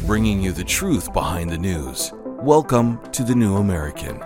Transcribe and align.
bringing 0.00 0.42
you 0.42 0.52
the 0.52 0.64
truth 0.64 1.12
behind 1.12 1.50
the 1.50 1.58
news. 1.58 2.12
Welcome 2.40 3.00
to 3.12 3.22
The 3.22 3.34
New 3.34 3.56
American. 3.56 4.18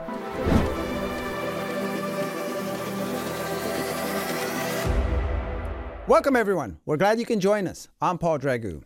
Welcome, 6.07 6.37
everyone. 6.37 6.79
We're 6.87 6.97
glad 6.97 7.19
you 7.19 7.27
can 7.27 7.41
join 7.41 7.67
us. 7.67 7.89
I'm 8.01 8.17
Paul 8.17 8.39
Dragu. 8.39 8.83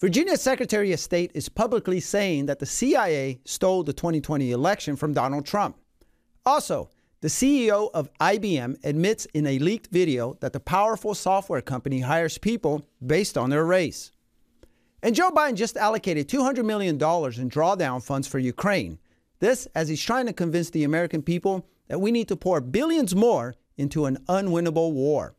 Virginia's 0.00 0.42
Secretary 0.42 0.92
of 0.92 1.00
State 1.00 1.30
is 1.34 1.48
publicly 1.48 2.00
saying 2.00 2.46
that 2.46 2.58
the 2.58 2.66
CIA 2.66 3.40
stole 3.44 3.82
the 3.82 3.92
2020 3.92 4.52
election 4.52 4.96
from 4.96 5.12
Donald 5.12 5.46
Trump. 5.46 5.76
Also, 6.44 6.90
the 7.22 7.28
CEO 7.28 7.90
of 7.94 8.10
IBM 8.20 8.76
admits 8.84 9.26
in 9.26 9.46
a 9.46 9.58
leaked 9.58 9.88
video 9.88 10.36
that 10.40 10.52
the 10.52 10.60
powerful 10.60 11.14
software 11.14 11.62
company 11.62 12.00
hires 12.00 12.38
people 12.38 12.84
based 13.04 13.38
on 13.38 13.50
their 13.50 13.64
race. 13.64 14.12
And 15.06 15.14
Joe 15.14 15.30
Biden 15.30 15.54
just 15.54 15.76
allocated 15.76 16.28
$200 16.28 16.64
million 16.64 16.96
in 16.96 16.98
drawdown 16.98 18.02
funds 18.02 18.26
for 18.26 18.40
Ukraine. 18.40 18.98
This 19.38 19.68
as 19.76 19.88
he's 19.88 20.02
trying 20.02 20.26
to 20.26 20.32
convince 20.32 20.70
the 20.70 20.82
American 20.82 21.22
people 21.22 21.64
that 21.86 22.00
we 22.00 22.10
need 22.10 22.26
to 22.26 22.34
pour 22.34 22.60
billions 22.60 23.14
more 23.14 23.54
into 23.76 24.06
an 24.06 24.18
unwinnable 24.28 24.92
war. 24.92 25.36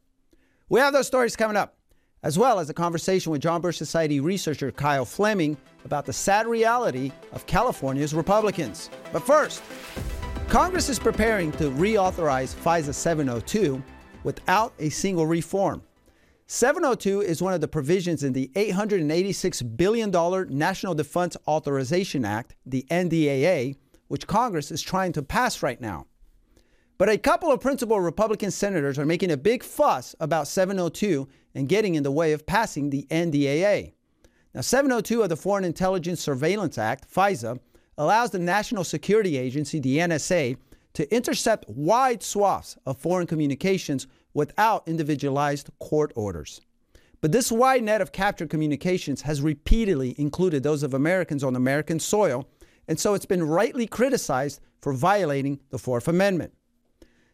We 0.69 0.79
have 0.79 0.93
those 0.93 1.07
stories 1.07 1.35
coming 1.35 1.57
up, 1.57 1.75
as 2.23 2.39
well 2.39 2.59
as 2.59 2.69
a 2.69 2.73
conversation 2.73 3.29
with 3.29 3.41
John 3.41 3.59
Birch 3.59 3.75
Society 3.77 4.21
researcher 4.21 4.71
Kyle 4.71 5.03
Fleming 5.03 5.57
about 5.83 6.05
the 6.05 6.13
sad 6.13 6.47
reality 6.47 7.11
of 7.33 7.45
California's 7.45 8.13
Republicans. 8.13 8.89
But 9.11 9.23
first, 9.23 9.61
Congress 10.47 10.87
is 10.87 10.97
preparing 10.97 11.51
to 11.53 11.71
reauthorize 11.71 12.55
FISA 12.55 12.93
702 12.93 13.83
without 14.23 14.73
a 14.79 14.87
single 14.87 15.27
reform. 15.27 15.81
702 16.49 17.23
is 17.23 17.41
one 17.41 17.53
of 17.53 17.59
the 17.59 17.67
provisions 17.67 18.23
in 18.23 18.31
the 18.31 18.49
$886 18.55 19.75
billion 19.75 20.09
National 20.57 20.95
Defense 20.95 21.35
Authorization 21.45 22.23
Act, 22.23 22.55
the 22.65 22.85
NDAA, 22.89 23.75
which 24.07 24.27
Congress 24.27 24.71
is 24.71 24.81
trying 24.81 25.11
to 25.11 25.21
pass 25.21 25.61
right 25.61 25.81
now. 25.81 26.07
But 26.97 27.09
a 27.09 27.17
couple 27.17 27.51
of 27.51 27.59
principal 27.59 27.99
Republican 27.99 28.51
senators 28.51 28.97
are 28.97 29.05
making 29.05 29.29
a 29.29 29.35
big 29.35 29.61
fuss 29.61 30.15
about 30.21 30.47
702 30.47 31.27
and 31.53 31.67
getting 31.67 31.95
in 31.95 32.03
the 32.03 32.11
way 32.11 32.31
of 32.31 32.45
passing 32.45 32.91
the 32.91 33.05
NDAA. 33.11 33.91
Now, 34.55 34.61
702 34.61 35.23
of 35.23 35.29
the 35.29 35.35
Foreign 35.35 35.65
Intelligence 35.65 36.21
Surveillance 36.21 36.77
Act, 36.77 37.13
FISA, 37.13 37.59
allows 37.97 38.31
the 38.31 38.39
National 38.39 38.85
Security 38.85 39.37
Agency, 39.37 39.81
the 39.81 39.97
NSA, 39.97 40.55
to 40.93 41.13
intercept 41.13 41.67
wide 41.67 42.23
swaths 42.23 42.77
of 42.85 42.97
foreign 42.97 43.27
communications 43.27 44.07
without 44.37 44.87
individualized 44.87 45.67
court 45.79 46.11
orders. 46.15 46.61
But 47.21 47.31
this 47.31 47.51
wide 47.51 47.81
net 47.81 48.01
of 48.01 48.11
captured 48.11 48.51
communications 48.51 49.23
has 49.23 49.41
repeatedly 49.41 50.13
included 50.19 50.61
those 50.61 50.83
of 50.83 50.93
Americans 50.93 51.43
on 51.43 51.55
American 51.55 51.99
soil, 51.99 52.47
and 52.87 52.99
so 52.99 53.15
it's 53.15 53.25
been 53.25 53.41
rightly 53.41 53.87
criticized 53.87 54.61
for 54.79 54.93
violating 54.93 55.59
the 55.71 55.79
Fourth 55.79 56.07
Amendment. 56.07 56.53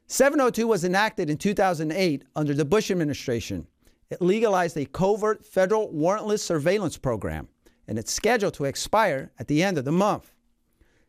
702 0.08 0.66
was 0.66 0.86
enacted 0.86 1.30
in 1.30 1.36
2008 1.36 2.24
under 2.38 2.54
the 2.54 2.64
Bush 2.64 2.90
administration. 2.90 3.68
It 4.10 4.22
legalized 4.22 4.78
a 4.78 4.86
covert 4.86 5.46
federal 5.46 5.92
warrantless 5.92 6.40
surveillance 6.40 6.98
program, 6.98 7.50
and 7.86 8.00
it's 8.00 8.14
scheduled 8.14 8.54
to 8.54 8.64
expire 8.64 9.34
at 9.38 9.50
the 9.50 9.62
end 9.62 9.78
of 9.78 9.84
the 9.84 9.92
month. 9.92 10.33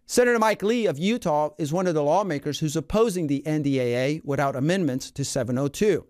Senator 0.06 0.38
Mike 0.38 0.62
Lee 0.62 0.84
of 0.84 0.98
Utah 0.98 1.50
is 1.56 1.72
one 1.72 1.86
of 1.86 1.94
the 1.94 2.02
lawmakers 2.02 2.58
who's 2.58 2.76
opposing 2.76 3.26
the 3.26 3.42
NDAA 3.46 4.22
without 4.22 4.54
amendments 4.54 5.10
to 5.10 5.24
702. 5.24 6.06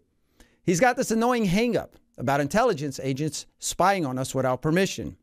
He's 0.64 0.81
got 0.81 0.97
this 0.97 1.12
annoying 1.12 1.47
hangup 1.47 1.91
about 2.19 2.41
intelligence 2.41 2.98
agents 3.00 3.47
spying 3.61 4.05
on 4.05 4.19
us 4.19 4.34
without 4.34 4.62
permission. 4.62 5.17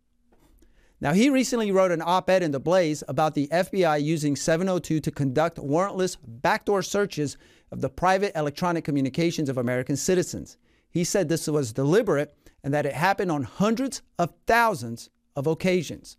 Now, 1.01 1.11
he 1.11 1.29
recently 1.29 1.71
wrote 1.71 1.91
an 1.91 2.01
op 2.01 2.29
ed 2.29 2.43
in 2.43 2.51
The 2.51 2.59
Blaze 2.61 3.03
about 3.09 3.33
the 3.33 3.47
FBI 3.47 4.01
using 4.01 4.37
702 4.37 5.01
to 5.01 5.11
conduct 5.11 5.57
warrantless 5.57 6.15
backdoor 6.25 6.81
searches 6.81 7.37
of 7.71 7.81
the 7.81 7.89
private 7.89 8.31
electronic 8.37 8.85
communications 8.85 9.49
of 9.49 9.57
American 9.57 9.97
citizens. 9.97 10.57
He 10.89 11.03
said 11.03 11.27
this 11.27 11.47
was 11.47 11.73
deliberate 11.73 12.33
and 12.63 12.73
that 12.73 12.85
it 12.85 12.93
happened 12.93 13.31
on 13.31 13.43
hundreds 13.43 14.01
of 14.17 14.31
thousands 14.47 15.09
of 15.35 15.47
occasions. 15.47 16.17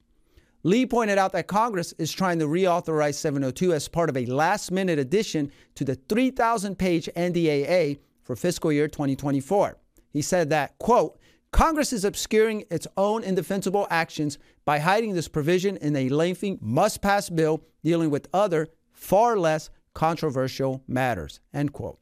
Lee 0.64 0.86
pointed 0.86 1.18
out 1.18 1.32
that 1.32 1.48
Congress 1.48 1.92
is 1.98 2.12
trying 2.12 2.38
to 2.38 2.46
reauthorize 2.46 3.14
702 3.14 3.72
as 3.72 3.88
part 3.88 4.08
of 4.08 4.16
a 4.16 4.26
last 4.26 4.70
minute 4.70 4.98
addition 4.98 5.50
to 5.74 5.84
the 5.84 5.96
3,000 5.96 6.78
page 6.78 7.08
NDAA 7.16 7.98
for 8.22 8.36
fiscal 8.36 8.70
year 8.70 8.86
2024. 8.86 9.76
He 10.10 10.22
said 10.22 10.50
that, 10.50 10.78
quote, 10.78 11.18
Congress 11.50 11.92
is 11.92 12.04
obscuring 12.04 12.64
its 12.70 12.86
own 12.96 13.24
indefensible 13.24 13.86
actions 13.90 14.38
by 14.64 14.78
hiding 14.78 15.14
this 15.14 15.28
provision 15.28 15.76
in 15.78 15.96
a 15.96 16.08
lengthy 16.08 16.58
must 16.60 17.02
pass 17.02 17.28
bill 17.28 17.62
dealing 17.82 18.10
with 18.10 18.28
other, 18.32 18.68
far 18.92 19.36
less 19.36 19.68
controversial 19.94 20.82
matters. 20.86 21.40
End 21.52 21.72
quote. 21.72 21.98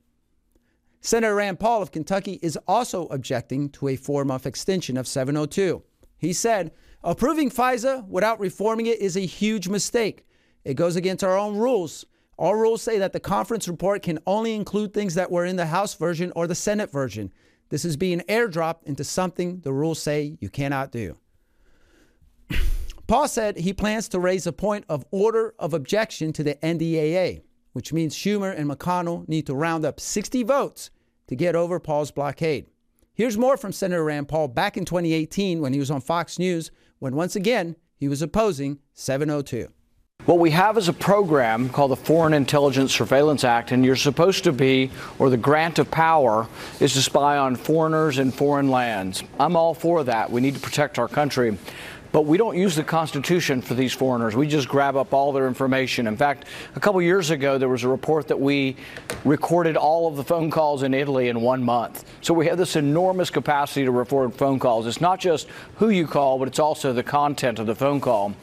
Senator 1.00 1.34
Rand 1.34 1.59
Paul 1.59 1.81
of 1.81 1.91
Kentucky 1.91 2.38
is 2.43 2.59
also 2.69 3.06
objecting 3.06 3.70
to 3.70 3.88
a 3.88 3.97
four 3.97 4.25
month 4.25 4.47
extension 4.47 4.99
of 4.99 5.09
702. 5.09 5.82
He 6.19 6.34
said, 6.34 6.72
Approving 7.03 7.50
FISA 7.50 8.06
without 8.09 8.41
reforming 8.41 8.84
it 8.84 9.00
is 9.00 9.16
a 9.16 9.21
huge 9.21 9.69
mistake. 9.69 10.27
It 10.65 10.75
goes 10.75 10.97
against 10.97 11.25
our 11.25 11.37
own 11.37 11.56
rules. 11.56 12.05
Our 12.38 12.59
rules 12.59 12.83
say 12.83 12.99
that 12.99 13.15
the 13.15 13.21
conference 13.21 13.66
report 13.69 14.03
can 14.03 14.19
only 14.27 14.55
include 14.55 14.93
things 14.93 15.15
that 15.15 15.31
were 15.31 15.47
in 15.47 15.56
the 15.56 15.66
House 15.66 15.94
version 15.94 16.31
or 16.37 16.47
the 16.47 16.55
Senate 16.55 16.93
version. 16.93 17.33
This 17.71 17.87
is 17.87 17.97
being 17.97 18.21
airdropped 18.28 18.83
into 18.84 19.03
something 19.03 19.61
the 19.61 19.72
rules 19.72 20.03
say 20.03 20.37
you 20.41 20.50
cannot 20.50 20.93
do. 20.93 21.16
Paul 23.06 23.28
said 23.28 23.56
he 23.56 23.72
plans 23.72 24.06
to 24.09 24.21
raise 24.21 24.47
a 24.47 24.53
point 24.53 24.84
of 24.88 25.06
order 25.11 25.55
of 25.59 25.72
objection 25.72 26.34
to 26.34 26.43
the 26.43 26.56
NDAA, 26.56 27.41
which 27.72 27.94
means 27.94 28.15
Schumer 28.15 28.55
and 28.55 28.71
McConnell 28.71 29.27
need 29.27 29.47
to 29.47 29.55
round 29.55 29.87
up 29.87 30.00
60 30.00 30.43
votes 30.43 30.91
to 31.28 31.34
get 31.34 31.56
over 31.56 31.81
Paul's 31.81 32.11
blockade. 32.11 32.67
Here's 33.15 33.38
more 33.38 33.56
from 33.56 33.72
Senator 33.72 34.05
Rand 34.05 34.28
Paul 34.28 34.49
back 34.49 34.77
in 34.77 34.84
2018 34.84 35.61
when 35.61 35.72
he 35.72 35.78
was 35.78 35.91
on 35.91 36.00
Fox 36.00 36.38
News, 36.38 36.71
when 37.00 37.16
once 37.16 37.34
again 37.34 37.75
he 37.97 38.09
was 38.09 38.22
opposing 38.22 38.78
702. 38.94 39.69
What 40.27 40.38
we 40.38 40.50
have 40.50 40.77
is 40.77 40.87
a 40.87 40.93
program 40.93 41.71
called 41.71 41.91
the 41.91 41.97
Foreign 41.97 42.34
Intelligence 42.34 42.93
Surveillance 42.93 43.43
Act, 43.43 43.72
and 43.72 43.84
you're 43.84 43.97
supposed 43.97 44.44
to 44.44 44.53
be, 44.53 44.91
or 45.19 45.31
the 45.31 45.38
grant 45.38 45.78
of 45.78 45.91
power 45.91 46.47
is 46.78 46.93
to 46.93 47.03
spy 47.03 47.38
on 47.38 47.56
foreigners 47.56 48.19
in 48.19 48.31
foreign 48.31 48.71
lands. 48.71 49.22
I'm 49.41 49.56
all 49.56 49.72
for 49.72 50.05
that. 50.05 50.31
We 50.31 50.43
need 50.43 50.55
to 50.55 50.61
protect 50.61 50.99
our 50.99 51.09
country. 51.09 51.56
But 52.12 52.26
we 52.26 52.38
don't 52.38 52.56
use 52.56 52.75
the 52.75 52.82
Constitution 52.82 53.62
for 53.62 53.75
these 53.75 53.93
foreigners. 53.93 54.34
We 54.34 54.48
just 54.48 54.69
grab 54.69 54.97
up 54.97 55.15
all 55.15 55.32
their 55.32 55.47
information. 55.47 56.09
In 56.09 56.16
fact, 56.16 56.47
a 56.75 56.81
couple 56.81 57.00
years 57.00 57.31
ago, 57.31 57.56
there 57.56 57.69
was 57.69 57.84
a 57.84 57.88
report 57.88 58.26
that 58.28 58.41
we 58.41 58.76
recorded 59.25 59.76
all 59.76 60.09
of 60.09 60.16
the 60.16 60.25
phone 60.25 60.50
calls 60.50 60.82
in 60.82 60.93
Italy 60.93 61.28
in 61.28 61.41
one 61.41 61.62
month. 61.62 62.04
So 62.20 62.34
we 62.34 62.47
have 62.47 62.59
this 62.59 62.75
enormous 62.75 63.31
capacity 63.31 63.84
to 63.84 63.93
record 63.93 64.34
phone 64.34 64.59
calls. 64.59 64.87
It's 64.87 65.00
not 65.00 65.20
just 65.20 65.47
who 65.76 65.91
you 65.91 66.06
call, 66.06 66.38
but 66.38 66.49
it's 66.49 66.59
also 66.59 66.93
the 66.93 67.04
content 67.04 67.60
of 67.60 67.66
the 67.66 67.76
phone 67.76 68.00
call. 68.00 68.34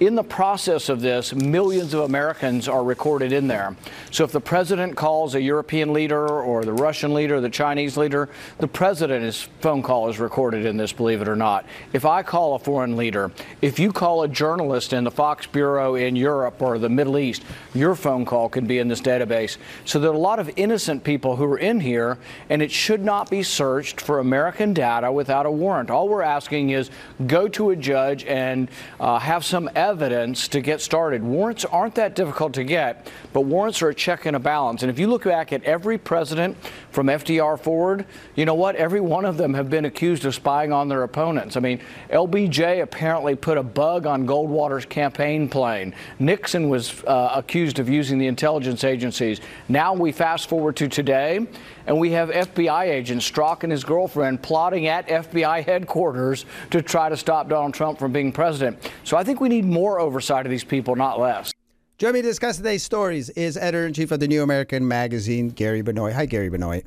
In 0.00 0.16
the 0.16 0.24
process 0.24 0.88
of 0.88 1.00
this, 1.00 1.32
millions 1.32 1.94
of 1.94 2.00
Americans 2.00 2.66
are 2.66 2.82
recorded 2.82 3.30
in 3.30 3.46
there. 3.46 3.76
So 4.10 4.24
if 4.24 4.32
the 4.32 4.40
president 4.40 4.96
calls 4.96 5.36
a 5.36 5.40
European 5.40 5.92
leader 5.92 6.26
or 6.26 6.64
the 6.64 6.72
Russian 6.72 7.14
leader, 7.14 7.40
the 7.40 7.48
Chinese 7.48 7.96
leader, 7.96 8.28
the 8.58 8.66
president's 8.66 9.42
phone 9.60 9.80
call 9.80 10.08
is 10.08 10.18
recorded 10.18 10.66
in 10.66 10.76
this, 10.76 10.92
believe 10.92 11.22
it 11.22 11.28
or 11.28 11.36
not. 11.36 11.66
If 11.92 12.04
I 12.04 12.24
call 12.24 12.56
a 12.56 12.58
foreign 12.58 12.96
leader, 12.96 13.30
if 13.60 13.78
you 13.78 13.92
call 13.92 14.24
a 14.24 14.28
journalist 14.28 14.92
in 14.92 15.04
the 15.04 15.10
Fox 15.10 15.46
Bureau 15.46 15.94
in 15.94 16.16
Europe 16.16 16.60
or 16.60 16.78
the 16.78 16.88
Middle 16.88 17.18
East, 17.18 17.44
your 17.72 17.94
phone 17.94 18.24
call 18.24 18.48
can 18.48 18.66
be 18.66 18.80
in 18.80 18.88
this 18.88 19.00
database. 19.00 19.56
So 19.84 20.00
there 20.00 20.10
are 20.10 20.14
a 20.14 20.18
lot 20.18 20.40
of 20.40 20.50
innocent 20.56 21.04
people 21.04 21.36
who 21.36 21.44
are 21.44 21.58
in 21.58 21.78
here, 21.78 22.18
and 22.50 22.60
it 22.60 22.72
should 22.72 23.04
not 23.04 23.30
be 23.30 23.44
searched 23.44 24.00
for 24.00 24.18
American 24.18 24.74
data 24.74 25.12
without 25.12 25.46
a 25.46 25.50
warrant. 25.50 25.90
All 25.90 26.08
we're 26.08 26.22
asking 26.22 26.70
is 26.70 26.90
go 27.28 27.46
to 27.48 27.70
a 27.70 27.76
judge 27.76 28.24
and 28.24 28.68
uh, 28.98 29.20
have 29.20 29.44
some 29.44 29.70
evidence 29.76 29.91
evidence 29.92 30.48
to 30.48 30.62
get 30.62 30.80
started. 30.80 31.22
Warrants 31.22 31.66
aren't 31.66 31.96
that 31.96 32.14
difficult 32.14 32.54
to 32.54 32.64
get, 32.64 33.10
but 33.34 33.42
warrants 33.42 33.82
are 33.82 33.90
a 33.90 33.94
check 33.94 34.24
and 34.24 34.34
a 34.34 34.38
balance. 34.38 34.82
And 34.82 34.88
if 34.88 34.98
you 34.98 35.06
look 35.06 35.24
back 35.24 35.52
at 35.52 35.62
every 35.64 35.98
president 35.98 36.56
from 36.92 37.06
FDR 37.06 37.58
forward, 37.58 38.06
you 38.34 38.44
know 38.44 38.54
what? 38.54 38.76
Every 38.76 39.00
one 39.00 39.24
of 39.24 39.36
them 39.36 39.54
have 39.54 39.70
been 39.70 39.84
accused 39.84 40.24
of 40.24 40.34
spying 40.34 40.72
on 40.72 40.88
their 40.88 41.02
opponents. 41.02 41.56
I 41.56 41.60
mean, 41.60 41.80
LBJ 42.10 42.82
apparently 42.82 43.34
put 43.34 43.58
a 43.58 43.62
bug 43.62 44.06
on 44.06 44.26
Goldwater's 44.26 44.86
campaign 44.86 45.48
plane. 45.48 45.94
Nixon 46.18 46.68
was 46.68 47.04
uh, 47.04 47.32
accused 47.34 47.78
of 47.78 47.88
using 47.88 48.18
the 48.18 48.26
intelligence 48.26 48.84
agencies. 48.84 49.40
Now 49.68 49.94
we 49.94 50.10
fast 50.10 50.48
forward 50.48 50.76
to 50.76 50.88
today, 50.88 51.46
and 51.86 51.98
we 51.98 52.10
have 52.12 52.30
FBI 52.30 52.84
agent 52.84 53.22
Strzok 53.22 53.62
and 53.62 53.70
his 53.70 53.84
girlfriend, 53.84 54.42
plotting 54.42 54.86
at 54.86 55.06
FBI 55.06 55.64
headquarters 55.64 56.44
to 56.70 56.82
try 56.82 57.08
to 57.08 57.16
stop 57.16 57.48
Donald 57.48 57.74
Trump 57.74 57.98
from 57.98 58.12
being 58.12 58.32
president. 58.32 58.90
So 59.04 59.16
I 59.16 59.24
think 59.24 59.40
we 59.40 59.48
need 59.48 59.64
more 59.64 59.82
more 59.82 59.98
oversight 59.98 60.46
of 60.46 60.50
these 60.50 60.64
people, 60.64 60.94
not 60.94 61.18
less. 61.18 61.52
Joining 62.02 62.14
me 62.14 62.22
to 62.22 62.28
discuss 62.30 62.56
today's 62.56 62.82
stories 62.82 63.30
is 63.30 63.56
editor 63.56 63.86
in 63.86 63.92
chief 63.92 64.10
of 64.10 64.18
the 64.18 64.26
New 64.26 64.42
American 64.42 64.88
Magazine, 64.88 65.50
Gary 65.50 65.82
Benoit. 65.82 66.12
Hi, 66.12 66.26
Gary 66.26 66.48
Benoit. 66.48 66.84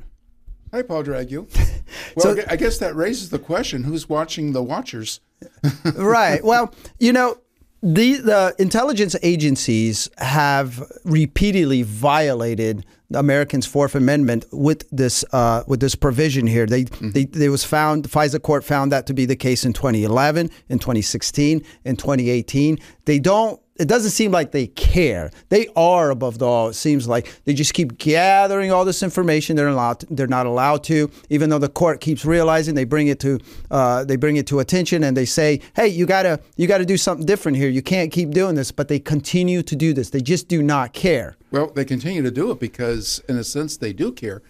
Hi, 0.72 0.82
Paul 0.82 1.04
Dragu. 1.04 1.48
well, 2.16 2.36
so, 2.36 2.44
I 2.50 2.56
guess 2.56 2.76
that 2.80 2.94
raises 2.94 3.30
the 3.30 3.38
question 3.38 3.84
who's 3.84 4.10
watching 4.10 4.52
the 4.52 4.62
watchers? 4.62 5.22
right. 5.94 6.44
Well, 6.44 6.74
you 7.00 7.14
know, 7.14 7.38
the 7.82 8.16
the 8.16 8.54
intelligence 8.58 9.16
agencies 9.22 10.10
have 10.18 10.82
repeatedly 11.06 11.80
violated 11.80 12.84
the 13.08 13.18
Americans' 13.18 13.64
Fourth 13.64 13.94
Amendment 13.94 14.44
with 14.52 14.86
this 14.90 15.24
uh, 15.32 15.62
with 15.66 15.80
this 15.80 15.94
provision 15.94 16.46
here. 16.46 16.66
They, 16.66 16.84
mm-hmm. 16.84 17.12
they 17.12 17.24
they 17.24 17.48
was 17.48 17.64
found 17.64 18.04
the 18.04 18.10
FISA 18.10 18.42
court 18.42 18.64
found 18.64 18.92
that 18.92 19.06
to 19.06 19.14
be 19.14 19.24
the 19.24 19.34
case 19.36 19.64
in 19.64 19.72
2011, 19.72 20.50
in 20.68 20.78
2016, 20.78 21.64
in 21.86 21.96
2018. 21.96 22.78
They 23.06 23.18
don't 23.18 23.58
it 23.78 23.88
doesn't 23.88 24.10
seem 24.10 24.30
like 24.30 24.52
they 24.52 24.68
care. 24.68 25.30
They 25.48 25.68
are 25.76 26.10
above 26.10 26.38
the 26.38 26.46
law. 26.46 26.68
It 26.68 26.74
seems 26.74 27.06
like 27.06 27.44
they 27.44 27.54
just 27.54 27.74
keep 27.74 27.98
gathering 27.98 28.72
all 28.72 28.84
this 28.84 29.02
information. 29.02 29.56
They're 29.56 29.68
allowed. 29.68 30.00
To, 30.00 30.06
they're 30.10 30.26
not 30.26 30.46
allowed 30.46 30.84
to, 30.84 31.10
even 31.30 31.50
though 31.50 31.58
the 31.58 31.68
court 31.68 32.00
keeps 32.00 32.24
realizing. 32.24 32.74
They 32.74 32.84
bring 32.84 33.08
it 33.08 33.20
to. 33.20 33.38
Uh, 33.70 34.04
they 34.04 34.16
bring 34.16 34.36
it 34.36 34.46
to 34.48 34.60
attention, 34.60 35.04
and 35.04 35.16
they 35.16 35.24
say, 35.24 35.60
"Hey, 35.74 35.88
you 35.88 36.06
gotta, 36.06 36.40
you 36.56 36.66
gotta 36.66 36.86
do 36.86 36.96
something 36.96 37.26
different 37.26 37.58
here. 37.58 37.68
You 37.68 37.82
can't 37.82 38.10
keep 38.10 38.30
doing 38.30 38.54
this." 38.54 38.72
But 38.72 38.88
they 38.88 38.98
continue 38.98 39.62
to 39.62 39.76
do 39.76 39.92
this. 39.92 40.10
They 40.10 40.20
just 40.20 40.48
do 40.48 40.62
not 40.62 40.92
care. 40.92 41.36
Well, 41.50 41.70
they 41.74 41.84
continue 41.84 42.22
to 42.22 42.30
do 42.30 42.50
it 42.50 42.60
because, 42.60 43.22
in 43.28 43.36
a 43.36 43.44
sense, 43.44 43.76
they 43.76 43.92
do 43.92 44.12
care. 44.12 44.42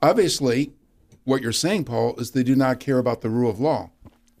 Obviously, 0.00 0.72
what 1.24 1.42
you're 1.42 1.52
saying, 1.52 1.84
Paul, 1.84 2.14
is 2.18 2.30
they 2.30 2.42
do 2.42 2.56
not 2.56 2.80
care 2.80 2.98
about 2.98 3.20
the 3.20 3.28
rule 3.28 3.50
of 3.50 3.60
law. 3.60 3.90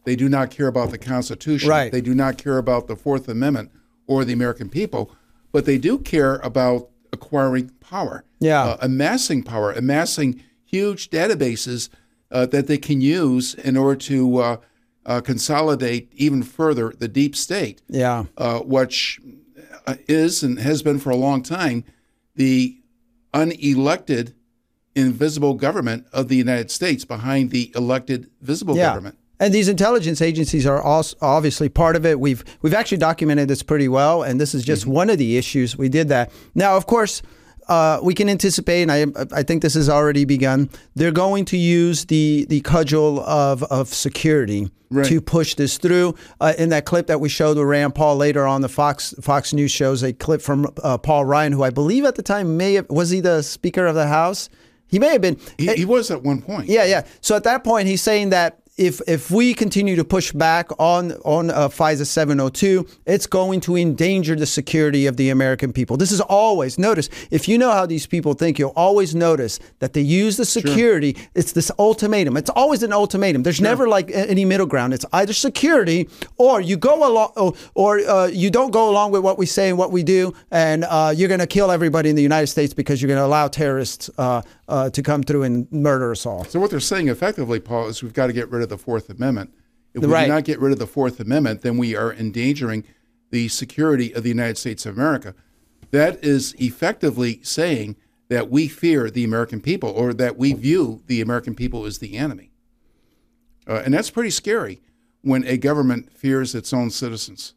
They 0.04 0.16
do 0.16 0.28
not 0.28 0.50
care 0.50 0.68
about 0.68 0.90
the 0.90 0.96
Constitution. 0.96 1.68
Right. 1.68 1.92
They 1.92 2.00
do 2.00 2.14
not 2.14 2.38
care 2.38 2.56
about 2.56 2.86
the 2.86 2.96
Fourth 2.96 3.28
Amendment 3.28 3.70
or 4.08 4.24
the 4.24 4.32
American 4.32 4.68
people, 4.68 5.12
but 5.52 5.64
they 5.64 5.78
do 5.78 5.98
care 5.98 6.36
about 6.36 6.88
acquiring 7.12 7.70
power, 7.80 8.24
yeah, 8.40 8.64
uh, 8.64 8.76
amassing 8.80 9.44
power, 9.44 9.70
amassing 9.70 10.42
huge 10.64 11.10
databases 11.10 11.88
uh, 12.32 12.46
that 12.46 12.66
they 12.66 12.78
can 12.78 13.00
use 13.00 13.54
in 13.54 13.76
order 13.76 13.96
to 13.96 14.38
uh, 14.38 14.56
uh 15.06 15.20
consolidate 15.20 16.12
even 16.14 16.42
further 16.42 16.92
the 16.98 17.08
deep 17.08 17.36
state, 17.36 17.82
yeah, 17.88 18.24
uh, 18.36 18.58
which 18.60 19.20
uh, 19.86 19.94
is 20.08 20.42
and 20.42 20.58
has 20.58 20.82
been 20.82 20.98
for 20.98 21.10
a 21.10 21.16
long 21.16 21.42
time 21.42 21.84
the 22.34 22.80
unelected 23.34 24.32
invisible 24.94 25.54
government 25.54 26.06
of 26.12 26.28
the 26.28 26.36
United 26.36 26.70
States 26.70 27.04
behind 27.04 27.50
the 27.50 27.72
elected 27.74 28.30
visible 28.40 28.76
yeah. 28.76 28.88
government. 28.88 29.18
And 29.40 29.54
these 29.54 29.68
intelligence 29.68 30.20
agencies 30.20 30.66
are 30.66 30.80
also 30.82 31.16
obviously 31.20 31.68
part 31.68 31.96
of 31.96 32.04
it. 32.04 32.18
We've 32.18 32.44
we've 32.62 32.74
actually 32.74 32.98
documented 32.98 33.48
this 33.48 33.62
pretty 33.62 33.88
well, 33.88 34.22
and 34.22 34.40
this 34.40 34.54
is 34.54 34.64
just 34.64 34.82
mm-hmm. 34.82 34.92
one 34.92 35.10
of 35.10 35.18
the 35.18 35.36
issues 35.36 35.76
we 35.76 35.88
did 35.88 36.08
that. 36.08 36.32
Now, 36.54 36.76
of 36.76 36.86
course, 36.86 37.22
uh, 37.68 38.00
we 38.02 38.14
can 38.14 38.28
anticipate, 38.28 38.82
and 38.82 38.92
I 38.92 39.06
I 39.32 39.42
think 39.42 39.62
this 39.62 39.74
has 39.74 39.88
already 39.88 40.24
begun. 40.24 40.70
They're 40.94 41.12
going 41.12 41.44
to 41.46 41.56
use 41.56 42.06
the 42.06 42.46
the 42.48 42.60
cudgel 42.62 43.20
of 43.20 43.62
of 43.64 43.88
security 43.88 44.70
right. 44.90 45.06
to 45.06 45.20
push 45.20 45.54
this 45.54 45.78
through. 45.78 46.14
Uh, 46.40 46.54
in 46.58 46.70
that 46.70 46.84
clip 46.84 47.06
that 47.06 47.20
we 47.20 47.28
showed 47.28 47.56
with 47.56 47.66
Rand 47.66 47.94
Paul 47.94 48.16
later 48.16 48.46
on, 48.46 48.62
the 48.62 48.68
Fox 48.68 49.14
Fox 49.20 49.52
News 49.52 49.70
shows 49.70 50.02
a 50.02 50.12
clip 50.12 50.40
from 50.42 50.66
uh, 50.82 50.98
Paul 50.98 51.24
Ryan, 51.24 51.52
who 51.52 51.62
I 51.62 51.70
believe 51.70 52.04
at 52.04 52.14
the 52.16 52.22
time 52.22 52.56
may 52.56 52.74
have 52.74 52.88
was 52.90 53.10
he 53.10 53.20
the 53.20 53.42
Speaker 53.42 53.86
of 53.86 53.94
the 53.94 54.06
House. 54.06 54.48
He 54.86 54.98
may 54.98 55.10
have 55.10 55.20
been. 55.20 55.38
He, 55.58 55.72
he, 55.74 55.84
was 55.84 56.10
at 56.10 56.22
one 56.22 56.40
point. 56.40 56.66
Yeah, 56.68 56.84
yeah. 56.84 57.06
So 57.20 57.36
at 57.36 57.44
that 57.44 57.62
point, 57.62 57.88
he's 57.88 58.00
saying 58.00 58.30
that 58.30 58.60
if 58.78 59.00
if 59.06 59.30
we 59.30 59.52
continue 59.52 59.96
to 59.96 60.04
push 60.04 60.32
back 60.32 60.70
on 60.78 61.12
on 61.24 61.50
uh, 61.50 61.68
FISA 61.68 62.06
702, 62.06 62.86
it's 63.06 63.26
going 63.26 63.60
to 63.62 63.76
endanger 63.76 64.36
the 64.36 64.46
security 64.46 65.06
of 65.06 65.16
the 65.16 65.30
American 65.30 65.72
people. 65.72 65.96
This 65.96 66.12
is 66.12 66.20
always 66.20 66.78
notice 66.78 67.10
if 67.30 67.48
you 67.48 67.58
know 67.58 67.72
how 67.72 67.84
these 67.84 68.06
people 68.06 68.34
think, 68.34 68.58
you'll 68.58 68.72
always 68.76 69.14
notice 69.14 69.58
that 69.80 69.92
they 69.92 70.00
use 70.00 70.36
the 70.36 70.44
security. 70.44 71.14
Sure. 71.14 71.26
It's 71.34 71.52
this 71.52 71.70
ultimatum. 71.78 72.36
It's 72.36 72.50
always 72.50 72.82
an 72.82 72.92
ultimatum. 72.92 73.42
There's 73.42 73.56
sure. 73.56 73.64
never 73.64 73.88
like 73.88 74.10
any 74.12 74.44
middle 74.44 74.66
ground. 74.66 74.94
It's 74.94 75.04
either 75.12 75.32
security 75.32 76.08
or 76.36 76.60
you 76.60 76.76
go 76.76 77.06
along 77.06 77.32
or, 77.36 77.54
or 77.74 77.98
uh, 77.98 78.26
you 78.26 78.50
don't 78.50 78.70
go 78.70 78.88
along 78.90 79.10
with 79.10 79.22
what 79.22 79.38
we 79.38 79.46
say 79.46 79.68
and 79.68 79.76
what 79.76 79.90
we 79.90 80.04
do, 80.04 80.32
and 80.50 80.84
uh, 80.84 81.12
you're 81.14 81.28
going 81.28 81.40
to 81.40 81.46
kill 81.46 81.70
everybody 81.72 82.08
in 82.08 82.16
the 82.16 82.22
United 82.22 82.46
States 82.46 82.72
because 82.72 83.02
you're 83.02 83.08
going 83.08 83.20
to 83.20 83.26
allow 83.26 83.48
terrorists 83.48 84.08
uh, 84.18 84.40
uh, 84.68 84.90
to 84.90 85.02
come 85.02 85.22
through 85.22 85.42
and 85.42 85.70
murder 85.72 86.12
us 86.12 86.24
all. 86.24 86.44
So 86.44 86.60
what 86.60 86.70
they're 86.70 86.80
saying 86.80 87.08
effectively, 87.08 87.58
Paul, 87.58 87.88
is 87.88 88.02
we've 88.02 88.12
got 88.12 88.28
to 88.28 88.32
get 88.32 88.50
rid 88.50 88.62
of 88.62 88.67
the 88.68 88.78
Fourth 88.78 89.10
Amendment. 89.10 89.52
If 89.94 90.02
we 90.02 90.08
right. 90.08 90.26
do 90.26 90.32
not 90.32 90.44
get 90.44 90.60
rid 90.60 90.72
of 90.72 90.78
the 90.78 90.86
Fourth 90.86 91.18
Amendment, 91.20 91.62
then 91.62 91.76
we 91.76 91.96
are 91.96 92.12
endangering 92.12 92.84
the 93.30 93.48
security 93.48 94.12
of 94.12 94.22
the 94.22 94.28
United 94.28 94.58
States 94.58 94.86
of 94.86 94.96
America. 94.96 95.34
That 95.90 96.22
is 96.22 96.54
effectively 96.58 97.40
saying 97.42 97.96
that 98.28 98.50
we 98.50 98.68
fear 98.68 99.10
the 99.10 99.24
American 99.24 99.60
people 99.60 99.90
or 99.90 100.12
that 100.14 100.36
we 100.36 100.52
view 100.52 101.02
the 101.06 101.20
American 101.20 101.54
people 101.54 101.84
as 101.86 101.98
the 101.98 102.16
enemy. 102.16 102.50
Uh, 103.66 103.82
and 103.84 103.92
that's 103.92 104.10
pretty 104.10 104.30
scary 104.30 104.80
when 105.22 105.44
a 105.44 105.56
government 105.56 106.12
fears 106.16 106.54
its 106.54 106.72
own 106.72 106.90
citizens. 106.90 107.54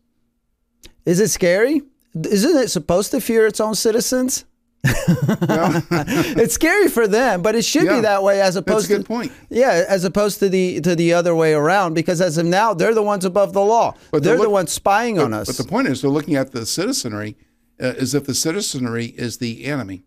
Is 1.05 1.19
it 1.19 1.29
scary? 1.29 1.81
Isn't 2.13 2.57
it 2.57 2.69
supposed 2.69 3.11
to 3.11 3.21
fear 3.21 3.45
its 3.45 3.59
own 3.59 3.75
citizens? 3.75 4.45
it's 4.83 6.55
scary 6.55 6.87
for 6.87 7.07
them, 7.07 7.41
but 7.41 7.55
it 7.55 7.63
should 7.63 7.83
yeah, 7.83 7.95
be 7.97 8.01
that 8.01 8.23
way 8.23 8.41
as 8.41 8.55
opposed 8.55 8.87
to 8.87 9.03
point. 9.03 9.31
Yeah, 9.49 9.85
as 9.87 10.03
opposed 10.03 10.39
to 10.39 10.49
the 10.49 10.81
to 10.81 10.95
the 10.95 11.13
other 11.13 11.35
way 11.35 11.53
around 11.53 11.93
because 11.93 12.19
as 12.19 12.37
of 12.37 12.47
now 12.47 12.73
they're 12.73 12.93
the 12.93 13.03
ones 13.03 13.23
above 13.23 13.53
the 13.53 13.61
law. 13.61 13.93
But 14.11 14.23
they're, 14.23 14.31
they're 14.31 14.37
look, 14.39 14.47
the 14.47 14.51
ones 14.51 14.71
spying 14.71 15.17
but, 15.17 15.25
on 15.25 15.33
us. 15.33 15.47
But 15.47 15.57
the 15.57 15.69
point 15.69 15.87
is 15.87 16.01
they're 16.01 16.09
looking 16.09 16.35
at 16.35 16.51
the 16.51 16.65
citizenry 16.65 17.37
uh, 17.79 17.93
as 17.97 18.15
if 18.15 18.25
the 18.25 18.33
citizenry 18.33 19.05
is 19.05 19.37
the 19.37 19.65
enemy 19.65 20.03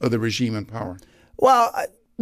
of 0.00 0.10
the 0.10 0.18
regime 0.18 0.56
in 0.56 0.64
power. 0.64 0.98
Well, 1.38 1.72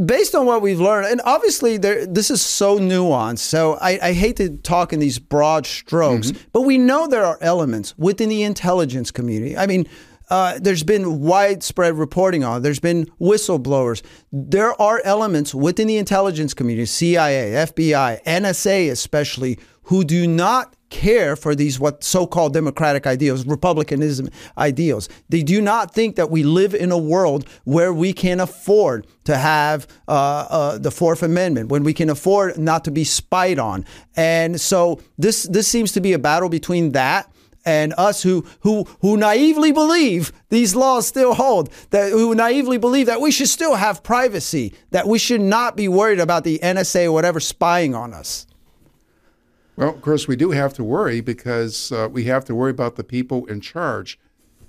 based 0.03 0.35
on 0.35 0.47
what 0.47 0.63
we've 0.63 0.81
learned, 0.81 1.07
and 1.07 1.21
obviously 1.25 1.77
there, 1.77 2.07
this 2.07 2.31
is 2.31 2.43
so 2.43 2.79
nuanced, 2.79 3.39
so 3.39 3.75
I, 3.75 3.99
I, 4.03 4.13
hate 4.13 4.37
to 4.37 4.57
talk 4.59 4.93
in 4.93 4.99
these 5.01 5.19
broad 5.19 5.67
strokes, 5.67 6.33
mm-hmm. 6.33 6.49
but 6.53 6.63
we 6.63 6.79
know 6.79 7.07
there 7.07 7.25
are 7.25 7.39
elements 7.41 7.97
within 7.97 8.29
the 8.29 8.43
intelligence 8.43 9.11
community. 9.11 9.57
I 9.57 9.67
mean, 9.67 9.87
uh, 10.31 10.59
there's 10.61 10.83
been 10.83 11.21
widespread 11.21 11.95
reporting 11.95 12.45
on. 12.45 12.63
There's 12.63 12.81
been 12.81 13.07
whistleblowers. 13.21 14.03
There 14.33 14.81
are 14.81 15.01
elements 15.05 15.55
within 15.55 15.87
the 15.87 15.99
intelligence 15.99 16.55
community, 16.55 16.87
CIA, 16.87 17.67
FBI, 17.67 18.23
NSA 18.25 18.91
especially, 18.91 19.59
who 19.85 20.05
do 20.05 20.27
not 20.27 20.75
care 20.91 21.35
for 21.35 21.57
these 21.57 21.81
what 21.81 22.05
so-called 22.05 22.53
democratic 22.53 23.07
ideals, 23.07 23.45
republicanism 23.47 24.29
ideals. 24.57 25.09
They 25.29 25.43
do 25.43 25.61
not 25.61 25.93
think 25.93 26.15
that 26.17 26.31
we 26.31 26.45
live 26.45 26.73
in 26.73 26.93
a 26.93 26.99
world 26.99 27.49
where 27.65 27.93
we 27.93 28.13
can 28.13 28.39
afford 28.39 29.07
to 29.25 29.37
have 29.37 29.89
uh, 30.07 30.13
uh, 30.49 30.79
the 30.79 30.93
Fourth 30.93 31.23
Amendment, 31.23 31.69
when 31.69 31.83
we 31.83 31.93
can 31.93 32.09
afford 32.11 32.59
not 32.59 32.85
to 32.85 32.93
be 32.93 33.03
spied 33.03 33.59
on. 33.59 33.85
And 34.17 34.61
so 34.61 35.01
this 35.19 35.45
this 35.45 35.67
seems 35.67 35.93
to 35.93 36.01
be 36.01 36.13
a 36.13 36.19
battle 36.19 36.49
between 36.49 36.93
that 36.93 37.34
and 37.65 37.95
us 37.97 38.23
who 38.23 38.45
who 38.61 38.85
who 39.01 39.17
naively 39.17 39.73
believe 39.73 40.33
these 40.49 40.75
laws 40.75 41.07
still 41.07 41.35
hold 41.35 41.71
that 41.91 42.13
who 42.13 42.35
naively 42.35 42.79
believe 42.79 43.07
that 43.07 43.21
we 43.21 43.31
should 43.31 43.49
still 43.49 43.77
have 43.77 44.03
privacy 44.03 44.75
that 44.91 45.07
we 45.07 45.19
should 45.19 45.41
not 45.41 45.77
be 45.77 45.89
worried 45.89 46.21
about 46.21 46.45
the 46.45 46.59
NSA 46.61 47.07
or 47.07 47.13
whatever 47.13 47.41
spying 47.41 47.95
on 47.95 48.13
us. 48.13 48.47
Well 49.77 49.91
of 49.91 50.03
course 50.03 50.29
we 50.29 50.37
do 50.37 50.51
have 50.51 50.75
to 50.75 50.85
worry 50.85 51.21
because 51.21 51.91
uh, 51.93 52.09
we 52.11 52.25
have 52.25 52.45
to 52.47 52.55
worry 52.55 52.71
about 52.71 52.97
the 52.97 53.05
people 53.05 53.47
in 53.47 53.61
charge. 53.61 54.19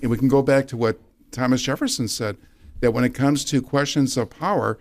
And 0.01 0.11
we 0.11 0.17
can 0.17 0.27
go 0.27 0.41
back 0.41 0.67
to 0.67 0.77
what 0.77 0.99
Thomas 1.31 1.61
Jefferson 1.61 2.07
said 2.07 2.37
that 2.81 2.91
when 2.91 3.03
it 3.03 3.13
comes 3.13 3.45
to 3.45 3.61
questions 3.61 4.17
of 4.17 4.29
power 4.29 4.77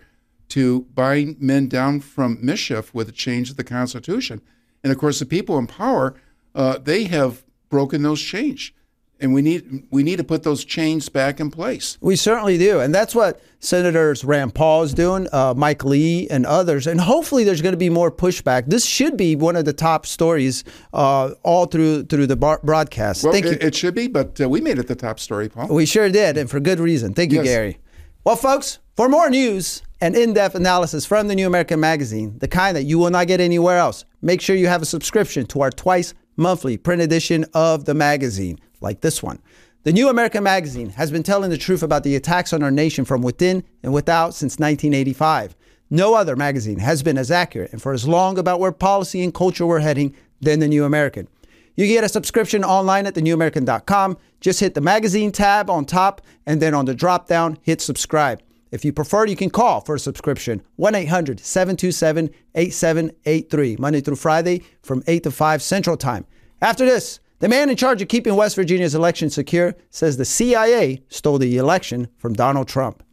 to 0.49 0.81
bind 0.93 1.41
men 1.41 1.67
down 1.67 1.99
from 1.99 2.37
mischief 2.41 2.93
with 2.93 3.09
a 3.09 3.13
change 3.13 3.49
of 3.49 3.57
the 3.57 3.63
constitution. 3.63 4.41
And 4.83 4.91
of 4.91 4.99
course 4.99 5.19
the 5.19 5.25
people 5.25 5.57
in 5.57 5.67
power 5.67 6.15
uh, 6.53 6.77
they 6.77 7.03
have 7.03 7.43
broken 7.69 8.03
those 8.03 8.21
chains. 8.21 8.71
And 9.17 9.33
we 9.33 9.41
need 9.41 9.87
we 9.91 10.03
need 10.03 10.17
to 10.17 10.25
put 10.25 10.43
those 10.43 10.65
chains 10.65 11.07
back 11.07 11.39
in 11.39 11.49
place. 11.49 11.97
We 12.01 12.17
certainly 12.17 12.57
do, 12.57 12.81
and 12.81 12.93
that's 12.93 13.15
what 13.15 13.41
Senators 13.61 14.25
Rand 14.25 14.53
Paul 14.53 14.83
is 14.83 14.93
doing, 14.93 15.29
uh, 15.31 15.53
Mike 15.55 15.85
Lee, 15.85 16.27
and 16.27 16.45
others. 16.45 16.85
And 16.85 16.99
hopefully, 16.99 17.45
there's 17.45 17.61
going 17.61 17.71
to 17.71 17.77
be 17.77 17.89
more 17.89 18.11
pushback. 18.11 18.65
This 18.67 18.85
should 18.85 19.15
be 19.15 19.37
one 19.37 19.55
of 19.55 19.63
the 19.63 19.71
top 19.71 20.05
stories 20.05 20.65
uh, 20.93 21.31
all 21.43 21.65
through 21.65 22.03
through 22.03 22.27
the 22.27 22.35
bar- 22.35 22.59
broadcast. 22.61 23.23
Well, 23.23 23.31
Thank 23.31 23.45
it, 23.45 23.61
you. 23.61 23.67
it 23.69 23.73
should 23.73 23.95
be, 23.95 24.07
but 24.07 24.41
uh, 24.41 24.49
we 24.49 24.59
made 24.59 24.79
it 24.79 24.87
the 24.89 24.95
top 24.95 25.21
story, 25.21 25.47
Paul. 25.47 25.69
We 25.69 25.85
sure 25.85 26.09
did, 26.09 26.35
and 26.35 26.49
for 26.49 26.59
good 26.59 26.81
reason. 26.81 27.13
Thank 27.13 27.31
you, 27.31 27.37
yes. 27.37 27.45
Gary. 27.45 27.77
Well, 28.25 28.35
folks, 28.35 28.79
for 28.97 29.07
more 29.07 29.29
news 29.29 29.81
and 30.01 30.13
in-depth 30.13 30.55
analysis 30.55 31.05
from 31.05 31.29
the 31.29 31.35
New 31.35 31.47
American 31.47 31.79
Magazine, 31.79 32.37
the 32.39 32.49
kind 32.49 32.75
that 32.75 32.83
you 32.83 32.99
will 32.99 33.11
not 33.11 33.27
get 33.27 33.39
anywhere 33.39 33.77
else, 33.77 34.03
make 34.21 34.41
sure 34.41 34.57
you 34.57 34.67
have 34.67 34.81
a 34.81 34.85
subscription 34.85 35.45
to 35.45 35.61
our 35.61 35.71
twice 35.71 36.13
monthly 36.35 36.77
print 36.77 37.01
edition 37.01 37.45
of 37.53 37.85
the 37.85 37.93
magazine, 37.93 38.59
like 38.81 39.01
this 39.01 39.21
one. 39.23 39.41
The 39.83 39.93
New 39.93 40.09
American 40.09 40.43
Magazine 40.43 40.89
has 40.89 41.11
been 41.11 41.21
telling 41.21 41.51
the 41.51 41.57
truth 41.57 41.83
about 41.83 42.03
the 42.03 42.15
attacks 42.15 42.53
on 42.53 42.63
our 42.63 42.71
nation 42.71 43.05
from 43.05 43.21
within 43.21 43.63
and 43.83 43.93
without 43.93 44.33
since 44.33 44.53
1985. 44.53 45.55
No 45.89 46.15
other 46.15 46.35
magazine 46.35 46.79
has 46.79 47.03
been 47.03 47.17
as 47.17 47.29
accurate 47.29 47.71
and 47.71 47.81
for 47.81 47.93
as 47.93 48.07
long 48.07 48.39
about 48.39 48.59
where 48.59 48.71
policy 48.71 49.23
and 49.23 49.33
culture 49.33 49.65
were 49.65 49.79
heading 49.79 50.15
than 50.41 50.59
the 50.59 50.67
New 50.67 50.85
American. 50.85 51.27
You 51.75 51.87
get 51.87 52.03
a 52.03 52.09
subscription 52.09 52.63
online 52.63 53.05
at 53.05 53.13
thenewamerican.com. 53.15 54.17
Just 54.39 54.59
hit 54.59 54.73
the 54.73 54.81
magazine 54.81 55.31
tab 55.31 55.69
on 55.69 55.85
top 55.85 56.21
and 56.45 56.61
then 56.61 56.73
on 56.73 56.85
the 56.85 56.95
drop 56.95 57.27
down, 57.27 57.57
hit 57.61 57.81
subscribe. 57.81 58.41
If 58.71 58.83
you 58.83 58.91
prefer, 58.91 59.25
you 59.25 59.35
can 59.35 59.49
call 59.49 59.81
for 59.81 59.95
a 59.95 59.99
subscription 59.99 60.61
1 60.75 60.95
800 60.95 61.39
727 61.39 62.29
8783, 62.55 63.75
Monday 63.77 64.01
through 64.01 64.15
Friday 64.15 64.63
from 64.81 65.03
8 65.07 65.23
to 65.23 65.31
5 65.31 65.61
Central 65.61 65.97
Time. 65.97 66.25
After 66.61 66.85
this, 66.85 67.19
the 67.39 67.49
man 67.49 67.69
in 67.69 67.75
charge 67.75 68.01
of 68.01 68.07
keeping 68.07 68.35
West 68.35 68.55
Virginia's 68.55 68.95
election 68.95 69.29
secure 69.29 69.75
says 69.89 70.17
the 70.17 70.25
CIA 70.25 71.03
stole 71.09 71.37
the 71.37 71.57
election 71.57 72.07
from 72.17 72.33
Donald 72.33 72.67
Trump. 72.67 73.03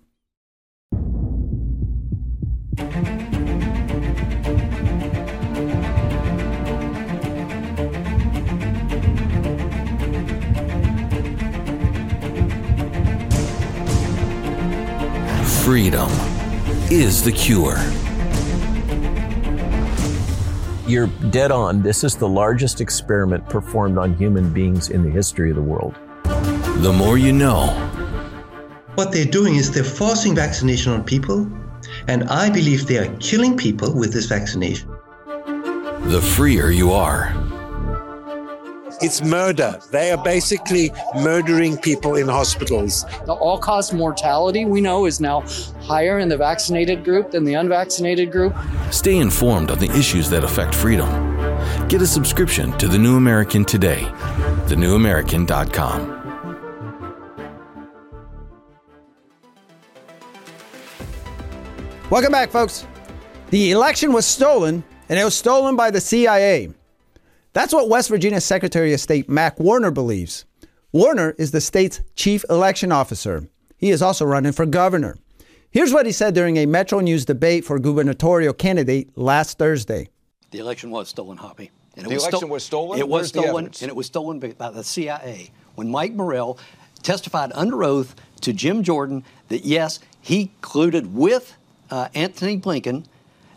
Freedom 15.72 16.10
is 16.90 17.24
the 17.24 17.32
cure. 17.32 17.78
You're 20.86 21.06
dead 21.30 21.50
on. 21.50 21.80
This 21.80 22.04
is 22.04 22.14
the 22.14 22.28
largest 22.28 22.82
experiment 22.82 23.48
performed 23.48 23.96
on 23.96 24.14
human 24.16 24.52
beings 24.52 24.90
in 24.90 25.02
the 25.02 25.08
history 25.08 25.48
of 25.48 25.56
the 25.56 25.62
world. 25.62 25.94
The 26.82 26.92
more 26.92 27.16
you 27.16 27.32
know. 27.32 27.68
What 28.96 29.12
they're 29.12 29.24
doing 29.24 29.54
is 29.54 29.72
they're 29.72 29.82
forcing 29.82 30.34
vaccination 30.34 30.92
on 30.92 31.04
people, 31.04 31.50
and 32.06 32.24
I 32.24 32.50
believe 32.50 32.86
they 32.86 32.98
are 32.98 33.16
killing 33.16 33.56
people 33.56 33.94
with 33.94 34.12
this 34.12 34.26
vaccination. 34.26 34.90
The 36.02 36.20
freer 36.20 36.70
you 36.70 36.92
are. 36.92 37.32
It's 39.04 39.20
murder. 39.20 39.80
They 39.90 40.12
are 40.12 40.22
basically 40.22 40.92
murdering 41.16 41.76
people 41.76 42.14
in 42.14 42.28
hospitals. 42.28 43.04
The 43.26 43.32
all 43.32 43.58
cause 43.58 43.92
mortality 43.92 44.64
we 44.64 44.80
know 44.80 45.06
is 45.06 45.20
now 45.20 45.40
higher 45.80 46.20
in 46.20 46.28
the 46.28 46.36
vaccinated 46.36 47.02
group 47.02 47.32
than 47.32 47.42
the 47.42 47.54
unvaccinated 47.54 48.30
group. 48.30 48.54
Stay 48.92 49.18
informed 49.18 49.72
on 49.72 49.80
the 49.80 49.90
issues 49.90 50.30
that 50.30 50.44
affect 50.44 50.72
freedom. 50.72 51.08
Get 51.88 52.00
a 52.00 52.06
subscription 52.06 52.78
to 52.78 52.86
The 52.86 52.96
New 52.96 53.16
American 53.16 53.64
today. 53.64 54.02
TheNewAmerican.com. 54.68 56.20
Welcome 62.08 62.30
back, 62.30 62.50
folks. 62.50 62.86
The 63.50 63.72
election 63.72 64.12
was 64.12 64.26
stolen, 64.26 64.84
and 65.08 65.18
it 65.18 65.24
was 65.24 65.34
stolen 65.34 65.74
by 65.74 65.90
the 65.90 66.00
CIA. 66.00 66.70
That's 67.52 67.74
what 67.74 67.88
West 67.88 68.08
Virginia 68.08 68.40
Secretary 68.40 68.94
of 68.94 69.00
State 69.00 69.28
Mac 69.28 69.60
Warner 69.60 69.90
believes. 69.90 70.46
Warner 70.90 71.34
is 71.38 71.50
the 71.50 71.60
state's 71.60 72.00
chief 72.16 72.44
election 72.48 72.92
officer. 72.92 73.48
He 73.76 73.90
is 73.90 74.00
also 74.00 74.24
running 74.24 74.52
for 74.52 74.64
governor. 74.64 75.16
Here's 75.70 75.92
what 75.92 76.06
he 76.06 76.12
said 76.12 76.34
during 76.34 76.56
a 76.56 76.66
Metro 76.66 77.00
News 77.00 77.24
debate 77.24 77.64
for 77.64 77.78
gubernatorial 77.78 78.54
candidate 78.54 79.10
last 79.16 79.58
Thursday. 79.58 80.08
The 80.50 80.58
election 80.58 80.90
was 80.90 81.08
stolen, 81.08 81.36
Hoppy. 81.38 81.70
And 81.96 82.06
the 82.06 82.14
election 82.16 82.48
was 82.48 82.64
stolen? 82.64 82.98
It 82.98 83.08
was 83.08 83.10
Where's 83.10 83.32
the 83.32 83.42
stolen, 83.42 83.64
and 83.66 83.88
it 83.90 83.96
was 83.96 84.06
stolen 84.06 84.38
by 84.38 84.52
by 84.52 84.70
the 84.70 84.84
CIA. 84.84 85.50
When 85.74 85.90
Mike 85.90 86.12
Morrell 86.12 86.58
testified 87.02 87.52
under 87.54 87.84
oath 87.84 88.14
to 88.42 88.52
Jim 88.52 88.82
Jordan 88.82 89.24
that 89.48 89.64
yes, 89.64 89.98
he 90.20 90.52
colluded 90.62 91.12
with 91.12 91.54
uh, 91.90 92.08
Antony 92.14 92.58
Blinken 92.58 93.04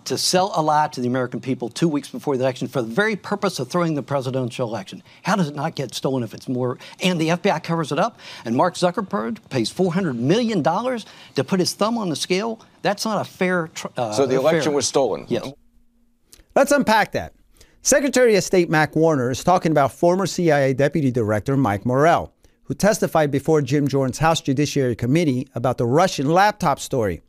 to 0.06 0.18
sell 0.18 0.52
a 0.56 0.62
lie 0.62 0.88
to 0.90 1.02
the 1.02 1.08
American 1.08 1.40
people 1.42 1.70
two 1.70 1.88
weeks 1.88 2.10
before 2.10 2.38
the 2.38 2.44
election 2.44 2.68
for 2.68 2.82
the 2.82 2.88
very 2.88 3.16
purpose 3.16 3.60
of 3.60 3.70
throwing 3.70 3.96
the 3.96 4.04
presidential 4.04 4.68
election. 4.68 5.04
How 5.24 5.36
does 5.36 5.48
it 5.50 5.56
not 5.56 5.76
get 5.76 5.94
stolen 5.94 6.24
if 6.24 6.34
it's 6.34 6.48
more? 6.48 6.78
And 7.02 7.20
the 7.20 7.30
FBI 7.30 7.64
covers 7.64 7.92
it 7.92 8.00
up, 8.00 8.20
and 8.46 8.56
Mark 8.56 8.76
Zuckerberg 8.76 9.38
pays 9.50 9.72
$400 9.74 10.16
million 10.18 10.64
to 10.64 11.44
put 11.44 11.60
his 11.60 11.74
thumb 11.74 11.98
on 11.98 12.10
the 12.10 12.16
scale. 12.16 12.62
That's 12.82 13.06
not 13.06 13.20
a 13.22 13.30
fair. 13.30 13.70
Uh, 13.98 14.12
So 14.14 14.26
the 14.26 14.34
fair- 14.34 14.40
election 14.40 14.74
was 14.74 14.88
stolen. 14.88 15.26
Yes. 15.28 15.52
Let's 16.56 16.72
unpack 16.72 17.12
that. 17.14 17.34
Secretary 17.82 18.36
of 18.36 18.44
State 18.44 18.70
Mac 18.70 18.96
Warner 18.96 19.30
is 19.30 19.44
talking 19.44 19.72
about 19.72 19.92
former 19.92 20.26
CIA 20.26 20.74
Deputy 20.74 21.12
Director 21.12 21.56
Mike 21.58 21.86
Morrell, 21.86 22.34
who 22.64 22.74
testified 22.74 23.30
before 23.30 23.62
Jim 23.62 23.88
Jordan's 23.88 24.18
House 24.20 24.42
Judiciary 24.42 24.96
Committee 24.96 25.48
about 25.54 25.78
the 25.78 25.86
Russian 25.86 26.30
laptop 26.32 26.80
story. 26.80 27.22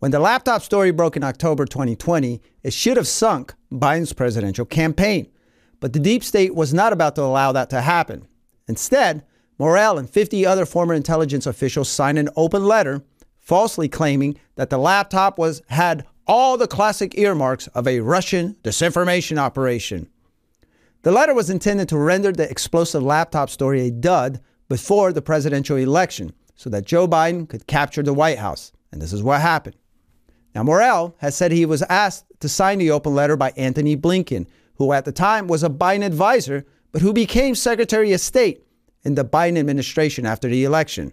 When 0.00 0.12
the 0.12 0.18
laptop 0.18 0.62
story 0.62 0.92
broke 0.92 1.18
in 1.18 1.22
October 1.22 1.66
2020, 1.66 2.40
it 2.62 2.72
should 2.72 2.96
have 2.96 3.06
sunk 3.06 3.52
Biden's 3.70 4.14
presidential 4.14 4.64
campaign. 4.64 5.28
But 5.78 5.92
the 5.92 5.98
deep 5.98 6.24
state 6.24 6.54
was 6.54 6.72
not 6.72 6.94
about 6.94 7.16
to 7.16 7.22
allow 7.22 7.52
that 7.52 7.68
to 7.68 7.82
happen. 7.82 8.26
Instead, 8.66 9.26
Morrell 9.58 9.98
and 9.98 10.08
50 10.08 10.46
other 10.46 10.64
former 10.64 10.94
intelligence 10.94 11.46
officials 11.46 11.90
signed 11.90 12.18
an 12.18 12.30
open 12.34 12.64
letter 12.64 13.02
falsely 13.40 13.90
claiming 13.90 14.38
that 14.54 14.70
the 14.70 14.78
laptop 14.78 15.38
was 15.38 15.60
had 15.68 16.06
all 16.26 16.56
the 16.56 16.66
classic 16.66 17.18
earmarks 17.18 17.66
of 17.68 17.86
a 17.86 18.00
Russian 18.00 18.56
disinformation 18.62 19.36
operation. 19.36 20.08
The 21.02 21.12
letter 21.12 21.34
was 21.34 21.50
intended 21.50 21.90
to 21.90 21.98
render 21.98 22.32
the 22.32 22.48
explosive 22.48 23.02
laptop 23.02 23.50
story 23.50 23.82
a 23.82 23.90
dud 23.90 24.40
before 24.66 25.12
the 25.12 25.20
presidential 25.20 25.76
election 25.76 26.32
so 26.54 26.70
that 26.70 26.86
Joe 26.86 27.06
Biden 27.06 27.46
could 27.46 27.66
capture 27.66 28.02
the 28.02 28.14
White 28.14 28.38
House. 28.38 28.72
And 28.92 29.02
this 29.02 29.12
is 29.12 29.22
what 29.22 29.42
happened. 29.42 29.76
Now, 30.54 30.62
Morrell 30.62 31.14
has 31.18 31.36
said 31.36 31.52
he 31.52 31.66
was 31.66 31.82
asked 31.82 32.24
to 32.40 32.48
sign 32.48 32.78
the 32.78 32.90
open 32.90 33.14
letter 33.14 33.36
by 33.36 33.52
Antony 33.56 33.96
Blinken, 33.96 34.46
who 34.74 34.92
at 34.92 35.04
the 35.04 35.12
time 35.12 35.46
was 35.46 35.62
a 35.62 35.68
Biden 35.68 36.04
advisor, 36.04 36.64
but 36.92 37.02
who 37.02 37.12
became 37.12 37.54
Secretary 37.54 38.12
of 38.12 38.20
State 38.20 38.66
in 39.04 39.14
the 39.14 39.24
Biden 39.24 39.58
administration 39.58 40.26
after 40.26 40.48
the 40.48 40.64
election. 40.64 41.12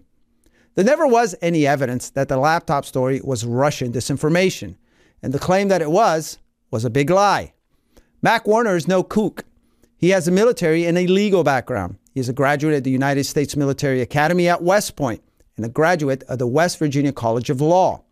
There 0.74 0.84
never 0.84 1.06
was 1.06 1.34
any 1.40 1.66
evidence 1.66 2.10
that 2.10 2.28
the 2.28 2.36
laptop 2.36 2.84
story 2.84 3.20
was 3.22 3.44
Russian 3.44 3.92
disinformation, 3.92 4.76
and 5.22 5.32
the 5.32 5.38
claim 5.38 5.68
that 5.68 5.82
it 5.82 5.90
was 5.90 6.38
was 6.70 6.84
a 6.84 6.90
big 6.90 7.10
lie. 7.10 7.52
Mac 8.22 8.46
Warner 8.46 8.76
is 8.76 8.88
no 8.88 9.02
kook. 9.02 9.44
He 9.96 10.10
has 10.10 10.28
a 10.28 10.32
military 10.32 10.84
and 10.84 10.96
a 10.96 11.06
legal 11.06 11.44
background. 11.44 11.98
He 12.14 12.20
is 12.20 12.28
a 12.28 12.32
graduate 12.32 12.74
of 12.74 12.84
the 12.84 12.90
United 12.90 13.24
States 13.24 13.56
Military 13.56 14.00
Academy 14.00 14.48
at 14.48 14.62
West 14.62 14.96
Point 14.96 15.22
and 15.56 15.66
a 15.66 15.68
graduate 15.68 16.22
of 16.24 16.38
the 16.38 16.46
West 16.46 16.78
Virginia 16.78 17.12
College 17.12 17.50
of 17.50 17.60
Law. 17.60 18.02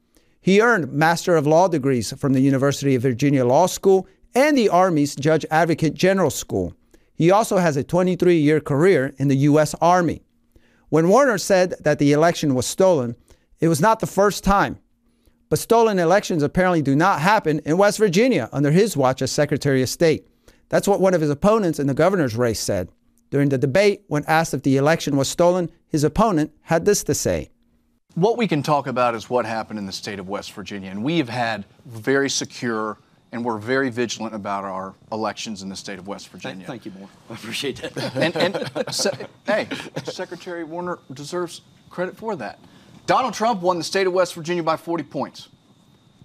He 0.46 0.60
earned 0.60 0.92
Master 0.92 1.34
of 1.34 1.44
Law 1.44 1.66
degrees 1.66 2.12
from 2.12 2.32
the 2.32 2.40
University 2.40 2.94
of 2.94 3.02
Virginia 3.02 3.44
Law 3.44 3.66
School 3.66 4.06
and 4.32 4.56
the 4.56 4.68
Army's 4.68 5.16
Judge 5.16 5.44
Advocate 5.50 5.94
General 5.94 6.30
School. 6.30 6.72
He 7.16 7.32
also 7.32 7.56
has 7.56 7.76
a 7.76 7.82
23 7.82 8.38
year 8.38 8.60
career 8.60 9.12
in 9.18 9.26
the 9.26 9.38
U.S. 9.38 9.74
Army. 9.80 10.22
When 10.88 11.08
Warner 11.08 11.38
said 11.38 11.74
that 11.80 11.98
the 11.98 12.12
election 12.12 12.54
was 12.54 12.64
stolen, 12.64 13.16
it 13.58 13.66
was 13.66 13.80
not 13.80 13.98
the 13.98 14.06
first 14.06 14.44
time. 14.44 14.78
But 15.48 15.58
stolen 15.58 15.98
elections 15.98 16.44
apparently 16.44 16.80
do 16.80 16.94
not 16.94 17.18
happen 17.22 17.58
in 17.64 17.76
West 17.76 17.98
Virginia 17.98 18.48
under 18.52 18.70
his 18.70 18.96
watch 18.96 19.22
as 19.22 19.32
Secretary 19.32 19.82
of 19.82 19.88
State. 19.88 20.28
That's 20.68 20.86
what 20.86 21.00
one 21.00 21.14
of 21.14 21.22
his 21.22 21.30
opponents 21.30 21.80
in 21.80 21.88
the 21.88 21.92
governor's 21.92 22.36
race 22.36 22.60
said. 22.60 22.88
During 23.32 23.48
the 23.48 23.58
debate, 23.58 24.04
when 24.06 24.22
asked 24.28 24.54
if 24.54 24.62
the 24.62 24.76
election 24.76 25.16
was 25.16 25.26
stolen, 25.26 25.72
his 25.88 26.04
opponent 26.04 26.52
had 26.60 26.84
this 26.84 27.02
to 27.02 27.14
say. 27.14 27.50
What 28.16 28.38
we 28.38 28.48
can 28.48 28.62
talk 28.62 28.86
about 28.86 29.14
is 29.14 29.28
what 29.28 29.44
happened 29.44 29.78
in 29.78 29.84
the 29.84 29.92
state 29.92 30.18
of 30.18 30.26
West 30.26 30.52
Virginia. 30.52 30.90
And 30.90 31.04
we 31.04 31.18
have 31.18 31.28
had 31.28 31.66
very 31.84 32.30
secure 32.30 32.96
and 33.30 33.44
we're 33.44 33.58
very 33.58 33.90
vigilant 33.90 34.34
about 34.34 34.64
our 34.64 34.94
elections 35.12 35.62
in 35.62 35.68
the 35.68 35.76
state 35.76 35.98
of 35.98 36.06
West 36.06 36.30
Virginia. 36.30 36.66
Thank 36.66 36.86
you, 36.86 36.92
more. 36.98 37.10
I 37.28 37.34
appreciate 37.34 37.76
that. 37.76 38.16
And, 38.16 38.34
and 38.34 38.94
se- 38.94 39.26
hey, 39.46 39.68
Secretary 40.04 40.64
Warner 40.64 40.98
deserves 41.12 41.60
credit 41.90 42.16
for 42.16 42.36
that. 42.36 42.58
Donald 43.04 43.34
Trump 43.34 43.60
won 43.60 43.76
the 43.76 43.84
state 43.84 44.06
of 44.06 44.14
West 44.14 44.32
Virginia 44.34 44.62
by 44.62 44.78
40 44.78 45.04
points. 45.04 45.48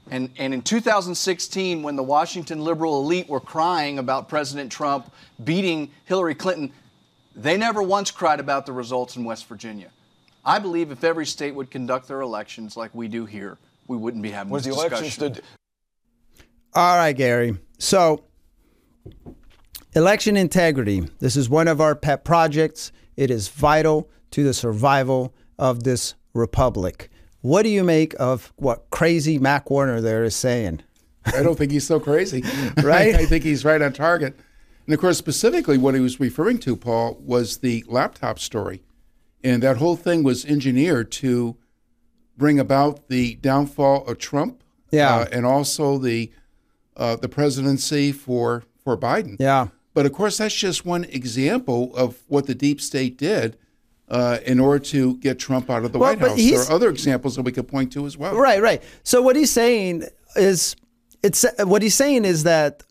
And, 0.09 0.29
and 0.37 0.53
in 0.53 0.61
2016, 0.61 1.83
when 1.83 1.97
the 1.97 2.03
Washington 2.03 2.63
liberal 2.63 3.01
elite 3.01 3.27
were 3.27 3.41
crying 3.41 3.99
about 3.99 4.29
President 4.29 4.71
Trump 4.71 5.11
beating 5.43 5.91
Hillary 6.05 6.35
Clinton, 6.35 6.71
they 7.35 7.57
never 7.57 7.83
once 7.83 8.11
cried 8.11 8.39
about 8.39 8.65
the 8.65 8.71
results 8.71 9.17
in 9.17 9.25
West 9.25 9.45
Virginia. 9.47 9.89
I 10.43 10.59
believe 10.59 10.91
if 10.91 11.03
every 11.03 11.25
state 11.25 11.53
would 11.55 11.69
conduct 11.69 12.07
their 12.07 12.21
elections 12.21 12.75
like 12.75 12.93
we 12.93 13.07
do 13.07 13.25
here, 13.25 13.57
we 13.87 13.97
wouldn't 13.97 14.23
be 14.23 14.31
having 14.31 14.51
Was 14.51 14.63
the 14.63 14.69
this 14.69 14.77
election 14.77 15.03
discussion. 15.03 15.33
stood? 15.35 15.43
All 16.73 16.97
right, 16.97 17.15
Gary. 17.15 17.57
So, 17.77 18.23
election 19.93 20.37
integrity. 20.37 21.01
This 21.19 21.35
is 21.35 21.49
one 21.49 21.67
of 21.67 21.81
our 21.81 21.95
pet 21.95 22.23
projects. 22.23 22.91
It 23.15 23.29
is 23.29 23.49
vital 23.49 24.09
to 24.31 24.43
the 24.43 24.53
survival 24.53 25.33
of 25.59 25.83
this 25.83 26.15
republic. 26.33 27.09
What 27.41 27.63
do 27.63 27.69
you 27.69 27.83
make 27.83 28.15
of 28.19 28.53
what 28.55 28.89
crazy 28.89 29.37
Mac 29.37 29.69
Warner 29.69 29.99
there 29.99 30.23
is 30.23 30.35
saying? 30.35 30.81
I 31.25 31.43
don't 31.43 31.57
think 31.57 31.71
he's 31.71 31.85
so 31.85 31.99
crazy. 31.99 32.43
Right? 32.83 33.15
I 33.15 33.25
think 33.25 33.43
he's 33.43 33.65
right 33.65 33.81
on 33.81 33.93
target. 33.93 34.35
And 34.85 34.93
of 34.93 34.99
course, 34.99 35.17
specifically 35.17 35.77
what 35.77 35.93
he 35.93 35.99
was 35.99 36.19
referring 36.19 36.57
to, 36.59 36.75
Paul, 36.75 37.17
was 37.21 37.57
the 37.57 37.83
laptop 37.87 38.39
story. 38.39 38.81
And 39.43 39.63
that 39.63 39.77
whole 39.77 39.95
thing 39.95 40.23
was 40.23 40.45
engineered 40.45 41.11
to 41.13 41.57
bring 42.37 42.59
about 42.59 43.07
the 43.07 43.35
downfall 43.35 44.05
of 44.07 44.17
Trump 44.17 44.63
Yeah. 44.91 45.15
uh, 45.17 45.25
and 45.31 45.45
also 45.45 45.97
the 45.97 46.31
uh, 46.97 47.15
the 47.15 47.29
presidency 47.29 48.11
for 48.11 48.63
for 48.83 48.97
Biden. 48.97 49.37
Yeah. 49.39 49.67
But 49.93 50.05
of 50.05 50.13
course, 50.13 50.37
that's 50.37 50.55
just 50.55 50.85
one 50.85 51.03
example 51.05 51.95
of 51.95 52.17
what 52.27 52.45
the 52.47 52.55
deep 52.55 52.79
state 52.81 53.17
did 53.17 53.57
uh, 54.09 54.37
in 54.45 54.59
order 54.59 54.79
to 54.85 55.17
get 55.17 55.39
Trump 55.39 55.69
out 55.69 55.83
of 55.85 55.91
the 55.91 55.99
Well, 55.99 56.09
White 56.15 56.19
House. 56.19 56.37
There 56.37 56.59
are 56.61 56.71
other 56.71 56.89
examples 56.89 57.35
that 57.35 57.41
we 57.43 57.51
could 57.51 57.67
point 57.67 57.91
to 57.93 58.05
as 58.05 58.17
well. 58.17 58.35
Right, 58.35 58.61
right. 58.61 58.81
So 59.03 59.21
what 59.21 59.35
he's 59.35 59.51
saying 59.51 60.03
is, 60.35 60.75
it's 61.23 61.45
what 61.59 61.81
he's 61.81 61.95
saying 61.95 62.25
is 62.25 62.43
that 62.43 62.83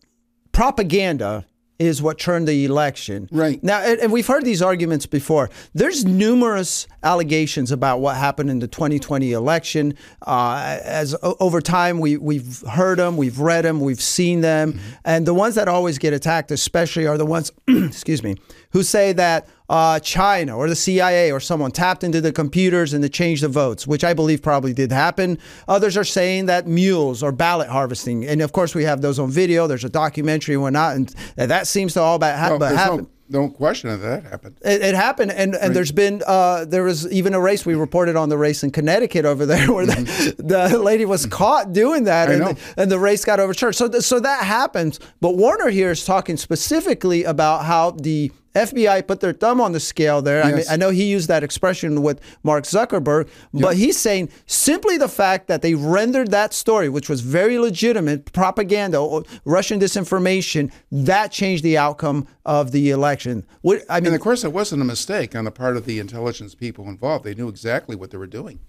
propaganda 0.51 1.45
is 1.81 2.01
what 2.01 2.19
turned 2.19 2.47
the 2.47 2.65
election. 2.65 3.27
Right. 3.31 3.61
Now, 3.63 3.79
and, 3.79 4.11
we've 4.11 4.27
heard 4.27 4.45
these 4.45 4.61
arguments 4.61 5.05
before. 5.05 5.49
There's 5.73 6.05
numerous 6.05 6.87
allegations 7.03 7.71
about 7.71 7.99
what 7.99 8.17
happened 8.17 8.49
in 8.49 8.59
the 8.59 8.67
2020 8.67 9.31
election. 9.31 9.95
Uh, 10.25 10.79
as 10.83 11.15
o- 11.23 11.35
over 11.39 11.59
time, 11.61 11.99
we 11.99 12.17
we've 12.17 12.61
heard 12.69 12.99
them, 12.99 13.17
we've 13.17 13.39
read 13.39 13.65
them, 13.65 13.79
we've 13.79 14.01
seen 14.01 14.41
them, 14.41 14.79
and 15.03 15.25
the 15.25 15.33
ones 15.33 15.55
that 15.55 15.67
always 15.67 15.97
get 15.97 16.13
attacked, 16.13 16.51
especially, 16.51 17.07
are 17.07 17.17
the 17.17 17.25
ones, 17.25 17.51
excuse 17.67 18.21
me, 18.21 18.35
who 18.71 18.83
say 18.83 19.13
that 19.13 19.47
uh, 19.69 19.99
China 19.99 20.57
or 20.57 20.67
the 20.67 20.75
CIA 20.75 21.31
or 21.31 21.39
someone 21.39 21.71
tapped 21.71 22.03
into 22.03 22.19
the 22.19 22.31
computers 22.33 22.93
and 22.93 23.01
to 23.03 23.09
change 23.09 23.41
the 23.41 23.47
votes, 23.47 23.87
which 23.87 24.03
I 24.03 24.13
believe 24.13 24.41
probably 24.41 24.73
did 24.73 24.91
happen. 24.91 25.37
Others 25.67 25.95
are 25.97 26.03
saying 26.03 26.47
that 26.47 26.67
mules 26.67 27.23
or 27.23 27.31
ballot 27.31 27.69
harvesting, 27.69 28.25
and 28.25 28.41
of 28.41 28.51
course 28.51 28.75
we 28.75 28.83
have 28.83 29.01
those 29.01 29.17
on 29.19 29.31
video. 29.31 29.67
There's 29.67 29.85
a 29.85 29.89
documentary 29.89 30.55
and 30.55 30.61
whatnot, 30.61 30.95
and 30.97 31.15
that 31.37 31.67
seems 31.67 31.93
to 31.93 32.01
all 32.01 32.15
about 32.15 32.37
ha- 32.37 32.57
but 32.57 32.75
happen. 32.75 33.07
no, 33.29 33.43
no 33.43 33.49
question 33.49 33.89
that 33.91 33.97
that 33.97 34.23
happened. 34.29 34.57
It, 34.61 34.81
it 34.81 34.95
happened, 34.95 35.31
and, 35.31 35.55
and 35.55 35.73
there's 35.73 35.93
been 35.93 36.21
uh, 36.27 36.65
there 36.65 36.83
was 36.83 37.09
even 37.09 37.33
a 37.33 37.39
race 37.39 37.65
we 37.65 37.75
reported 37.75 38.17
on 38.17 38.27
the 38.27 38.37
race 38.37 38.63
in 38.65 38.71
Connecticut 38.71 39.23
over 39.23 39.45
there 39.45 39.71
where 39.73 39.85
the, 39.85 40.35
the 40.37 40.77
lady 40.79 41.05
was 41.05 41.25
caught 41.27 41.71
doing 41.71 42.03
that, 42.05 42.27
I 42.27 42.33
and 42.33 42.41
know. 42.41 42.53
the, 42.53 42.81
and 42.81 42.91
the 42.91 42.99
race 42.99 43.23
got 43.23 43.39
overturned. 43.39 43.75
So 43.75 43.87
th- 43.87 44.03
so 44.03 44.19
that 44.19 44.43
happens. 44.43 44.99
But 45.21 45.37
Warner 45.37 45.69
here 45.69 45.91
is 45.91 46.03
talking 46.03 46.35
specifically 46.35 47.23
about 47.23 47.63
how 47.63 47.91
the 47.91 48.33
FBI 48.53 49.07
put 49.07 49.19
their 49.19 49.33
thumb 49.33 49.61
on 49.61 49.71
the 49.71 49.79
scale 49.79 50.21
there. 50.21 50.43
I 50.43 50.51
mean, 50.51 50.65
I 50.69 50.75
know 50.75 50.89
he 50.89 51.05
used 51.05 51.27
that 51.29 51.43
expression 51.43 52.01
with 52.01 52.19
Mark 52.43 52.65
Zuckerberg, 52.65 53.29
but 53.53 53.77
he's 53.77 53.97
saying 53.97 54.29
simply 54.45 54.97
the 54.97 55.07
fact 55.07 55.47
that 55.47 55.61
they 55.61 55.73
rendered 55.73 56.31
that 56.31 56.53
story, 56.53 56.89
which 56.89 57.09
was 57.09 57.21
very 57.21 57.57
legitimate 57.57 58.31
propaganda, 58.33 58.99
or 58.99 59.23
Russian 59.45 59.79
disinformation, 59.79 60.71
that 60.91 61.31
changed 61.31 61.63
the 61.63 61.77
outcome 61.77 62.27
of 62.45 62.71
the 62.71 62.89
election. 62.89 63.45
What, 63.61 63.83
I 63.89 63.99
mean, 63.99 64.07
And 64.07 64.15
of 64.15 64.21
course, 64.21 64.43
it 64.43 64.51
wasn't 64.51 64.81
a 64.81 64.85
mistake 64.85 65.35
on 65.35 65.45
the 65.45 65.51
part 65.51 65.77
of 65.77 65.85
the 65.85 65.99
intelligence 65.99 66.55
people 66.55 66.87
involved. 66.89 67.23
They 67.23 67.35
knew 67.35 67.47
exactly 67.47 67.95
what 67.95 68.11
they 68.11 68.17
were 68.17 68.27
doing. 68.27 68.59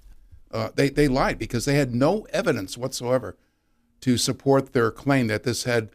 Uh, 0.52 0.68
they, 0.74 0.90
they 0.90 1.08
lied 1.08 1.38
because 1.38 1.64
they 1.64 1.74
had 1.74 1.94
no 1.94 2.26
evidence 2.32 2.76
whatsoever 2.76 3.36
to 4.02 4.18
support 4.18 4.72
their 4.74 4.90
claim 4.90 5.28
that 5.28 5.44
this 5.44 5.64
had 5.64 5.88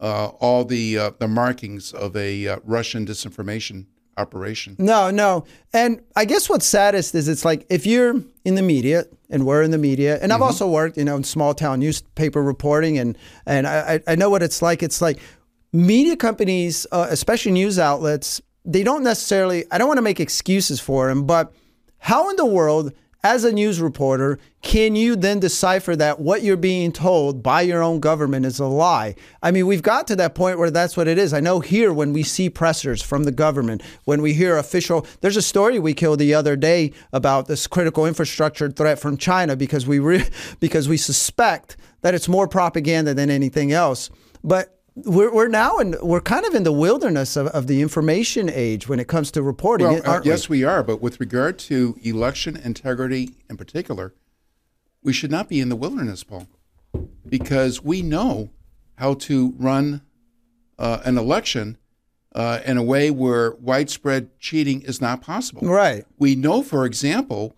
uh, 0.00 0.26
all 0.40 0.64
the 0.64 0.98
uh, 0.98 1.10
the 1.18 1.28
markings 1.28 1.92
of 1.92 2.16
a 2.16 2.48
uh, 2.48 2.58
Russian 2.64 3.06
disinformation 3.06 3.86
operation. 4.16 4.76
No, 4.78 5.10
no. 5.10 5.44
And 5.72 6.00
I 6.14 6.24
guess 6.24 6.48
what's 6.48 6.66
saddest 6.66 7.14
is 7.14 7.28
it's 7.28 7.44
like 7.44 7.66
if 7.68 7.86
you're 7.86 8.14
in 8.44 8.54
the 8.54 8.62
media 8.62 9.06
and 9.30 9.44
we're 9.46 9.62
in 9.62 9.70
the 9.70 9.78
media, 9.78 10.18
and 10.22 10.32
I've 10.32 10.42
also 10.42 10.68
worked, 10.68 10.96
you 10.96 11.04
know, 11.04 11.16
in 11.16 11.24
small 11.24 11.54
town 11.54 11.80
newspaper 11.80 12.42
reporting 12.42 12.98
and 12.98 13.18
and 13.46 13.66
I, 13.66 13.94
I 13.94 14.12
I 14.12 14.14
know 14.14 14.30
what 14.30 14.42
it's 14.42 14.62
like. 14.62 14.82
It's 14.82 15.00
like 15.00 15.18
media 15.72 16.16
companies, 16.16 16.86
uh, 16.92 17.08
especially 17.10 17.52
news 17.52 17.78
outlets, 17.78 18.40
they 18.64 18.82
don't 18.82 19.02
necessarily 19.02 19.64
I 19.70 19.78
don't 19.78 19.88
want 19.88 19.98
to 19.98 20.02
make 20.02 20.20
excuses 20.20 20.80
for 20.80 21.08
them, 21.08 21.26
but 21.26 21.52
how 21.98 22.30
in 22.30 22.36
the 22.36 22.46
world 22.46 22.92
as 23.24 23.42
a 23.42 23.50
news 23.50 23.80
reporter, 23.80 24.38
can 24.60 24.94
you 24.94 25.16
then 25.16 25.40
decipher 25.40 25.96
that 25.96 26.20
what 26.20 26.42
you're 26.42 26.58
being 26.58 26.92
told 26.92 27.42
by 27.42 27.62
your 27.62 27.82
own 27.82 27.98
government 27.98 28.44
is 28.44 28.60
a 28.60 28.66
lie? 28.66 29.14
I 29.42 29.50
mean, 29.50 29.66
we've 29.66 29.82
got 29.82 30.06
to 30.08 30.16
that 30.16 30.34
point 30.34 30.58
where 30.58 30.70
that's 30.70 30.94
what 30.94 31.08
it 31.08 31.16
is. 31.16 31.32
I 31.32 31.40
know 31.40 31.60
here 31.60 31.90
when 31.90 32.12
we 32.12 32.22
see 32.22 32.50
pressers 32.50 33.00
from 33.00 33.24
the 33.24 33.32
government, 33.32 33.82
when 34.04 34.20
we 34.20 34.34
hear 34.34 34.58
official, 34.58 35.06
there's 35.22 35.38
a 35.38 35.42
story 35.42 35.78
we 35.78 35.94
killed 35.94 36.18
the 36.18 36.34
other 36.34 36.54
day 36.54 36.92
about 37.14 37.46
this 37.46 37.66
critical 37.66 38.04
infrastructure 38.04 38.70
threat 38.70 38.98
from 38.98 39.16
China 39.16 39.56
because 39.56 39.86
we 39.86 39.98
re- 39.98 40.28
because 40.60 40.86
we 40.86 40.98
suspect 40.98 41.78
that 42.02 42.14
it's 42.14 42.28
more 42.28 42.46
propaganda 42.46 43.14
than 43.14 43.30
anything 43.30 43.72
else. 43.72 44.10
But 44.42 44.73
we're, 44.96 45.32
we're 45.32 45.48
now 45.48 45.78
in 45.78 45.96
we're 46.02 46.20
kind 46.20 46.44
of 46.46 46.54
in 46.54 46.62
the 46.62 46.72
wilderness 46.72 47.36
of, 47.36 47.48
of 47.48 47.66
the 47.66 47.82
information 47.82 48.48
age 48.48 48.88
when 48.88 49.00
it 49.00 49.08
comes 49.08 49.30
to 49.32 49.42
reporting. 49.42 49.88
Well, 49.88 50.02
uh, 50.04 50.10
aren't 50.10 50.24
we? 50.24 50.30
yes, 50.30 50.48
we 50.48 50.64
are. 50.64 50.82
But 50.82 51.00
with 51.00 51.18
regard 51.20 51.58
to 51.60 51.98
election 52.02 52.56
integrity 52.56 53.36
in 53.50 53.56
particular, 53.56 54.14
we 55.02 55.12
should 55.12 55.30
not 55.30 55.48
be 55.48 55.60
in 55.60 55.68
the 55.68 55.76
wilderness, 55.76 56.22
Paul, 56.22 56.48
because 57.28 57.82
we 57.82 58.02
know 58.02 58.50
how 58.96 59.14
to 59.14 59.54
run 59.58 60.02
uh, 60.78 61.00
an 61.04 61.18
election 61.18 61.76
uh, 62.34 62.60
in 62.64 62.76
a 62.76 62.82
way 62.82 63.10
where 63.10 63.52
widespread 63.56 64.38
cheating 64.38 64.82
is 64.82 65.00
not 65.00 65.20
possible. 65.20 65.66
Right. 65.66 66.04
We 66.18 66.34
know, 66.36 66.62
for 66.62 66.84
example, 66.86 67.56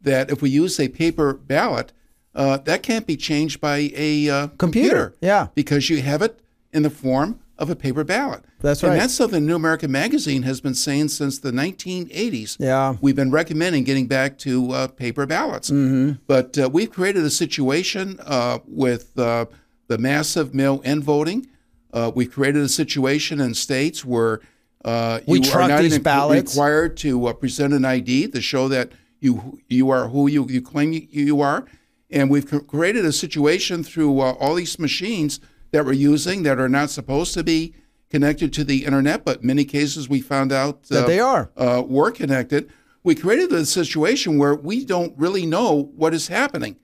that 0.00 0.30
if 0.30 0.42
we 0.42 0.50
use 0.50 0.78
a 0.78 0.88
paper 0.88 1.34
ballot, 1.34 1.92
uh, 2.34 2.58
that 2.58 2.82
can't 2.84 3.06
be 3.06 3.16
changed 3.16 3.60
by 3.60 3.90
a 3.94 4.28
uh, 4.28 4.46
Computer, 4.58 5.14
yeah. 5.20 5.48
because 5.54 5.90
you 5.90 6.02
have 6.02 6.22
it 6.22 6.40
in 6.78 6.84
the 6.84 6.90
form 6.90 7.40
of 7.58 7.68
a 7.68 7.76
paper 7.76 8.04
ballot. 8.04 8.44
That's 8.60 8.82
right. 8.82 8.92
and 8.92 9.00
that's 9.00 9.12
something 9.12 9.44
New 9.44 9.56
American 9.56 9.90
Magazine 9.90 10.42
has 10.44 10.60
been 10.60 10.74
saying 10.74 11.08
since 11.08 11.38
the 11.38 11.50
1980s. 11.50 12.56
Yeah. 12.60 12.94
We've 13.00 13.16
been 13.16 13.32
recommending 13.32 13.82
getting 13.82 14.06
back 14.06 14.38
to 14.38 14.70
uh, 14.70 14.86
paper 14.88 15.26
ballots. 15.26 15.68
Mm-hmm. 15.70 16.20
But 16.28 16.56
uh, 16.56 16.70
we've 16.72 16.90
created 16.90 17.24
a 17.24 17.30
situation 17.30 18.20
uh, 18.24 18.60
with 18.66 19.18
uh, 19.18 19.46
the 19.88 19.98
massive 19.98 20.54
mail-in 20.54 21.02
voting. 21.02 21.48
Uh, 21.92 22.12
we've 22.14 22.30
created 22.30 22.62
a 22.62 22.68
situation 22.68 23.40
in 23.40 23.54
states 23.54 24.04
where 24.04 24.40
uh, 24.84 25.18
We 25.26 25.40
you 25.40 25.52
are 25.52 25.66
not 25.66 25.80
these 25.80 25.94
even 25.94 26.02
ballots. 26.04 26.52
required 26.54 26.96
to 26.98 27.26
uh, 27.26 27.32
present 27.32 27.74
an 27.74 27.84
ID 27.84 28.28
to 28.28 28.40
show 28.40 28.68
that 28.68 28.92
you 29.18 29.58
you 29.68 29.90
are 29.90 30.06
who 30.08 30.28
you, 30.28 30.46
you 30.48 30.62
claim 30.62 30.92
you, 30.92 31.08
you 31.10 31.40
are. 31.40 31.64
And 32.08 32.30
we've 32.30 32.46
created 32.68 33.04
a 33.04 33.12
situation 33.12 33.82
through 33.82 34.20
uh, 34.20 34.32
all 34.38 34.54
these 34.54 34.78
machines 34.78 35.40
that 35.70 35.84
we're 35.84 35.92
using 35.92 36.42
that 36.44 36.58
are 36.58 36.68
not 36.68 36.90
supposed 36.90 37.34
to 37.34 37.42
be 37.44 37.74
connected 38.10 38.52
to 38.54 38.64
the 38.64 38.84
internet, 38.84 39.24
but 39.24 39.44
many 39.44 39.64
cases 39.64 40.08
we 40.08 40.20
found 40.20 40.50
out 40.52 40.84
That 40.84 41.06
they 41.06 41.20
are. 41.20 41.50
uh, 41.56 41.82
were 41.86 42.10
connected. 42.10 42.70
We 43.04 43.14
created 43.14 43.52
a 43.52 43.66
situation 43.66 44.38
where 44.38 44.54
we 44.54 44.84
don't 44.84 45.12
really 45.18 45.44
know 45.46 45.90
what 45.94 46.14
is 46.14 46.28
happening. 46.28 46.76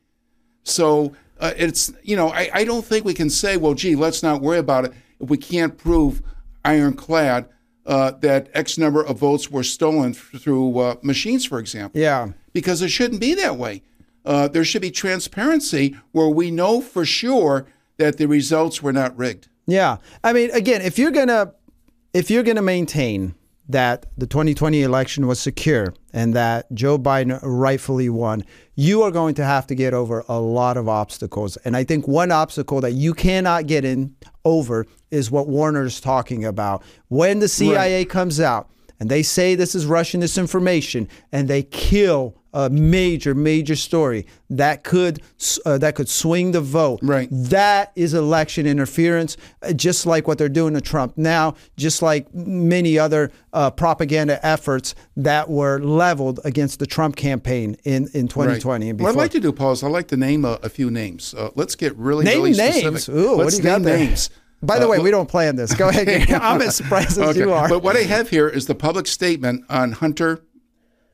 So 0.64 1.12
uh, 1.40 1.52
it's 1.56 1.92
you 2.02 2.16
know 2.16 2.28
I, 2.28 2.50
I 2.54 2.64
don't 2.64 2.84
think 2.84 3.04
we 3.04 3.12
can 3.14 3.28
say 3.28 3.56
well 3.56 3.74
gee 3.74 3.96
let's 3.96 4.22
not 4.22 4.40
worry 4.40 4.58
about 4.58 4.84
it 4.86 4.92
if 5.20 5.28
we 5.28 5.36
can't 5.36 5.76
prove 5.76 6.22
ironclad 6.64 7.48
uh, 7.86 8.12
that 8.20 8.48
X 8.54 8.78
number 8.78 9.02
of 9.04 9.18
votes 9.18 9.50
were 9.50 9.62
stolen 9.64 10.10
f- 10.12 10.30
through 10.40 10.78
uh, 10.78 10.94
machines 11.02 11.44
for 11.44 11.58
example 11.58 12.00
Yeah. 12.00 12.28
because 12.52 12.80
it 12.80 12.88
shouldn't 12.88 13.20
be 13.20 13.34
that 13.34 13.56
way. 13.56 13.82
Uh, 14.24 14.48
there 14.48 14.64
should 14.64 14.80
be 14.80 14.90
transparency 14.90 15.94
where 16.12 16.28
we 16.30 16.50
know 16.50 16.80
for 16.80 17.04
sure 17.04 17.66
that 17.96 18.18
the 18.18 18.26
results 18.26 18.82
were 18.82 18.92
not 18.92 19.16
rigged. 19.16 19.48
Yeah. 19.66 19.98
I 20.22 20.32
mean, 20.32 20.50
again, 20.50 20.82
if 20.82 20.98
you're 20.98 21.10
gonna 21.10 21.54
if 22.12 22.30
you're 22.30 22.42
gonna 22.42 22.62
maintain 22.62 23.34
that 23.68 24.06
the 24.18 24.26
2020 24.26 24.82
election 24.82 25.26
was 25.26 25.40
secure 25.40 25.94
and 26.12 26.34
that 26.34 26.72
Joe 26.74 26.98
Biden 26.98 27.38
rightfully 27.42 28.10
won, 28.10 28.44
you 28.74 29.02
are 29.02 29.10
going 29.10 29.34
to 29.36 29.44
have 29.44 29.66
to 29.68 29.74
get 29.74 29.94
over 29.94 30.24
a 30.28 30.38
lot 30.38 30.76
of 30.76 30.88
obstacles. 30.88 31.56
And 31.58 31.76
I 31.76 31.84
think 31.84 32.06
one 32.06 32.30
obstacle 32.30 32.80
that 32.82 32.92
you 32.92 33.14
cannot 33.14 33.66
get 33.66 33.84
in 33.84 34.14
over 34.44 34.86
is 35.10 35.30
what 35.30 35.48
Warner's 35.48 36.00
talking 36.00 36.44
about. 36.44 36.82
When 37.08 37.38
the 37.38 37.48
CIA 37.48 38.04
comes 38.04 38.38
out 38.38 38.68
and 39.00 39.10
they 39.10 39.22
say 39.22 39.54
this 39.54 39.74
is 39.74 39.86
Russian 39.86 40.20
disinformation 40.20 41.08
and 41.32 41.48
they 41.48 41.62
kill 41.62 42.36
a 42.54 42.70
major 42.70 43.34
major 43.34 43.76
story 43.76 44.26
that 44.48 44.82
could 44.84 45.20
uh, 45.66 45.76
that 45.76 45.94
could 45.94 46.08
swing 46.08 46.52
the 46.52 46.60
vote 46.62 47.00
Right. 47.02 47.28
that 47.30 47.92
is 47.96 48.14
election 48.14 48.66
interference 48.66 49.36
uh, 49.62 49.72
just 49.74 50.06
like 50.06 50.26
what 50.26 50.38
they're 50.38 50.48
doing 50.48 50.72
to 50.74 50.80
Trump 50.80 51.12
now 51.18 51.54
just 51.76 52.00
like 52.00 52.32
many 52.34 52.98
other 52.98 53.30
uh, 53.52 53.70
propaganda 53.70 54.38
efforts 54.46 54.94
that 55.16 55.50
were 55.50 55.78
leveled 55.80 56.40
against 56.44 56.78
the 56.78 56.86
Trump 56.86 57.16
campaign 57.16 57.76
in 57.84 58.08
in 58.14 58.28
2020 58.28 58.88
and 58.88 58.98
before. 58.98 59.12
What 59.12 59.18
I'd 59.18 59.22
like 59.24 59.30
to 59.32 59.40
do, 59.40 59.52
Paul, 59.52 59.72
is 59.72 59.82
I'd 59.82 59.88
like 59.90 60.08
to 60.08 60.16
name 60.16 60.44
a, 60.46 60.58
a 60.62 60.68
few 60.68 60.90
names. 60.90 61.34
Uh, 61.34 61.50
let's 61.56 61.74
get 61.74 61.94
really, 61.96 62.24
name 62.24 62.38
really 62.38 62.52
names 62.56 63.02
specific. 63.02 63.14
Ooh, 63.20 63.36
what 63.36 63.44
let's 63.46 63.56
do 63.58 63.62
you 63.62 63.68
got 63.68 63.82
there? 63.82 63.98
names. 63.98 64.30
by 64.62 64.78
the 64.78 64.86
Uh, 64.86 64.90
way 64.90 64.98
we 65.00 65.10
don't 65.10 65.28
plan 65.28 65.56
this 65.56 65.74
go 65.74 65.88
ahead 65.90 66.08
I'm 66.30 66.62
as 66.62 66.76
surprised 66.76 67.18
as 67.18 67.30
Okay. 67.30 67.40
you 67.40 67.52
are 67.52 67.68
But 67.68 67.82
what 67.82 67.96
I 67.96 68.04
have 68.04 68.30
here 68.30 68.48
is 68.48 68.66
the 68.66 68.74
public 68.74 69.06
statement 69.06 69.64
on 69.68 69.92
Hunter 69.92 70.40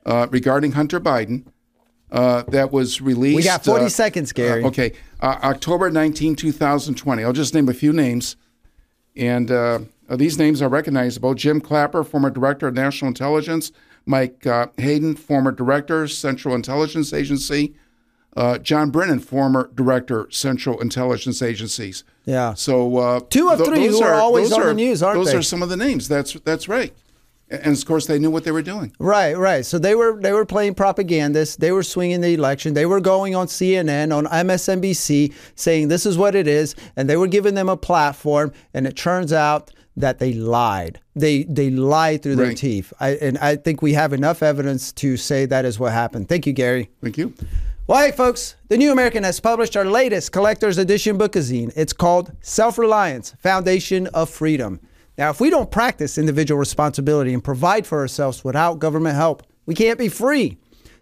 uh, 0.07 0.27
regarding 0.31 0.73
Hunter 0.73 1.01
Biden 1.01 1.45
uh, 2.11 2.43
that 2.49 2.73
was 2.73 3.01
released. 3.01 3.37
We 3.37 3.43
got 3.43 3.65
40 3.65 3.85
uh, 3.85 3.89
seconds, 3.89 4.33
Gary. 4.33 4.65
uh, 4.65 4.69
okay, 4.69 4.93
uh, 5.21 5.39
October 5.43 5.91
19, 5.91 6.37
2020. 6.37 7.25
I'll 7.25 7.33
just 7.33 7.55
name 7.55 7.69
a 7.69 7.75
few 7.75 7.93
names. 7.93 8.37
And 9.17 9.51
uh, 9.51 9.81
these 10.09 10.39
names 10.39 10.63
are 10.63 10.69
recognizable 10.69 11.35
Jim 11.35 11.61
Clapper, 11.61 12.05
former 12.05 12.31
director 12.31 12.69
of 12.69 12.75
national 12.75 13.09
intelligence, 13.09 13.73
Mike 14.07 14.47
uh, 14.47 14.69
Hayden, 14.79 15.15
former 15.15 15.53
director, 15.53 16.09
Central 16.09 16.55
Intelligence 16.55 17.13
Agency, 17.13 17.75
uh, 18.37 18.59
John 18.59 18.91
Brennan, 18.91 19.21
former 19.21 19.71
director, 19.75 20.27
Central 20.31 20.81
Intelligence 20.81 21.43
Agencies. 21.43 22.05
Yeah. 22.25 22.55
So 22.55 22.97
uh, 22.97 23.21
Two 23.29 23.49
of 23.49 23.59
th- 23.59 23.69
three 23.69 23.89
those 23.89 23.99
who 23.99 24.05
are 24.05 24.15
always 24.15 24.51
those 24.51 24.59
on 24.59 24.67
the 24.67 24.75
news, 24.75 25.03
aren't 25.03 25.19
those 25.19 25.27
they? 25.27 25.33
Those 25.33 25.41
are 25.41 25.43
some 25.43 25.63
of 25.63 25.69
the 25.69 25.77
names. 25.77 26.09
That's 26.09 26.35
that's 26.35 26.69
right. 26.69 26.95
And 27.51 27.77
of 27.77 27.85
course, 27.85 28.07
they 28.07 28.19
knew 28.19 28.31
what 28.31 28.45
they 28.45 28.53
were 28.53 28.63
doing. 28.63 28.93
Right, 28.99 29.37
right. 29.37 29.67
So 29.67 29.79
they 29.79 29.95
were 29.95 30.21
they 30.21 30.33
were 30.33 30.47
playing 30.47 30.75
propagandists. 30.75 31.57
They 31.57 31.73
were 31.73 31.83
swinging 31.83 32.21
the 32.21 32.35
election. 32.35 32.75
They 32.75 32.87
were 32.87 33.01
going 33.01 33.35
on 33.35 33.49
CNN, 33.49 34.17
on 34.17 34.27
MSNBC, 34.27 35.35
saying 35.57 35.89
this 35.89 36.07
is 36.07 36.17
what 36.17 36.35
it 36.35 36.47
is, 36.47 36.77
and 36.97 37.11
they 37.11 37.17
were 37.17 37.27
giving 37.27 37.55
them 37.55 37.69
a 37.69 37.77
platform. 37.77 38.53
And 38.73 38.87
it 38.87 38.97
turns 38.97 39.33
out 39.33 39.73
that 39.97 40.21
they 40.21 40.33
lied. 40.33 41.01
They 41.17 41.43
they 41.45 41.71
lied 41.71 42.23
through 42.23 42.37
their 42.37 42.55
teeth. 42.55 42.93
I, 43.01 43.11
and 43.17 43.37
I 43.39 43.57
think 43.57 43.83
we 43.83 43.95
have 43.95 44.13
enough 44.13 44.43
evidence 44.43 44.93
to 44.93 45.17
say 45.17 45.47
that 45.47 45.65
is 45.65 45.79
what 45.79 45.93
happened. 45.93 46.29
Thank 46.29 46.47
you, 46.47 46.53
Gary. 46.53 46.91
Thank 47.03 47.19
you. 47.19 47.35
Well, 47.87 48.01
hey, 48.07 48.13
folks, 48.13 48.55
the 48.69 48.77
New 48.77 48.93
American 48.93 49.25
has 49.25 49.41
published 49.41 49.77
our 49.77 49.85
latest 49.85 50.31
collector's 50.31 50.79
edition 50.79 51.19
bookazine. 51.19 51.73
It's 51.75 51.93
called 51.93 52.31
Self 52.41 52.79
Reliance 52.79 53.35
Foundation 53.41 54.07
of 54.09 54.31
Freedom. 54.31 54.79
Now, 55.21 55.29
if 55.29 55.39
we 55.39 55.51
don't 55.51 55.71
practice 55.71 56.17
individual 56.17 56.59
responsibility 56.59 57.35
and 57.35 57.45
provide 57.45 57.87
for 57.87 57.99
ourselves 57.99 58.43
without 58.43 58.79
government 58.79 59.17
help, 59.17 59.43
we 59.67 59.75
can't 59.75 59.99
be 59.99 60.09
free. 60.09 60.57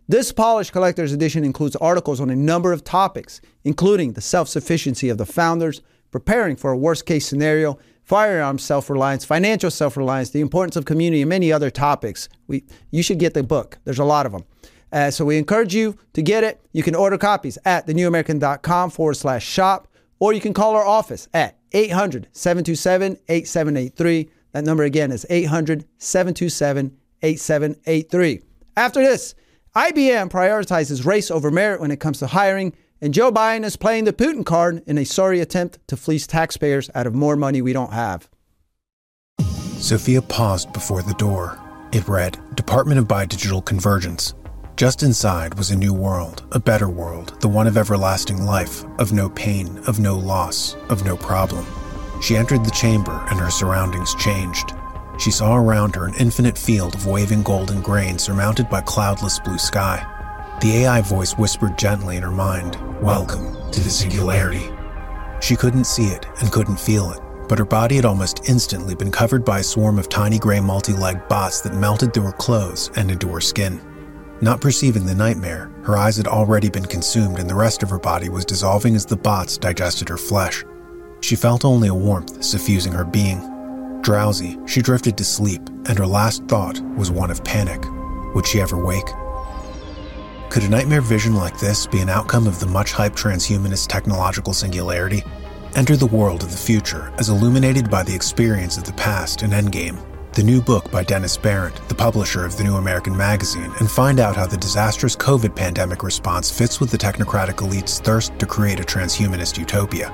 This 0.09 0.33
polished 0.33 0.73
collector's 0.73 1.13
edition 1.13 1.45
includes 1.45 1.77
articles 1.77 2.21
on 2.21 2.29
a 2.29 2.35
number 2.35 2.73
of 2.73 2.83
topics, 2.83 3.41
including 3.63 4.15
the 4.15 4.21
self 4.21 4.49
sufficiency 4.49 5.09
of 5.09 5.19
the 5.19 5.25
founders, 5.25 5.83
preparing 6.11 6.57
for 6.57 6.73
a 6.73 6.77
worst 6.77 7.07
case 7.07 7.29
scenario, 7.29 7.79
firearm 8.03 8.59
self 8.59 8.91
reliance, 8.91 9.25
financial 9.25 9.71
self 9.71 9.97
reliance, 9.97 10.31
the 10.31 10.41
importance 10.41 10.75
of 10.75 10.85
community, 10.85 11.23
and 11.23 11.29
many 11.29 11.53
other 11.53 11.71
topics. 11.71 12.29
We, 12.49 12.65
you 12.91 13.05
should 13.05 13.21
get 13.21 13.35
the 13.35 13.45
book, 13.45 13.79
there's 13.85 14.01
a 14.01 14.05
lot 14.05 14.27
of 14.27 14.33
them. 14.33 14.43
Uh, 14.91 15.13
so 15.13 15.25
we 15.27 15.39
encourage 15.39 15.77
you 15.77 15.97
to 16.15 16.23
get 16.23 16.43
it. 16.43 16.61
You 16.73 16.83
can 16.83 16.97
order 16.97 17.19
copies 17.19 17.57
at 17.65 17.87
thenewamerican.com 17.87 18.91
forward 18.91 19.15
slash 19.15 19.47
shop, 19.47 19.87
or 20.19 20.33
you 20.33 20.41
can 20.41 20.55
call 20.55 20.75
our 20.75 20.85
office 20.85 21.29
at 21.33 21.58
800 21.73 22.29
727 22.33 23.19
8783. 23.29 24.31
That 24.53 24.65
number 24.65 24.85
again 24.85 25.13
is 25.13 25.27
800 25.29 25.85
727 25.99 26.97
8783. 27.23 28.43
After 28.77 29.03
this, 29.03 29.35
IBM 29.77 30.31
prioritizes 30.31 31.05
race 31.05 31.31
over 31.31 31.51
merit 31.51 31.81
when 31.81 31.91
it 31.91 32.01
comes 32.01 32.19
to 32.21 32.29
hiring, 32.29 32.75
and 33.01 33.15
Joe 33.15 33.31
Biden 33.31 33.65
is 33.65 33.77
playing 33.77 34.05
the 34.05 34.13
Putin 34.13 34.45
card 34.45 34.83
in 34.87 34.99
a 34.99 35.05
sorry 35.05 35.41
attempt 35.41 35.79
to 35.89 35.97
fleece 35.97 36.27
taxpayers 36.27 36.91
out 36.95 37.07
of 37.07 37.15
more 37.15 37.37
money 37.37 37.63
we 37.63 37.73
don't 37.73 37.93
have. 37.93 38.29
Sophia 39.79 40.21
paused 40.21 40.73
before 40.73 41.03
the 41.03 41.15
door. 41.15 41.59
It 41.93 42.09
read 42.09 42.39
Department 42.57 42.99
of 42.99 43.07
Biodigital 43.07 43.65
Convergence. 43.65 44.35
Just 44.79 45.03
inside 45.03 45.55
was 45.55 45.73
a 45.73 45.77
new 45.77 45.93
world, 45.93 46.45
a 46.53 46.61
better 46.61 46.89
world, 46.89 47.37
the 47.41 47.49
one 47.49 47.67
of 47.67 47.77
everlasting 47.77 48.45
life, 48.45 48.85
of 49.01 49.13
no 49.13 49.29
pain, 49.31 49.77
of 49.89 49.99
no 49.99 50.15
loss, 50.15 50.77
of 50.89 51.05
no 51.05 51.17
problem. 51.17 51.67
She 52.23 52.37
entered 52.37 52.65
the 52.65 52.71
chamber 52.71 53.27
and 53.29 53.41
her 53.41 53.51
surroundings 53.51 54.15
changed. 54.15 54.75
She 55.19 55.33
saw 55.33 55.57
around 55.57 55.97
her 55.97 56.07
an 56.07 56.15
infinite 56.21 56.57
field 56.57 56.95
of 56.95 57.09
waving 57.09 57.43
golden 57.43 57.83
grain 57.83 58.21
surmounted 58.21 58.71
by 58.71 58.83
cloudless 58.83 59.41
blue 59.41 59.59
sky. 59.59 60.07
The 60.61 60.85
AI 60.85 61.01
voice 61.01 61.37
whispered 61.37 61.77
gently 61.77 62.17
in 62.17 62.23
her 62.23 62.31
mind, 62.31 62.77
Welcome 63.03 63.57
to 63.73 63.81
the 63.81 63.91
singularity. 63.91 64.71
She 65.41 65.57
couldn't 65.57 65.87
see 65.87 66.07
it 66.07 66.25
and 66.41 66.53
couldn't 66.53 66.79
feel 66.79 67.11
it, 67.11 67.21
but 67.49 67.59
her 67.59 67.65
body 67.65 67.97
had 67.97 68.05
almost 68.05 68.49
instantly 68.49 68.95
been 68.95 69.11
covered 69.11 69.45
by 69.45 69.59
a 69.59 69.65
swarm 69.65 69.99
of 69.99 70.09
tiny 70.09 70.39
gray 70.39 70.61
multi 70.61 70.93
legged 70.93 71.27
bots 71.27 71.63
that 71.63 71.75
melted 71.75 72.15
through 72.15 72.27
her 72.27 72.33
clothes 72.33 72.93
and 72.95 73.11
into 73.11 73.27
her 73.31 73.41
skin. 73.41 73.81
Not 74.41 74.61
perceiving 74.61 75.05
the 75.05 75.15
nightmare, 75.15 75.71
her 75.83 75.97
eyes 75.97 76.17
had 76.17 76.29
already 76.29 76.71
been 76.71 76.85
consumed 76.85 77.41
and 77.41 77.51
the 77.51 77.57
rest 77.57 77.83
of 77.83 77.91
her 77.91 77.99
body 77.99 78.29
was 78.29 78.45
dissolving 78.45 78.95
as 78.95 79.05
the 79.05 79.17
bots 79.17 79.59
digested 79.59 80.09
her 80.09 80.17
flesh. 80.17 80.65
She 81.21 81.35
felt 81.35 81.65
only 81.65 81.89
a 81.89 81.95
warmth 81.95 82.45
suffusing 82.45 82.93
her 82.93 83.05
being. 83.05 83.41
Drowsy, 84.01 84.57
she 84.65 84.81
drifted 84.81 85.19
to 85.19 85.25
sleep, 85.25 85.61
and 85.89 85.99
her 85.99 86.07
last 86.07 86.45
thought 86.45 86.81
was 86.95 87.11
one 87.11 87.33
of 87.33 87.43
panic. 87.43 87.83
Would 88.37 88.47
she 88.47 88.61
ever 88.61 88.83
wake? 88.83 89.09
Could 90.51 90.63
a 90.63 90.69
nightmare 90.69 91.01
vision 91.01 91.35
like 91.35 91.59
this 91.59 91.87
be 91.87 91.99
an 91.99 92.09
outcome 92.09 92.47
of 92.47 92.61
the 92.61 92.67
much 92.67 92.93
hyped 92.93 93.17
transhumanist 93.17 93.89
technological 93.89 94.55
singularity? 94.55 95.25
Enter 95.75 95.97
the 95.97 96.07
world 96.07 96.45
of 96.45 96.53
the 96.53 96.57
future 96.57 97.13
as 97.19 97.29
illuminated 97.29 97.91
by 97.91 98.05
the 98.05 98.15
experience 98.15 98.79
of 98.79 98.85
the 98.85 98.93
past 98.93 99.43
in 99.43 99.51
Endgame, 99.51 100.01
the 100.39 100.45
new 100.45 100.63
book 100.63 100.89
by 100.93 101.03
Dennis 101.03 101.37
Behreandt, 101.37 101.89
the 101.89 101.97
publisher 101.97 102.45
of 102.45 102.57
the 102.57 102.63
New 102.63 102.77
American 102.77 103.17
Magazine, 103.17 103.73
and 103.81 103.91
find 103.91 104.21
out 104.21 104.37
how 104.37 104.47
the 104.47 104.57
disastrous 104.57 105.17
COVID 105.17 105.53
pandemic 105.57 106.05
response 106.05 106.49
fits 106.49 106.79
with 106.79 106.93
the 106.93 106.97
technocratic 106.97 107.61
elite's 107.61 107.99
thirst 107.99 108.39
to 108.39 108.47
create 108.47 108.79
a 108.79 108.85
transhumanist 108.85 109.59
utopia. 109.59 110.13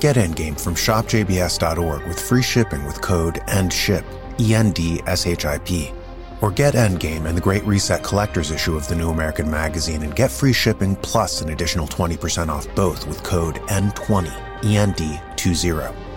Get 0.00 0.16
Endgame 0.16 0.60
from 0.60 0.74
shopjbs.org 0.74 2.04
with 2.08 2.20
free 2.20 2.42
shipping 2.42 2.84
with 2.84 3.00
code 3.00 3.34
ENDSHIP, 3.46 4.02
E 4.40 4.56
N 4.56 4.72
D 4.72 5.00
S 5.06 5.28
H 5.28 5.44
I 5.44 5.58
P. 5.58 5.92
Or 6.40 6.50
get 6.50 6.74
Endgame 6.74 7.26
and 7.26 7.36
the 7.36 7.40
Great 7.40 7.64
Reset 7.64 8.02
Collector's 8.02 8.50
issue 8.50 8.74
of 8.74 8.88
the 8.88 8.96
New 8.96 9.10
American 9.10 9.48
Magazine 9.48 10.02
and 10.02 10.16
get 10.16 10.32
free 10.32 10.52
shipping 10.52 10.96
plus 10.96 11.40
an 11.42 11.50
additional 11.50 11.86
20% 11.86 12.48
off 12.48 12.66
both 12.74 13.06
with 13.06 13.22
code 13.22 13.60
N20, 13.68 14.26
END20. 14.62 16.11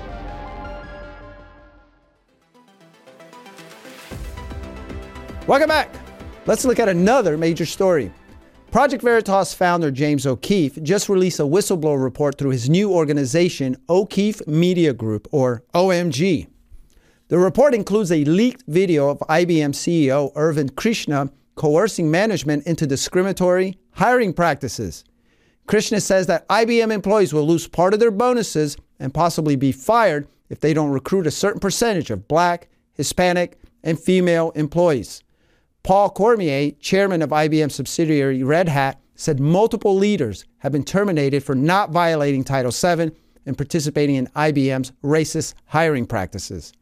Welcome 5.48 5.68
back. 5.68 5.94
Let's 6.48 6.66
look 6.66 6.80
at 6.80 6.90
another 6.90 7.38
major 7.38 7.68
story. 7.68 8.12
Project 8.72 9.04
Veritas 9.04 9.54
founder 9.54 9.92
James 9.92 10.26
O'Keefe 10.26 10.82
just 10.82 11.08
released 11.08 11.40
a 11.40 11.44
whistleblower 11.44 12.02
report 12.04 12.40
through 12.40 12.50
his 12.50 12.68
new 12.68 12.92
organization, 12.92 13.78
O'Keefe 13.88 14.48
Media 14.48 14.92
Group, 14.92 15.28
or 15.32 15.64
OMG. 15.76 16.48
The 17.28 17.38
report 17.38 17.76
includes 17.76 18.12
a 18.12 18.26
leaked 18.26 18.64
video 18.68 19.10
of 19.10 19.20
IBM 19.20 19.74
CEO 19.74 20.34
Arvind 20.34 20.76
Krishna 20.76 21.30
coercing 21.54 22.10
management 22.10 22.66
into 22.66 22.88
discriminatory 22.88 23.78
hiring 23.92 24.34
practices. 24.34 25.04
Krishna 25.68 26.02
says 26.02 26.26
that 26.26 26.48
IBM 26.48 26.92
employees 26.92 27.36
will 27.36 27.46
lose 27.46 27.68
part 27.68 27.94
of 27.94 28.00
their 28.00 28.10
bonuses 28.10 28.78
and 29.00 29.14
possibly 29.14 29.56
be 29.56 29.72
fired 29.72 30.28
if 30.50 30.60
they 30.60 30.74
don't 30.74 30.90
recruit 30.90 31.28
a 31.28 31.32
certain 31.32 31.60
percentage 31.60 32.10
of 32.10 32.28
black, 32.28 32.68
Hispanic, 32.96 33.60
and 33.84 34.00
female 34.00 34.50
employees. 34.56 35.22
Paul 35.86 36.10
Cormier, 36.10 36.72
chairman 36.80 37.22
of 37.22 37.30
IBM 37.30 37.72
subsidiary 37.72 38.42
Red 38.42 38.68
Hat, 38.68 39.00
said 39.14 39.40
multiple 39.40 39.96
leaders 39.96 40.44
have 40.58 40.72
been 40.72 40.84
terminated 40.84 41.44
for 41.44 41.54
not 41.54 41.92
violating 41.92 42.44
Title 42.44 42.72
VII 42.72 43.12
and 43.46 43.56
participating 43.56 44.16
in 44.16 44.26
IBM's 44.36 44.92
racist 45.04 45.54
hiring 45.68 46.08
practices. 46.08 46.74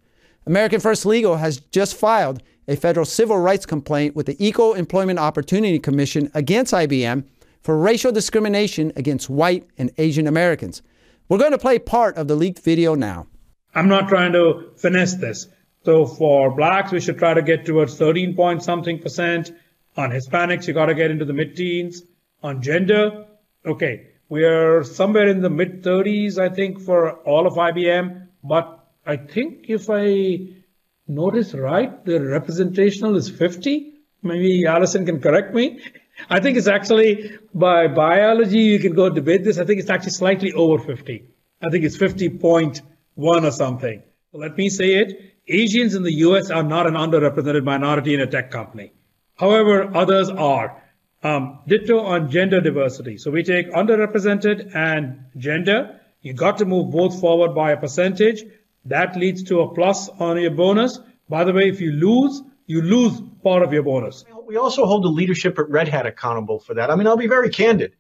American 0.46 0.80
First 0.80 1.06
Legal 1.06 1.36
has 1.36 1.58
just 1.58 1.98
filed 1.98 2.42
a 2.70 2.78
federal 2.78 3.06
civil 3.06 3.38
rights 3.40 3.66
complaint 3.66 4.16
with 4.16 4.26
the 4.26 4.38
Equal 4.40 4.74
Employment 4.74 5.20
Opportunity 5.20 5.80
Commission 5.80 6.32
against 6.34 6.74
IBM 6.74 7.26
for 7.62 7.78
racial 7.78 8.14
discrimination 8.14 8.94
against 8.96 9.30
white 9.30 9.68
and 9.78 9.92
Asian 9.98 10.28
Americans. 10.28 10.82
We're 11.28 11.40
going 11.40 11.52
to 11.52 11.58
play 11.58 11.78
part 11.78 12.16
of 12.16 12.30
the 12.30 12.36
leaked 12.36 12.64
video 12.64 12.96
now. 12.96 13.28
I'm 13.76 13.90
not 13.90 14.08
trying 14.08 14.32
to 14.32 14.72
finesse 14.78 15.16
this. 15.16 15.50
So 15.84 16.06
for 16.06 16.56
blacks, 16.56 16.92
we 16.92 17.02
should 17.02 17.18
try 17.18 17.34
to 17.34 17.42
get 17.42 17.66
towards 17.66 17.98
13 17.98 18.36
point 18.36 18.64
something 18.64 19.00
percent. 19.00 19.52
On 19.98 20.10
Hispanics, 20.10 20.68
you 20.68 20.74
got 20.74 20.88
to 20.88 20.96
get 20.96 21.12
into 21.12 21.26
the 21.26 21.34
mid 21.34 21.56
teens. 21.56 22.04
On 22.42 22.62
gender, 22.62 23.26
okay, 23.66 24.08
we 24.30 24.44
are 24.44 24.84
somewhere 24.84 25.28
in 25.28 25.42
the 25.42 25.50
mid 25.50 25.84
30s, 25.84 26.38
I 26.38 26.50
think, 26.50 26.82
for 26.82 27.12
all 27.22 27.46
of 27.46 27.54
IBM. 27.54 28.28
But 28.44 28.80
I 29.06 29.18
think 29.18 29.66
if 29.70 29.90
I 29.90 30.64
notice 31.08 31.54
right, 31.54 32.04
the 32.06 32.20
representational 32.22 33.16
is 33.16 33.30
50. 33.30 33.94
Maybe 34.22 34.66
Allison 34.66 35.06
can 35.06 35.20
correct 35.20 35.54
me. 35.54 35.82
I 36.30 36.40
think 36.40 36.58
it's 36.58 36.68
actually 36.68 37.38
by 37.54 37.88
biology, 37.88 38.60
you 38.60 38.80
can 38.80 38.94
go 38.94 39.10
debate 39.10 39.44
this. 39.44 39.58
I 39.58 39.66
think 39.66 39.80
it's 39.80 39.90
actually 39.90 40.12
slightly 40.12 40.54
over 40.54 40.82
50. 40.84 41.26
I 41.62 41.70
think 41.70 41.84
it's 41.84 41.98
50.1 41.98 42.82
or 43.18 43.52
something. 43.52 44.04
So 44.32 44.38
let 44.38 44.58
me 44.58 44.70
say 44.70 44.94
it. 44.96 45.33
Asians 45.48 45.94
in 45.96 46.04
the 46.04 46.14
US 46.28 46.50
are 46.50 46.64
not 46.64 46.88
an 46.88 46.94
underrepresented 46.94 47.64
minority 47.64 48.14
in 48.14 48.22
a 48.22 48.28
tech 48.28 48.50
company. 48.50 48.94
However, 49.36 49.96
others 49.96 50.30
are. 50.30 50.82
Um, 51.22 51.60
ditto 51.68 52.00
on 52.00 52.30
gender 52.30 52.62
diversity. 52.62 53.18
So 53.18 53.32
we 53.32 53.44
take 53.44 53.72
underrepresented 53.72 54.76
and 54.76 55.26
gender. 55.38 56.00
You 56.22 56.34
got 56.34 56.58
to 56.60 56.66
move 56.66 56.92
both 56.92 57.20
forward 57.20 57.56
by 57.56 57.72
a 57.72 57.78
percentage. 57.78 58.44
That 58.86 59.16
leads 59.16 59.44
to 59.44 59.62
a 59.62 59.74
plus 59.74 60.10
on 60.10 60.40
your 60.42 60.52
bonus. 60.52 61.00
By 61.30 61.44
the 61.46 61.54
way, 61.54 61.70
if 61.70 61.80
you 61.82 61.92
lose, 61.92 62.42
you 62.66 62.82
lose 62.82 63.22
part 63.44 63.64
of 63.64 63.74
your 63.74 63.84
bonus. 63.84 64.26
We 64.46 64.58
also 64.58 64.86
hold 64.86 65.04
the 65.04 65.10
leadership 65.10 65.58
at 65.60 65.70
Red 65.70 65.88
Hat 65.88 66.06
accountable 66.06 66.60
for 66.60 66.74
that. 66.76 66.90
I 66.90 66.96
mean, 66.96 67.08
I'll 67.08 67.18
be 67.18 67.28
very 67.28 67.50
candid. 67.50 67.94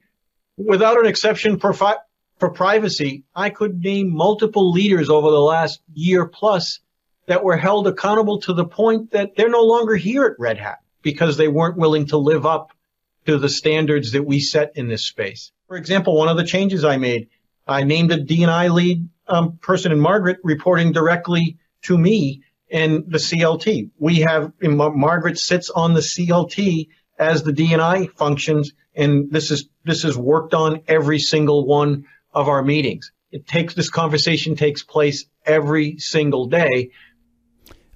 Without 0.57 0.99
an 0.99 1.05
exception 1.05 1.59
for, 1.59 1.73
fi- 1.73 1.97
for 2.39 2.51
privacy, 2.51 3.23
I 3.35 3.49
could 3.49 3.81
name 3.81 4.13
multiple 4.13 4.71
leaders 4.71 5.09
over 5.09 5.31
the 5.31 5.39
last 5.39 5.81
year 5.93 6.25
plus 6.25 6.79
that 7.27 7.43
were 7.43 7.57
held 7.57 7.87
accountable 7.87 8.39
to 8.41 8.53
the 8.53 8.65
point 8.65 9.11
that 9.11 9.35
they're 9.35 9.49
no 9.49 9.63
longer 9.63 9.95
here 9.95 10.25
at 10.25 10.39
Red 10.39 10.57
Hat 10.57 10.79
because 11.01 11.37
they 11.37 11.47
weren't 11.47 11.77
willing 11.77 12.07
to 12.07 12.17
live 12.17 12.45
up 12.45 12.71
to 13.25 13.37
the 13.37 13.49
standards 13.49 14.11
that 14.11 14.23
we 14.23 14.39
set 14.39 14.73
in 14.75 14.87
this 14.87 15.05
space. 15.05 15.51
For 15.67 15.77
example, 15.77 16.17
one 16.17 16.27
of 16.27 16.37
the 16.37 16.43
changes 16.43 16.83
I 16.83 16.97
made, 16.97 17.29
I 17.67 17.83
named 17.83 18.11
a 18.11 18.19
D&I 18.19 18.67
lead 18.67 19.07
um, 19.27 19.57
person 19.61 19.91
in 19.91 19.99
Margaret 19.99 20.39
reporting 20.43 20.91
directly 20.91 21.57
to 21.83 21.97
me 21.97 22.43
and 22.69 23.03
the 23.07 23.17
CLT. 23.17 23.91
We 23.97 24.21
have 24.21 24.51
Margaret 24.61 25.37
sits 25.37 25.69
on 25.69 25.93
the 25.93 26.01
CLT 26.01 26.87
as 27.17 27.43
the 27.43 27.53
DNI 27.53 28.11
functions, 28.11 28.73
and 28.95 29.31
this 29.31 29.51
is 29.51 29.69
this 29.85 30.03
is 30.03 30.17
worked 30.17 30.53
on 30.53 30.81
every 30.87 31.19
single 31.19 31.65
one 31.65 32.05
of 32.33 32.49
our 32.49 32.63
meetings. 32.63 33.11
It 33.31 33.47
takes 33.47 33.73
this 33.73 33.89
conversation 33.89 34.55
takes 34.55 34.83
place 34.83 35.25
every 35.45 35.97
single 35.99 36.47
day. 36.47 36.91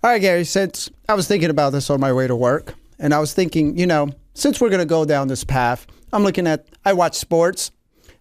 All 0.04 0.12
right, 0.12 0.22
Gary. 0.22 0.44
Since 0.46 0.92
I 1.10 1.16
was 1.16 1.28
thinking 1.28 1.50
about 1.50 1.72
this 1.72 1.90
on 1.90 2.00
my 2.00 2.14
way 2.14 2.28
to 2.28 2.36
work, 2.36 2.76
and 3.00 3.14
I 3.14 3.20
was 3.20 3.34
thinking, 3.34 3.78
you 3.78 3.88
know, 3.88 4.10
since 4.36 4.62
we're 4.62 4.70
going 4.70 4.80
to 4.80 4.86
go 4.86 5.06
down 5.06 5.28
this 5.28 5.44
path, 5.44 5.88
I'm 6.14 6.24
looking 6.24 6.46
at. 6.46 6.68
I 6.86 6.94
watch 6.94 7.16
sports. 7.16 7.72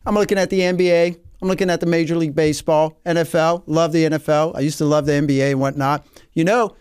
I'm 0.06 0.14
looking 0.14 0.38
at 0.38 0.48
the 0.48 0.60
NBA. 0.60 1.20
I'm 1.42 1.48
looking 1.48 1.68
at 1.68 1.80
the 1.80 1.86
Major 1.86 2.16
League 2.16 2.34
Baseball, 2.34 2.98
NFL. 3.04 3.64
Love 3.66 3.92
the 3.92 4.04
NFL. 4.04 4.56
I 4.56 4.60
used 4.60 4.78
to 4.78 4.86
love 4.86 5.04
the 5.04 5.12
NBA 5.12 5.50
and 5.50 5.60
whatnot. 5.60 6.06
You 6.32 6.44
know, 6.44 6.76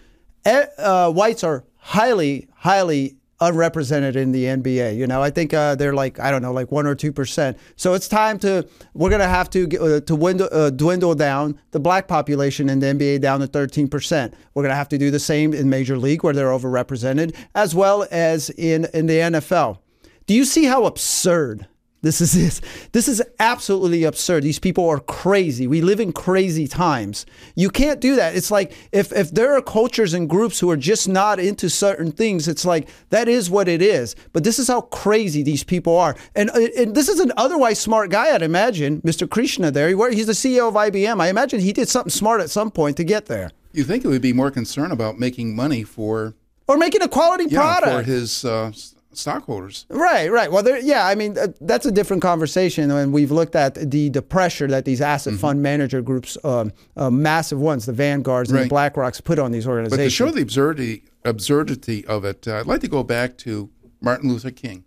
uh, 0.45 1.11
whites 1.11 1.43
are 1.43 1.65
highly, 1.75 2.47
highly 2.55 3.17
unrepresented 3.41 4.15
in 4.15 4.31
the 4.31 4.45
NBA. 4.45 4.97
You 4.97 5.07
know, 5.07 5.21
I 5.21 5.29
think 5.29 5.53
uh, 5.53 5.75
they're 5.75 5.93
like 5.93 6.19
I 6.19 6.31
don't 6.31 6.41
know, 6.41 6.53
like 6.53 6.71
one 6.71 6.85
or 6.85 6.95
two 6.95 7.11
percent. 7.11 7.57
So 7.75 7.93
it's 7.93 8.07
time 8.07 8.39
to 8.39 8.67
we're 8.93 9.09
gonna 9.09 9.27
have 9.27 9.49
to 9.51 9.65
uh, 9.77 9.99
to 10.01 10.15
dwindle, 10.15 10.49
uh, 10.51 10.69
dwindle 10.69 11.15
down 11.15 11.59
the 11.71 11.79
black 11.79 12.07
population 12.07 12.69
in 12.69 12.79
the 12.79 12.87
NBA 12.87 13.21
down 13.21 13.39
to 13.41 13.47
thirteen 13.47 13.87
percent. 13.87 14.33
We're 14.53 14.63
gonna 14.63 14.75
have 14.75 14.89
to 14.89 14.97
do 14.97 15.11
the 15.11 15.19
same 15.19 15.53
in 15.53 15.69
Major 15.69 15.97
League 15.97 16.23
where 16.23 16.33
they're 16.33 16.49
overrepresented, 16.49 17.35
as 17.53 17.75
well 17.75 18.07
as 18.11 18.49
in 18.51 18.87
in 18.93 19.07
the 19.07 19.17
NFL. 19.17 19.79
Do 20.27 20.33
you 20.33 20.45
see 20.45 20.65
how 20.65 20.85
absurd 20.85 21.67
this 22.05 22.21
is 22.21 22.33
this. 22.33 22.61
This 22.91 23.07
is 23.07 23.21
absolutely 23.39 24.03
absurd. 24.03 24.43
These 24.43 24.59
people 24.59 24.87
are 24.87 24.99
crazy. 24.99 25.67
We 25.67 25.81
live 25.81 25.99
in 25.99 26.13
crazy 26.13 26.67
times. 26.67 27.25
You 27.55 27.69
can't 27.69 27.99
do 27.99 28.15
that. 28.15 28.35
It's 28.35 28.51
like 28.51 28.73
if 28.91 29.11
if 29.11 29.31
there 29.31 29.55
are 29.55 29.61
cultures 29.61 30.13
and 30.13 30.29
groups 30.29 30.59
who 30.59 30.69
are 30.69 30.77
just 30.77 31.07
not 31.07 31.39
into 31.39 31.69
certain 31.69 32.11
things, 32.11 32.47
it's 32.47 32.65
like 32.65 32.89
that 33.09 33.27
is 33.27 33.49
what 33.49 33.67
it 33.67 33.81
is. 33.81 34.15
But 34.33 34.43
this 34.43 34.59
is 34.59 34.67
how 34.67 34.81
crazy 34.81 35.43
these 35.43 35.63
people 35.63 35.97
are. 35.97 36.15
And, 36.35 36.49
and 36.51 36.95
this 36.95 37.09
is 37.09 37.19
an 37.19 37.31
otherwise 37.37 37.79
smart 37.79 38.09
guy, 38.09 38.33
I'd 38.33 38.41
imagine, 38.41 39.01
Mr. 39.01 39.29
Krishna 39.29 39.71
there. 39.71 39.89
He's 40.09 40.27
the 40.27 40.33
CEO 40.33 40.67
of 40.67 40.75
IBM. 40.75 41.21
I 41.21 41.29
imagine 41.29 41.59
he 41.59 41.73
did 41.73 41.89
something 41.89 42.11
smart 42.11 42.41
at 42.41 42.49
some 42.49 42.71
point 42.71 42.97
to 42.97 43.03
get 43.03 43.25
there. 43.25 43.51
You 43.73 43.83
think 43.83 44.05
it 44.05 44.07
would 44.07 44.21
be 44.21 44.33
more 44.33 44.51
concerned 44.51 44.93
about 44.93 45.19
making 45.19 45.55
money 45.55 45.83
for 45.83 46.35
or 46.67 46.77
making 46.77 47.01
a 47.01 47.07
quality 47.07 47.45
yeah, 47.49 47.59
product 47.59 47.91
for 47.91 48.11
his 48.11 48.45
uh, 48.45 48.71
stockholders. 49.17 49.85
Right, 49.89 50.31
right. 50.31 50.51
Well, 50.51 50.63
there, 50.63 50.79
yeah, 50.79 51.05
I 51.05 51.15
mean, 51.15 51.37
uh, 51.37 51.47
that's 51.61 51.85
a 51.85 51.91
different 51.91 52.21
conversation. 52.21 52.91
And 52.91 53.13
we've 53.13 53.31
looked 53.31 53.55
at 53.55 53.75
the, 53.75 54.09
the 54.09 54.21
pressure 54.21 54.67
that 54.67 54.85
these 54.85 55.01
asset 55.01 55.33
mm-hmm. 55.33 55.41
fund 55.41 55.63
manager 55.63 56.01
groups, 56.01 56.37
um, 56.43 56.71
uh, 56.95 57.09
massive 57.09 57.59
ones, 57.59 57.85
the 57.85 57.93
Vanguards 57.93 58.51
and 58.51 58.59
the 58.59 58.69
BlackRocks, 58.69 59.23
put 59.23 59.39
on 59.39 59.51
these 59.51 59.67
organizations. 59.67 59.97
But 59.97 60.03
to 60.03 60.09
show 60.09 60.31
the 60.31 60.41
absurdity, 60.41 61.03
absurdity 61.23 62.05
of 62.05 62.25
it, 62.25 62.47
uh, 62.47 62.59
I'd 62.59 62.67
like 62.67 62.81
to 62.81 62.87
go 62.87 63.03
back 63.03 63.37
to 63.39 63.69
Martin 64.01 64.29
Luther 64.29 64.51
King, 64.51 64.83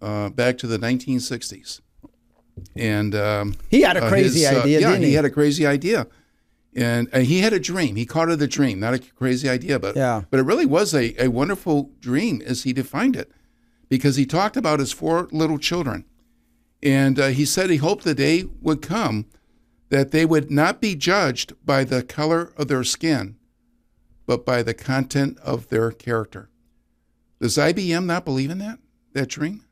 uh, 0.00 0.28
back 0.30 0.58
to 0.58 0.66
the 0.66 0.78
1960s. 0.78 1.80
And 2.76 3.14
um, 3.14 3.54
he 3.70 3.80
had 3.82 3.96
a 3.96 4.08
crazy 4.08 4.40
his, 4.40 4.52
uh, 4.52 4.60
idea, 4.60 4.80
yeah, 4.80 4.96
he? 4.96 5.06
he 5.06 5.14
had 5.14 5.24
a 5.24 5.30
crazy 5.30 5.66
idea. 5.66 6.06
And, 6.74 7.08
and, 7.12 7.26
he 7.26 7.40
had 7.40 7.52
a 7.52 7.60
dream. 7.60 7.96
He 7.96 8.06
called 8.06 8.30
it 8.30 8.40
a 8.40 8.46
dream, 8.46 8.80
not 8.80 8.94
a 8.94 8.98
crazy 8.98 9.48
idea, 9.48 9.78
but 9.78 9.94
yeah. 9.94 10.22
but 10.30 10.40
it 10.40 10.44
really 10.44 10.64
was 10.64 10.94
a, 10.94 11.14
a 11.22 11.28
wonderful 11.28 11.90
dream 12.00 12.42
as 12.46 12.62
he 12.62 12.72
defined 12.72 13.14
it, 13.14 13.30
because 13.90 14.16
he 14.16 14.24
talked 14.24 14.56
about 14.56 14.80
his 14.80 14.90
four 14.90 15.28
little 15.32 15.58
children, 15.58 16.06
and 16.82 17.20
uh, 17.20 17.26
he 17.26 17.44
said 17.44 17.68
he 17.68 17.76
hoped 17.76 18.04
the 18.04 18.14
day 18.14 18.44
would 18.62 18.80
come 18.80 19.26
that 19.90 20.10
they 20.10 20.24
would 20.24 20.50
not 20.50 20.80
be 20.80 20.94
judged 20.94 21.52
by 21.66 21.84
the 21.84 22.02
color 22.02 22.54
of 22.56 22.68
their 22.68 22.84
skin, 22.84 23.36
but 24.24 24.46
by 24.46 24.62
the 24.62 24.72
content 24.72 25.38
of 25.40 25.68
their 25.68 25.90
character. 25.90 26.48
Does 27.38 27.58
IBM 27.58 28.06
not 28.06 28.24
believe 28.24 28.50
in 28.50 28.58
that 28.58 28.78
that 29.12 29.28
dream? 29.28 29.64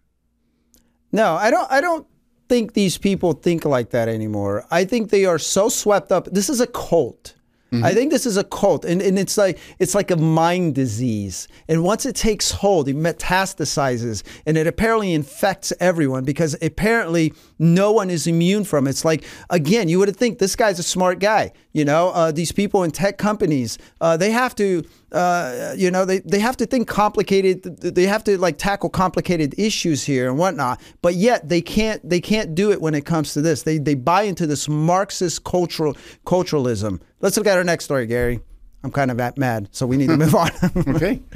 No, 1.12 1.34
I 1.34 1.50
don't. 1.50 1.70
I 1.70 1.80
don't 1.80 2.06
think 2.50 2.72
these 2.72 2.98
people 2.98 3.32
think 3.32 3.64
like 3.64 3.90
that 3.90 4.08
anymore. 4.08 4.66
I 4.72 4.84
think 4.84 5.10
they 5.10 5.24
are 5.24 5.38
so 5.38 5.68
swept 5.68 6.10
up. 6.10 6.24
This 6.24 6.50
is 6.50 6.60
a 6.60 6.66
cult. 6.66 7.34
Mm-hmm. 7.72 7.84
I 7.84 7.94
think 7.94 8.10
this 8.10 8.26
is 8.26 8.36
a 8.36 8.42
cult, 8.42 8.84
and, 8.84 9.00
and 9.00 9.18
it's 9.18 9.38
like 9.38 9.58
it's 9.78 9.94
like 9.94 10.10
a 10.10 10.16
mind 10.16 10.74
disease. 10.74 11.46
And 11.68 11.84
once 11.84 12.04
it 12.04 12.16
takes 12.16 12.50
hold, 12.50 12.88
it 12.88 12.96
metastasizes, 12.96 14.24
and 14.44 14.56
it 14.56 14.66
apparently 14.66 15.14
infects 15.14 15.72
everyone 15.78 16.24
because 16.24 16.56
apparently 16.62 17.32
no 17.60 17.92
one 17.92 18.10
is 18.10 18.26
immune 18.26 18.64
from 18.64 18.86
it. 18.86 18.90
It's 18.90 19.04
like 19.04 19.24
again, 19.50 19.88
you 19.88 20.00
would 20.00 20.16
think 20.16 20.40
this 20.40 20.56
guy's 20.56 20.80
a 20.80 20.82
smart 20.82 21.20
guy. 21.20 21.52
You 21.72 21.84
know, 21.84 22.08
uh, 22.08 22.32
these 22.32 22.50
people 22.50 22.82
in 22.82 22.90
tech 22.90 23.18
companies, 23.18 23.78
uh, 24.00 24.16
they 24.16 24.32
have 24.32 24.56
to 24.56 24.84
uh, 25.12 25.74
you 25.76 25.90
know, 25.90 26.04
they, 26.04 26.20
they 26.20 26.38
have 26.38 26.56
to 26.56 26.66
think 26.66 26.86
complicated. 26.86 27.62
They 27.62 28.06
have 28.06 28.22
to 28.24 28.38
like 28.38 28.58
tackle 28.58 28.90
complicated 28.90 29.58
issues 29.58 30.04
here 30.04 30.28
and 30.28 30.38
whatnot. 30.38 30.80
But 31.02 31.14
yet 31.14 31.48
they 31.48 31.60
can't 31.60 32.06
they 32.08 32.20
can't 32.20 32.54
do 32.54 32.70
it 32.70 32.80
when 32.80 32.94
it 32.94 33.04
comes 33.04 33.32
to 33.34 33.42
this. 33.42 33.62
They 33.62 33.78
they 33.78 33.94
buy 33.94 34.22
into 34.22 34.46
this 34.46 34.68
Marxist 34.68 35.44
cultural 35.44 35.96
culturalism. 36.24 37.00
Let's 37.20 37.36
look 37.36 37.46
at 37.46 37.56
our 37.56 37.64
next 37.64 37.84
story, 37.84 38.06
Gary. 38.06 38.40
I'm 38.82 38.90
kind 38.90 39.10
of 39.10 39.36
mad, 39.36 39.68
so 39.72 39.86
we 39.86 39.96
need 39.98 40.08
to 40.08 40.16
move 40.16 40.34
on. 40.34 40.50
okay. 40.88 41.20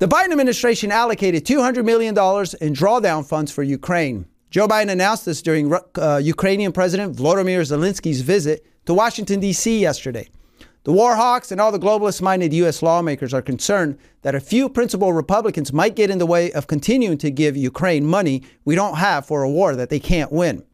The 0.00 0.08
Biden 0.08 0.32
administration 0.32 0.90
allocated 0.90 1.46
$200 1.46 1.84
million 1.84 2.14
in 2.14 2.74
drawdown 2.74 3.24
funds 3.24 3.52
for 3.52 3.62
Ukraine. 3.62 4.26
Joe 4.50 4.66
Biden 4.66 4.90
announced 4.90 5.24
this 5.24 5.40
during 5.40 5.72
uh, 5.72 6.16
Ukrainian 6.16 6.72
President 6.72 7.16
Volodymyr 7.16 7.60
Zelensky's 7.60 8.20
visit 8.20 8.66
to 8.86 8.92
Washington, 8.92 9.38
D.C. 9.38 9.80
yesterday. 9.80 10.28
The 10.82 10.92
war 10.92 11.14
hawks 11.14 11.52
and 11.52 11.60
all 11.60 11.70
the 11.70 11.78
globalist 11.78 12.20
minded 12.20 12.52
U.S. 12.54 12.82
lawmakers 12.82 13.32
are 13.32 13.40
concerned 13.40 13.96
that 14.22 14.34
a 14.34 14.40
few 14.40 14.68
principal 14.68 15.12
Republicans 15.12 15.72
might 15.72 15.94
get 15.94 16.10
in 16.10 16.18
the 16.18 16.26
way 16.26 16.50
of 16.52 16.66
continuing 16.66 17.16
to 17.18 17.30
give 17.30 17.56
Ukraine 17.56 18.04
money 18.04 18.42
we 18.64 18.74
don't 18.74 18.96
have 18.96 19.24
for 19.24 19.44
a 19.44 19.50
war 19.50 19.76
that 19.76 19.90
they 19.90 20.00
can't 20.00 20.32
win. 20.32 20.64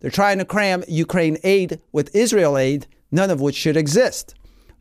They're 0.00 0.10
trying 0.10 0.38
to 0.38 0.44
cram 0.44 0.82
Ukraine 0.88 1.38
aid 1.44 1.80
with 1.92 2.14
Israel 2.14 2.58
aid, 2.58 2.88
none 3.14 3.30
of 3.30 3.40
which 3.40 3.54
should 3.54 3.76
exist. 3.76 4.34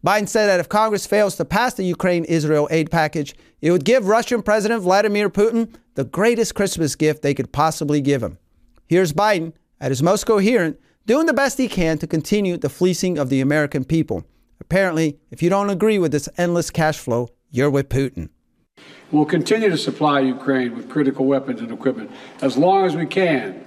Biden 0.05 0.27
said 0.27 0.47
that 0.47 0.59
if 0.59 0.67
Congress 0.67 1.07
fails 1.07 1.37
to 1.37 1.45
pass 1.45 1.75
the 1.75 1.85
Ukraine 1.85 2.25
Israel 2.25 2.67
aid 2.71 2.91
package, 2.91 3.35
it 3.61 3.71
would 3.71 3.85
give 3.85 4.07
Russian 4.07 4.41
President 4.41 4.81
Vladimir 4.81 5.29
Putin 5.29 5.73
the 5.95 6.03
greatest 6.03 6.55
Christmas 6.55 6.95
gift 6.95 7.21
they 7.21 7.33
could 7.33 7.53
possibly 7.53 8.01
give 8.01 8.21
him. 8.21 8.37
Here's 8.87 9.13
Biden, 9.13 9.53
at 9.79 9.91
his 9.91 10.03
most 10.03 10.25
coherent, 10.25 10.77
doing 11.05 11.25
the 11.25 11.33
best 11.33 11.57
he 11.57 11.69
can 11.69 11.97
to 11.99 12.07
continue 12.07 12.57
the 12.57 12.69
fleecing 12.69 13.17
of 13.17 13.29
the 13.29 13.39
American 13.39 13.85
people. 13.85 14.25
Apparently, 14.59 15.19
if 15.31 15.41
you 15.41 15.49
don't 15.49 15.69
agree 15.69 15.99
with 15.99 16.11
this 16.11 16.27
endless 16.37 16.69
cash 16.69 16.97
flow, 16.97 17.29
you're 17.51 17.69
with 17.69 17.87
Putin. 17.87 18.29
We'll 19.11 19.25
continue 19.25 19.69
to 19.69 19.77
supply 19.77 20.21
Ukraine 20.21 20.75
with 20.75 20.89
critical 20.89 21.25
weapons 21.25 21.61
and 21.61 21.71
equipment 21.71 22.11
as 22.41 22.57
long 22.57 22.85
as 22.85 22.95
we 22.95 23.05
can, 23.05 23.63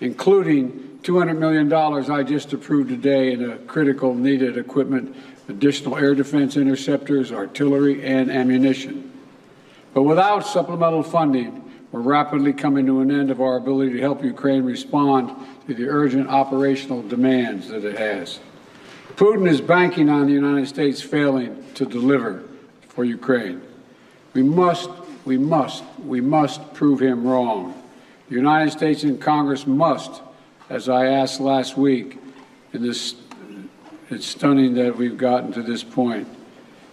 including 0.00 0.85
$200 1.02 1.38
million 1.38 1.72
I 1.72 2.22
just 2.22 2.52
approved 2.52 2.88
today 2.88 3.32
in 3.32 3.50
a 3.50 3.58
critical 3.58 4.14
needed 4.14 4.58
equipment, 4.58 5.14
additional 5.48 5.96
air 5.96 6.14
defense 6.14 6.56
interceptors, 6.56 7.32
artillery, 7.32 8.04
and 8.04 8.30
ammunition. 8.30 9.12
But 9.94 10.02
without 10.02 10.46
supplemental 10.46 11.02
funding, 11.02 11.62
we're 11.92 12.00
rapidly 12.00 12.52
coming 12.52 12.84
to 12.86 13.00
an 13.00 13.10
end 13.10 13.30
of 13.30 13.40
our 13.40 13.56
ability 13.56 13.92
to 13.92 14.00
help 14.00 14.22
Ukraine 14.22 14.64
respond 14.64 15.34
to 15.66 15.74
the 15.74 15.88
urgent 15.88 16.28
operational 16.28 17.02
demands 17.02 17.68
that 17.68 17.84
it 17.84 17.96
has. 17.96 18.40
Putin 19.14 19.48
is 19.48 19.60
banking 19.60 20.10
on 20.10 20.26
the 20.26 20.32
United 20.32 20.66
States 20.66 21.00
failing 21.00 21.64
to 21.74 21.86
deliver 21.86 22.42
for 22.88 23.04
Ukraine. 23.04 23.62
We 24.34 24.42
must, 24.42 24.90
we 25.24 25.38
must, 25.38 25.84
we 26.04 26.20
must 26.20 26.74
prove 26.74 27.00
him 27.00 27.26
wrong. 27.26 27.82
The 28.28 28.34
United 28.34 28.72
States 28.72 29.04
and 29.04 29.18
Congress 29.18 29.66
must, 29.66 30.20
as 30.68 30.88
I 30.88 31.06
asked 31.06 31.40
last 31.40 31.76
week, 31.76 32.18
and 32.72 32.84
this, 32.84 33.14
it's 34.10 34.26
stunning 34.26 34.74
that 34.74 34.96
we've 34.96 35.16
gotten 35.16 35.52
to 35.52 35.62
this 35.62 35.84
point. 35.84 36.28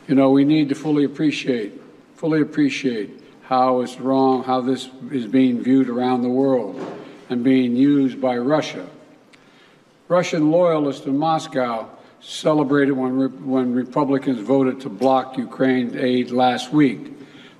You 0.07 0.15
know, 0.15 0.29
we 0.31 0.45
need 0.45 0.69
to 0.69 0.75
fully 0.75 1.03
appreciate, 1.03 1.81
fully 2.15 2.41
appreciate 2.41 3.09
how 3.43 3.81
it's 3.81 3.99
wrong, 3.99 4.43
how 4.43 4.61
this 4.61 4.89
is 5.11 5.25
being 5.25 5.61
viewed 5.61 5.89
around 5.89 6.21
the 6.21 6.29
world 6.29 6.79
and 7.29 7.43
being 7.43 7.75
used 7.75 8.21
by 8.21 8.37
Russia. 8.37 8.87
Russian 10.07 10.51
loyalists 10.51 11.05
in 11.05 11.17
Moscow 11.17 11.89
celebrated 12.19 12.93
when, 12.93 13.45
when 13.45 13.73
Republicans 13.73 14.39
voted 14.39 14.79
to 14.81 14.89
block 14.89 15.37
Ukraine 15.37 15.97
aid 15.97 16.31
last 16.31 16.71
week. 16.71 17.11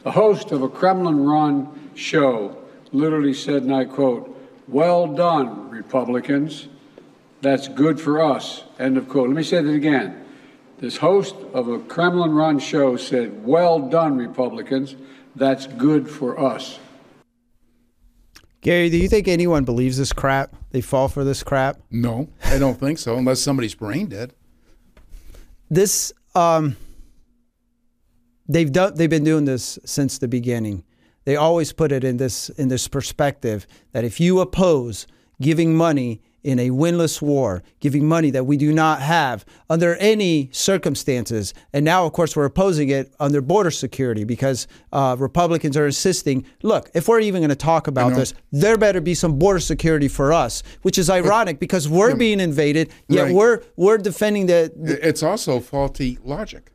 The 0.03 0.11
host 0.11 0.51
of 0.51 0.61
a 0.61 0.69
Kremlin 0.69 1.23
run 1.23 1.91
show 1.95 2.57
literally 2.91 3.33
said, 3.33 3.63
and 3.63 3.73
I 3.73 3.85
quote, 3.85 4.37
Well 4.67 5.07
done, 5.07 5.62
Republicans. 5.73 6.67
That's 7.41 7.67
good 7.67 7.99
for 7.99 8.21
us. 8.21 8.63
End 8.79 8.97
of 8.97 9.09
quote. 9.09 9.27
Let 9.27 9.35
me 9.35 9.43
say 9.43 9.61
that 9.61 9.73
again. 9.73 10.23
This 10.79 10.97
host 10.97 11.35
of 11.53 11.67
a 11.67 11.79
Kremlin 11.79 12.31
run 12.31 12.59
show 12.59 12.95
said, 12.97 13.45
Well 13.45 13.79
done, 13.79 14.17
Republicans. 14.17 14.95
That's 15.35 15.67
good 15.67 16.09
for 16.09 16.39
us. 16.39 16.79
Gary, 18.61 18.89
do 18.89 18.97
you 18.97 19.09
think 19.09 19.27
anyone 19.27 19.65
believes 19.65 19.97
this 19.97 20.13
crap? 20.13 20.55
They 20.71 20.79
fall 20.79 21.09
for 21.09 21.23
this 21.23 21.43
crap? 21.43 21.79
No, 21.91 22.29
I 22.45 22.57
don't 22.57 22.79
think 22.79 22.97
so, 22.97 23.17
unless 23.17 23.41
somebody's 23.41 23.75
brain 23.75 24.07
dead 24.07 24.33
this 25.73 26.13
um, 26.35 26.75
they've 28.47 28.71
done 28.71 28.95
they've 28.95 29.09
been 29.09 29.23
doing 29.23 29.45
this 29.45 29.79
since 29.85 30.17
the 30.17 30.27
beginning. 30.27 30.83
They 31.25 31.35
always 31.35 31.71
put 31.71 31.91
it 31.91 32.03
in 32.03 32.17
this 32.17 32.49
in 32.49 32.67
this 32.67 32.87
perspective 32.87 33.65
that 33.91 34.03
if 34.03 34.19
you 34.19 34.39
oppose 34.39 35.07
giving 35.41 35.75
money 35.75 36.21
in 36.43 36.59
a 36.59 36.69
winless 36.69 37.21
war, 37.21 37.63
giving 37.79 38.05
money 38.05 38.29
that 38.29 38.45
we 38.45 38.57
do 38.57 38.73
not 38.73 39.01
have 39.01 39.45
under 39.69 39.95
any 39.95 40.49
circumstances. 40.51 41.53
And 41.71 41.85
now, 41.85 42.05
of 42.05 42.13
course, 42.13 42.35
we're 42.35 42.45
opposing 42.45 42.89
it 42.89 43.13
under 43.19 43.41
border 43.41 43.71
security 43.71 44.23
because 44.23 44.67
uh, 44.91 45.15
Republicans 45.17 45.77
are 45.77 45.85
insisting 45.85 46.45
look, 46.61 46.89
if 46.93 47.07
we're 47.07 47.21
even 47.21 47.41
going 47.41 47.49
to 47.49 47.55
talk 47.55 47.87
about 47.87 48.13
this, 48.13 48.33
there 48.51 48.77
better 48.77 49.01
be 49.01 49.15
some 49.15 49.39
border 49.39 49.59
security 49.59 50.07
for 50.07 50.33
us, 50.33 50.63
which 50.81 50.97
is 50.97 51.09
ironic 51.09 51.59
because 51.59 51.87
we're 51.87 52.09
yeah, 52.09 52.15
being 52.15 52.39
invaded, 52.39 52.91
yet 53.07 53.23
right. 53.23 53.33
we're, 53.33 53.63
we're 53.77 53.97
defending 53.97 54.45
the, 54.47 54.71
the. 54.75 55.07
It's 55.07 55.23
also 55.23 55.59
faulty 55.59 56.19
logic 56.23 56.71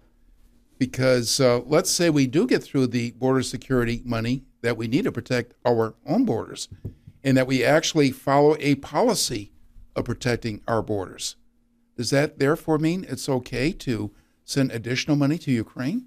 because 0.79 1.41
uh, 1.41 1.61
let's 1.67 1.91
say 1.91 2.09
we 2.09 2.27
do 2.27 2.47
get 2.47 2.63
through 2.63 2.87
the 2.87 3.11
border 3.13 3.43
security 3.43 4.01
money 4.05 4.45
that 4.63 4.77
we 4.77 4.89
need 4.89 5.05
to 5.05 5.13
protect 5.13 5.55
our 5.67 5.95
own 6.07 6.25
borders 6.25 6.69
and 7.25 7.37
that 7.37 7.47
we 7.47 7.65
actually 7.65 8.11
follow 8.11 8.57
a 8.61 8.77
policy 8.77 9.53
of 9.97 10.05
protecting 10.05 10.63
our 10.69 10.83
borders. 10.83 11.37
Does 11.97 12.11
that 12.11 12.39
therefore 12.39 12.79
mean 12.79 13.05
it's 13.09 13.29
okay 13.29 13.73
to 13.73 14.13
send 14.45 14.71
additional 14.71 15.17
money 15.17 15.39
to 15.39 15.51
Ukraine? 15.51 16.07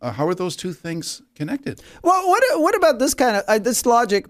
Uh, 0.00 0.12
how 0.12 0.28
are 0.28 0.34
those 0.34 0.54
two 0.54 0.72
things 0.72 1.22
connected? 1.34 1.82
Well, 2.02 2.28
what 2.28 2.42
what 2.60 2.74
about 2.76 2.98
this 2.98 3.14
kind 3.14 3.36
of 3.38 3.44
uh, 3.48 3.58
this 3.58 3.84
logic? 3.86 4.26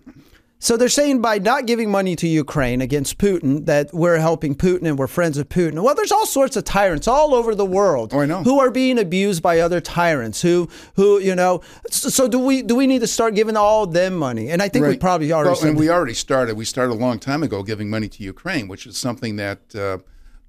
So 0.65 0.79
they're 0.79 0.89
saying 0.89 1.21
by 1.21 1.41
not 1.41 1.67
giving 1.67 1.91
money 1.91 2.17
to 2.17 2.27
Ukraine 2.27 2.81
against 2.81 3.19
Putin 3.19 3.67
that 3.67 3.93
we're 3.93 4.17
helping 4.17 4.55
Putin 4.55 4.89
and 4.89 4.99
we're 4.99 5.07
friends 5.07 5.37
of 5.37 5.51
Putin. 5.51 5.83
Well, 5.83 5.95
there's 5.95 6.11
all 6.11 6.25
sorts 6.25 6.57
of 6.57 6.65
tyrants 6.65 7.07
all 7.07 7.35
over 7.35 7.55
the 7.55 7.67
world 7.67 8.15
oh, 8.15 8.21
I 8.21 8.25
know. 8.25 8.43
who 8.43 8.59
are 8.61 8.71
being 8.71 8.99
abused 8.99 9.43
by 9.43 9.59
other 9.59 9.83
tyrants. 9.83 10.41
Who 10.41 10.71
who 10.97 11.19
you 11.19 11.35
know? 11.35 11.61
So, 11.91 12.09
so 12.09 12.29
do 12.29 12.39
we 12.39 12.63
do 12.63 12.75
we 12.75 12.87
need 12.87 13.01
to 13.01 13.07
start 13.07 13.35
giving 13.35 13.59
all 13.59 13.87
them 13.87 14.15
money? 14.15 14.49
And 14.49 14.63
I 14.63 14.71
think 14.71 14.85
right. 14.85 14.93
we 14.93 14.97
probably 14.97 15.31
already. 15.35 15.51
Well, 15.51 15.69
and 15.69 15.79
we 15.79 15.91
already 15.91 16.15
started. 16.15 16.57
We 16.57 16.65
started 16.65 16.95
a 16.95 16.97
long 16.97 17.19
time 17.19 17.43
ago 17.43 17.63
giving 17.63 17.91
money 17.91 18.09
to 18.09 18.23
Ukraine, 18.23 18.67
which 18.67 18.87
is 18.87 18.97
something 18.97 19.37
that. 19.37 19.75
Uh, 19.75 19.99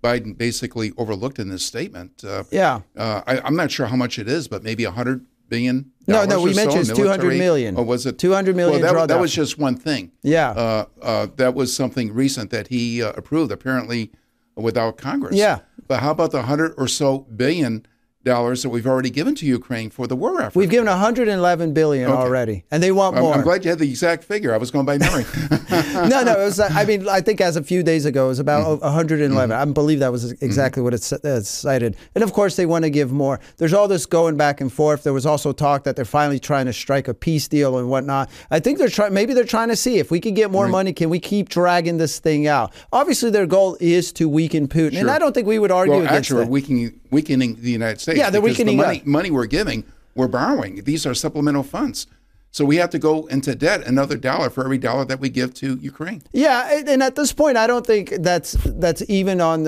Biden 0.04 0.38
basically 0.38 0.92
overlooked 0.98 1.40
in 1.40 1.50
this 1.50 1.66
statement. 1.66 2.24
Uh, 2.24 2.44
yeah, 2.52 2.82
uh, 2.96 3.22
I, 3.26 3.48
am 3.48 3.56
not 3.56 3.72
sure 3.72 3.88
how 3.88 3.96
much 3.96 4.20
it 4.20 4.28
is, 4.28 4.48
but 4.48 4.62
maybe 4.62 4.84
a 4.84 4.92
hundred 4.92 5.26
billion? 5.50 5.92
No, 6.08 6.26
no, 6.26 6.42
we 6.42 6.54
mentioned 6.54 6.88
so 6.88 6.96
200 6.96 7.38
million. 7.38 7.78
Or 7.78 7.84
was 7.84 8.06
it 8.06 8.20
200 8.20 8.56
million? 8.56 8.82
Well, 8.82 8.94
that, 8.94 9.08
that 9.08 9.20
was 9.20 9.34
just 9.34 9.58
one 9.58 9.76
thing. 9.76 10.12
Yeah. 10.22 10.52
Uh, 10.52 10.86
uh, 11.02 11.28
that 11.38 11.54
was 11.56 11.76
something 11.76 12.14
recent 12.14 12.52
that 12.52 12.68
he 12.68 13.02
uh, 13.02 13.14
approved, 13.14 13.52
apparently 13.52 14.12
without 14.56 14.98
Congress. 14.98 15.36
Yeah. 15.36 15.60
But 15.88 16.02
how 16.02 16.12
about 16.12 16.32
the 16.32 16.38
100 16.38 16.74
or 16.78 16.88
so 16.88 17.20
billion 17.20 17.86
dollars 18.26 18.64
that 18.64 18.70
we've 18.70 18.88
already 18.88 19.10
given 19.10 19.36
to 19.36 19.46
Ukraine 19.46 19.90
for 19.90 20.08
the 20.08 20.16
war 20.16 20.42
effort. 20.42 20.58
We've 20.58 20.70
given 20.70 20.88
111 20.88 21.74
billion 21.74 22.10
okay. 22.10 22.18
already, 22.18 22.66
and 22.72 22.84
they 22.84 22.92
want 22.92 23.16
more. 23.16 23.34
I'm, 23.34 23.42
glad 23.42 23.64
you 23.64 23.70
had 23.70 23.80
the 23.80 23.90
exact 23.90 24.24
figure. 24.26 24.54
I 24.54 24.58
was 24.58 24.72
going 24.72 24.86
by 24.86 24.98
memory. 24.98 25.24
no, 26.10 26.24
no, 26.24 26.34
it 26.34 26.46
was. 26.46 26.60
I 26.60 26.84
mean, 26.84 27.08
I 27.08 27.22
think 27.22 27.40
as 27.40 27.56
a 27.56 27.64
few 27.64 27.84
days 27.84 28.06
ago, 28.06 28.26
it 28.26 28.30
was 28.30 28.40
about 28.40 28.66
mm-hmm. 28.66 28.84
111. 28.84 29.50
Mm-hmm. 29.50 29.70
I 29.70 29.72
believe 29.72 30.00
that 30.00 30.12
was 30.12 30.32
exactly 30.42 30.82
mm-hmm. 30.82 30.86
what 30.86 30.94
it 30.94 31.26
uh, 31.26 31.42
cited. 31.42 31.96
And 32.16 32.24
of 32.24 32.34
course, 32.34 32.56
they 32.56 32.66
want 32.66 32.84
to 32.84 32.90
give 32.90 33.12
more. 33.12 33.40
There's 33.58 33.74
all 33.74 33.88
this 33.88 34.06
going 34.06 34.36
back 34.36 34.60
and 34.60 34.74
forth. 34.74 35.04
There 35.04 35.14
was 35.14 35.26
also 35.26 35.54
talk 35.54 35.84
that 35.84 35.96
they're 35.96 36.04
finally 36.04 36.40
trying 36.40 36.66
to 36.66 36.74
strike 36.74 37.08
a 37.08 37.14
peace 37.14 37.48
deal 37.48 37.78
and 37.78 37.90
whatnot. 37.90 38.30
I 38.50 38.60
think 38.60 38.80
they're 38.80 38.90
trying. 38.90 39.14
Maybe 39.14 39.34
they're 39.34 39.44
trying 39.44 39.70
to 39.70 39.76
see 39.76 40.00
if 40.00 40.12
we 40.12 40.20
can 40.20 40.34
get 40.34 40.52
more 40.52 40.66
right. 40.66 40.72
money. 40.72 40.94
Can 40.94 41.10
we 41.10 41.20
keep 41.20 41.50
dragging 41.50 41.98
this 41.98 42.20
thing 42.20 42.48
out? 42.48 42.74
Obviously, 42.92 43.30
their 43.30 43.46
goal 43.46 43.78
is 43.80 44.12
to 44.14 44.28
weaken 44.28 44.68
Putin, 44.68 44.94
sure. 44.94 45.02
and 45.02 45.12
I 45.12 45.20
don't 45.20 45.34
think 45.34 45.48
we 45.48 45.60
would 45.60 45.72
argue 45.72 45.94
well, 45.94 46.02
against 46.02 46.16
actually, 46.16 46.46
that. 46.46 46.52
weakening 46.52 47.00
weakening 47.16 47.56
the 47.68 47.72
United 47.72 48.00
States. 48.02 48.20
Yeah, 48.20 48.30
they're 48.30 48.42
weakening 48.42 48.78
the 48.78 48.84
money, 48.84 49.02
money 49.06 49.32
we're 49.32 49.54
giving, 49.60 49.80
we're 50.16 50.28
borrowing. 50.28 50.84
These 50.84 51.06
are 51.08 51.14
supplemental 51.14 51.64
funds. 51.64 52.08
So 52.52 52.64
we 52.64 52.78
have 52.78 52.90
to 52.92 53.00
go 53.00 53.26
into 53.28 53.54
debt 53.54 53.86
another 53.86 54.18
dollar 54.18 54.50
for 54.50 54.64
every 54.64 54.78
dollar 54.78 55.04
that 55.12 55.20
we 55.20 55.30
give 55.30 55.54
to 55.56 55.76
Ukraine. 55.92 56.22
Yeah, 56.32 56.82
and 56.94 57.04
at 57.04 57.16
this 57.16 57.34
point, 57.34 57.58
I 57.58 57.68
don't 57.68 57.86
think 57.86 58.06
that's 58.30 58.54
that's 58.84 59.04
even 59.10 59.42
on 59.42 59.68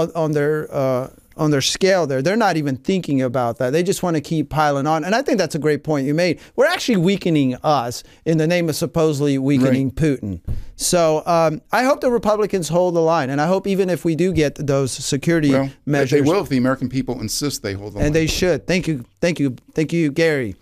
on, 0.00 0.10
on 0.22 0.32
their 0.32 0.72
uh, 0.82 1.10
on 1.36 1.50
their 1.50 1.60
scale 1.60 2.06
there. 2.06 2.22
They're 2.22 2.36
not 2.36 2.56
even 2.56 2.76
thinking 2.76 3.22
about 3.22 3.58
that. 3.58 3.70
They 3.70 3.82
just 3.82 4.02
want 4.02 4.16
to 4.16 4.20
keep 4.20 4.50
piling 4.50 4.86
on. 4.86 5.04
And 5.04 5.14
I 5.14 5.22
think 5.22 5.38
that's 5.38 5.54
a 5.54 5.58
great 5.58 5.84
point 5.84 6.06
you 6.06 6.14
made. 6.14 6.40
We're 6.56 6.66
actually 6.66 6.96
weakening 6.96 7.56
us 7.56 8.02
in 8.24 8.38
the 8.38 8.46
name 8.46 8.68
of 8.68 8.76
supposedly 8.76 9.38
weakening 9.38 9.88
right. 9.88 9.94
Putin. 9.94 10.40
So 10.76 11.22
um, 11.26 11.62
I 11.72 11.84
hope 11.84 12.00
the 12.00 12.10
Republicans 12.10 12.68
hold 12.68 12.94
the 12.94 13.00
line. 13.00 13.30
And 13.30 13.40
I 13.40 13.46
hope 13.46 13.66
even 13.66 13.90
if 13.90 14.04
we 14.04 14.14
do 14.16 14.32
get 14.32 14.54
those 14.54 14.92
security 14.92 15.50
well, 15.50 15.70
measures. 15.86 16.22
They 16.22 16.28
will 16.28 16.42
if 16.42 16.48
the 16.48 16.58
American 16.58 16.88
people 16.88 17.20
insist 17.20 17.62
they 17.62 17.74
hold 17.74 17.94
the 17.94 17.98
and 17.98 17.98
line. 17.98 18.06
And 18.06 18.14
they 18.14 18.26
should. 18.26 18.66
Thank 18.66 18.88
you. 18.88 19.04
Thank 19.20 19.40
you. 19.40 19.56
Thank 19.74 19.92
you, 19.92 20.10
Gary. 20.10 20.56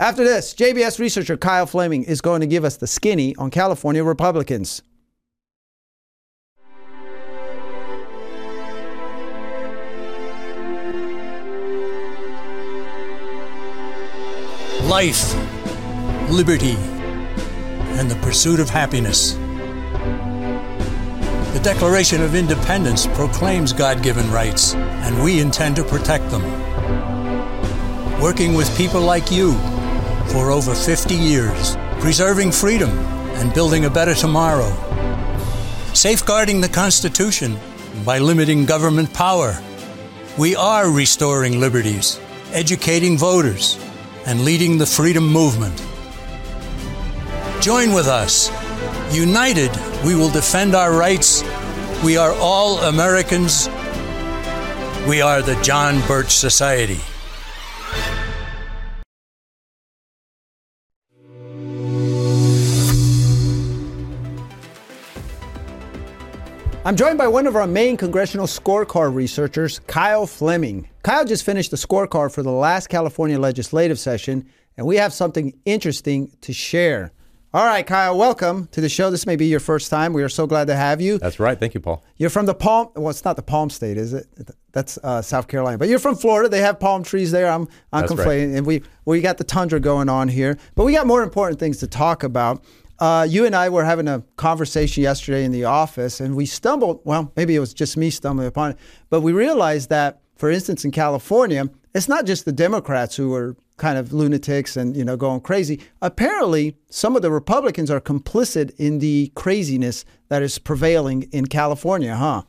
After 0.00 0.22
this, 0.22 0.54
JBS 0.54 1.00
researcher 1.00 1.36
Kyle 1.36 1.66
Fleming 1.66 2.04
is 2.04 2.20
going 2.20 2.40
to 2.40 2.46
give 2.46 2.64
us 2.64 2.76
the 2.76 2.86
skinny 2.86 3.34
on 3.36 3.50
California 3.50 4.04
Republicans. 4.04 4.82
Life, 14.88 15.34
liberty, 16.30 16.76
and 17.98 18.10
the 18.10 18.18
pursuit 18.22 18.58
of 18.58 18.70
happiness. 18.70 19.34
The 21.52 21.60
Declaration 21.62 22.22
of 22.22 22.34
Independence 22.34 23.06
proclaims 23.08 23.74
God 23.74 24.02
given 24.02 24.30
rights, 24.32 24.74
and 24.74 25.22
we 25.22 25.40
intend 25.40 25.76
to 25.76 25.84
protect 25.84 26.30
them. 26.30 26.42
Working 28.18 28.54
with 28.54 28.74
people 28.78 29.02
like 29.02 29.30
you 29.30 29.52
for 30.32 30.50
over 30.50 30.74
50 30.74 31.14
years, 31.14 31.76
preserving 32.00 32.52
freedom 32.52 32.88
and 33.36 33.52
building 33.52 33.84
a 33.84 33.90
better 33.90 34.14
tomorrow. 34.14 34.72
Safeguarding 35.92 36.62
the 36.62 36.68
Constitution 36.68 37.58
by 38.06 38.18
limiting 38.18 38.64
government 38.64 39.12
power. 39.12 39.60
We 40.38 40.56
are 40.56 40.90
restoring 40.90 41.60
liberties, 41.60 42.18
educating 42.52 43.18
voters, 43.18 43.76
and 44.28 44.44
leading 44.44 44.76
the 44.76 44.84
freedom 44.84 45.26
movement. 45.26 45.74
Join 47.62 47.94
with 47.94 48.06
us. 48.06 48.50
United, 49.10 49.70
we 50.04 50.14
will 50.14 50.28
defend 50.28 50.74
our 50.74 50.92
rights. 50.92 51.42
We 52.04 52.18
are 52.18 52.34
all 52.34 52.78
Americans. 52.80 53.68
We 55.08 55.22
are 55.22 55.40
the 55.40 55.58
John 55.62 56.06
Birch 56.06 56.32
Society. 56.32 57.00
I'm 66.88 66.96
joined 66.96 67.18
by 67.18 67.28
one 67.28 67.46
of 67.46 67.54
our 67.54 67.66
main 67.66 67.98
congressional 67.98 68.46
scorecard 68.46 69.14
researchers, 69.14 69.78
Kyle 69.80 70.26
Fleming. 70.26 70.88
Kyle 71.02 71.22
just 71.22 71.44
finished 71.44 71.70
the 71.70 71.76
scorecard 71.76 72.32
for 72.32 72.42
the 72.42 72.50
last 72.50 72.86
California 72.86 73.38
legislative 73.38 73.98
session, 73.98 74.48
and 74.78 74.86
we 74.86 74.96
have 74.96 75.12
something 75.12 75.52
interesting 75.66 76.34
to 76.40 76.54
share. 76.54 77.12
All 77.52 77.66
right, 77.66 77.86
Kyle, 77.86 78.16
welcome 78.16 78.68
to 78.68 78.80
the 78.80 78.88
show. 78.88 79.10
This 79.10 79.26
may 79.26 79.36
be 79.36 79.44
your 79.48 79.60
first 79.60 79.90
time. 79.90 80.14
We 80.14 80.22
are 80.22 80.30
so 80.30 80.46
glad 80.46 80.68
to 80.68 80.76
have 80.76 81.02
you. 81.02 81.18
That's 81.18 81.38
right. 81.38 81.60
Thank 81.60 81.74
you, 81.74 81.80
Paul. 81.80 82.02
You're 82.16 82.30
from 82.30 82.46
the 82.46 82.54
Palm. 82.54 82.88
Well, 82.96 83.10
it's 83.10 83.22
not 83.22 83.36
the 83.36 83.42
Palm 83.42 83.68
State, 83.68 83.98
is 83.98 84.14
it? 84.14 84.26
That's 84.72 84.96
uh, 85.04 85.20
South 85.20 85.46
Carolina. 85.46 85.76
But 85.76 85.90
you're 85.90 85.98
from 85.98 86.14
Florida. 86.14 86.48
They 86.48 86.62
have 86.62 86.80
palm 86.80 87.02
trees 87.02 87.30
there. 87.30 87.48
I'm, 87.48 87.68
I'm 87.92 88.00
That's 88.00 88.14
complaining, 88.14 88.52
right. 88.52 88.58
and 88.58 88.66
we 88.66 88.82
we 89.04 89.20
got 89.20 89.36
the 89.36 89.44
tundra 89.44 89.78
going 89.78 90.08
on 90.08 90.28
here. 90.28 90.56
But 90.74 90.84
we 90.84 90.94
got 90.94 91.06
more 91.06 91.22
important 91.22 91.60
things 91.60 91.80
to 91.80 91.86
talk 91.86 92.22
about. 92.22 92.64
Uh, 92.98 93.26
you 93.28 93.46
and 93.46 93.54
I 93.54 93.68
were 93.68 93.84
having 93.84 94.08
a 94.08 94.24
conversation 94.36 95.02
yesterday 95.02 95.44
in 95.44 95.52
the 95.52 95.64
office, 95.64 96.20
and 96.20 96.34
we 96.34 96.46
stumbled. 96.46 97.00
Well, 97.04 97.32
maybe 97.36 97.54
it 97.54 97.60
was 97.60 97.72
just 97.72 97.96
me 97.96 98.10
stumbling 98.10 98.48
upon 98.48 98.72
it, 98.72 98.78
but 99.08 99.20
we 99.20 99.32
realized 99.32 99.88
that, 99.90 100.20
for 100.36 100.50
instance, 100.50 100.84
in 100.84 100.90
California, 100.90 101.70
it's 101.94 102.08
not 102.08 102.26
just 102.26 102.44
the 102.44 102.52
Democrats 102.52 103.14
who 103.14 103.32
are 103.34 103.56
kind 103.76 103.96
of 103.96 104.12
lunatics 104.12 104.76
and 104.76 104.96
you 104.96 105.04
know 105.04 105.16
going 105.16 105.40
crazy. 105.40 105.80
Apparently, 106.02 106.76
some 106.90 107.14
of 107.14 107.22
the 107.22 107.30
Republicans 107.30 107.88
are 107.88 108.00
complicit 108.00 108.72
in 108.78 108.98
the 108.98 109.30
craziness 109.36 110.04
that 110.28 110.42
is 110.42 110.58
prevailing 110.58 111.22
in 111.30 111.46
California, 111.46 112.16
huh? 112.16 112.42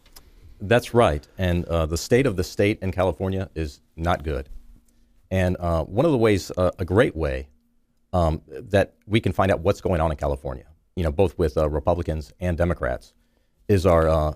That's 0.60 0.96
right, 0.96 1.28
and 1.38 1.64
uh, 1.66 1.86
the 1.86 1.98
state 1.98 2.26
of 2.26 2.36
the 2.36 2.44
state 2.44 2.80
in 2.82 2.92
California 2.92 3.50
is 3.54 3.82
not 3.96 4.24
good. 4.24 4.50
And 5.32 5.58
uh, 5.60 5.84
one 5.84 6.06
of 6.06 6.12
the 6.12 6.18
ways, 6.18 6.52
uh, 6.58 6.72
a 6.80 6.86
great 6.86 7.16
way 7.16 7.50
um, 8.14 8.42
that 8.48 8.96
we 9.06 9.20
can 9.20 9.32
find 9.32 9.52
out 9.52 9.62
what's 9.62 9.82
going 9.82 10.02
on 10.02 10.12
in 10.12 10.18
California, 10.18 10.66
you 10.96 11.04
know, 11.04 11.12
both 11.12 11.38
with 11.38 11.58
uh, 11.58 11.70
Republicans 11.70 12.34
and 12.40 12.58
Democrats, 12.58 13.14
is 13.68 13.86
our 13.86 14.08
uh, 14.08 14.34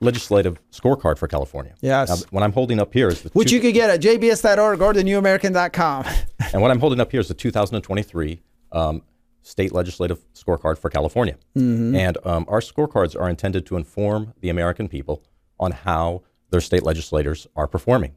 legislative 0.00 0.60
scorecard 0.70 1.18
for 1.18 1.28
California. 1.28 1.74
Yes. 1.80 2.08
Now, 2.08 2.16
what 2.30 2.42
I'm 2.42 2.52
holding 2.52 2.80
up 2.80 2.92
here 2.92 3.08
is 3.08 3.22
the 3.22 3.28
which 3.30 3.50
two- 3.50 3.56
you 3.56 3.60
can 3.60 3.72
get 3.72 3.90
at 3.90 4.00
jbs.org 4.00 4.80
or 4.80 4.92
thenewamerican.com. 4.94 6.04
and 6.52 6.62
what 6.62 6.70
I'm 6.70 6.80
holding 6.80 7.00
up 7.00 7.10
here 7.10 7.20
is 7.20 7.28
the 7.28 7.34
2023 7.34 8.40
um, 8.72 9.02
state 9.42 9.72
legislative 9.72 10.24
scorecard 10.32 10.78
for 10.78 10.90
California. 10.90 11.36
Mm-hmm. 11.56 11.94
And 11.96 12.18
um, 12.24 12.46
our 12.48 12.60
scorecards 12.60 13.18
are 13.18 13.28
intended 13.28 13.66
to 13.66 13.76
inform 13.76 14.34
the 14.40 14.48
American 14.48 14.88
people 14.88 15.22
on 15.58 15.72
how 15.72 16.22
their 16.50 16.60
state 16.60 16.82
legislators 16.82 17.46
are 17.56 17.66
performing. 17.66 18.14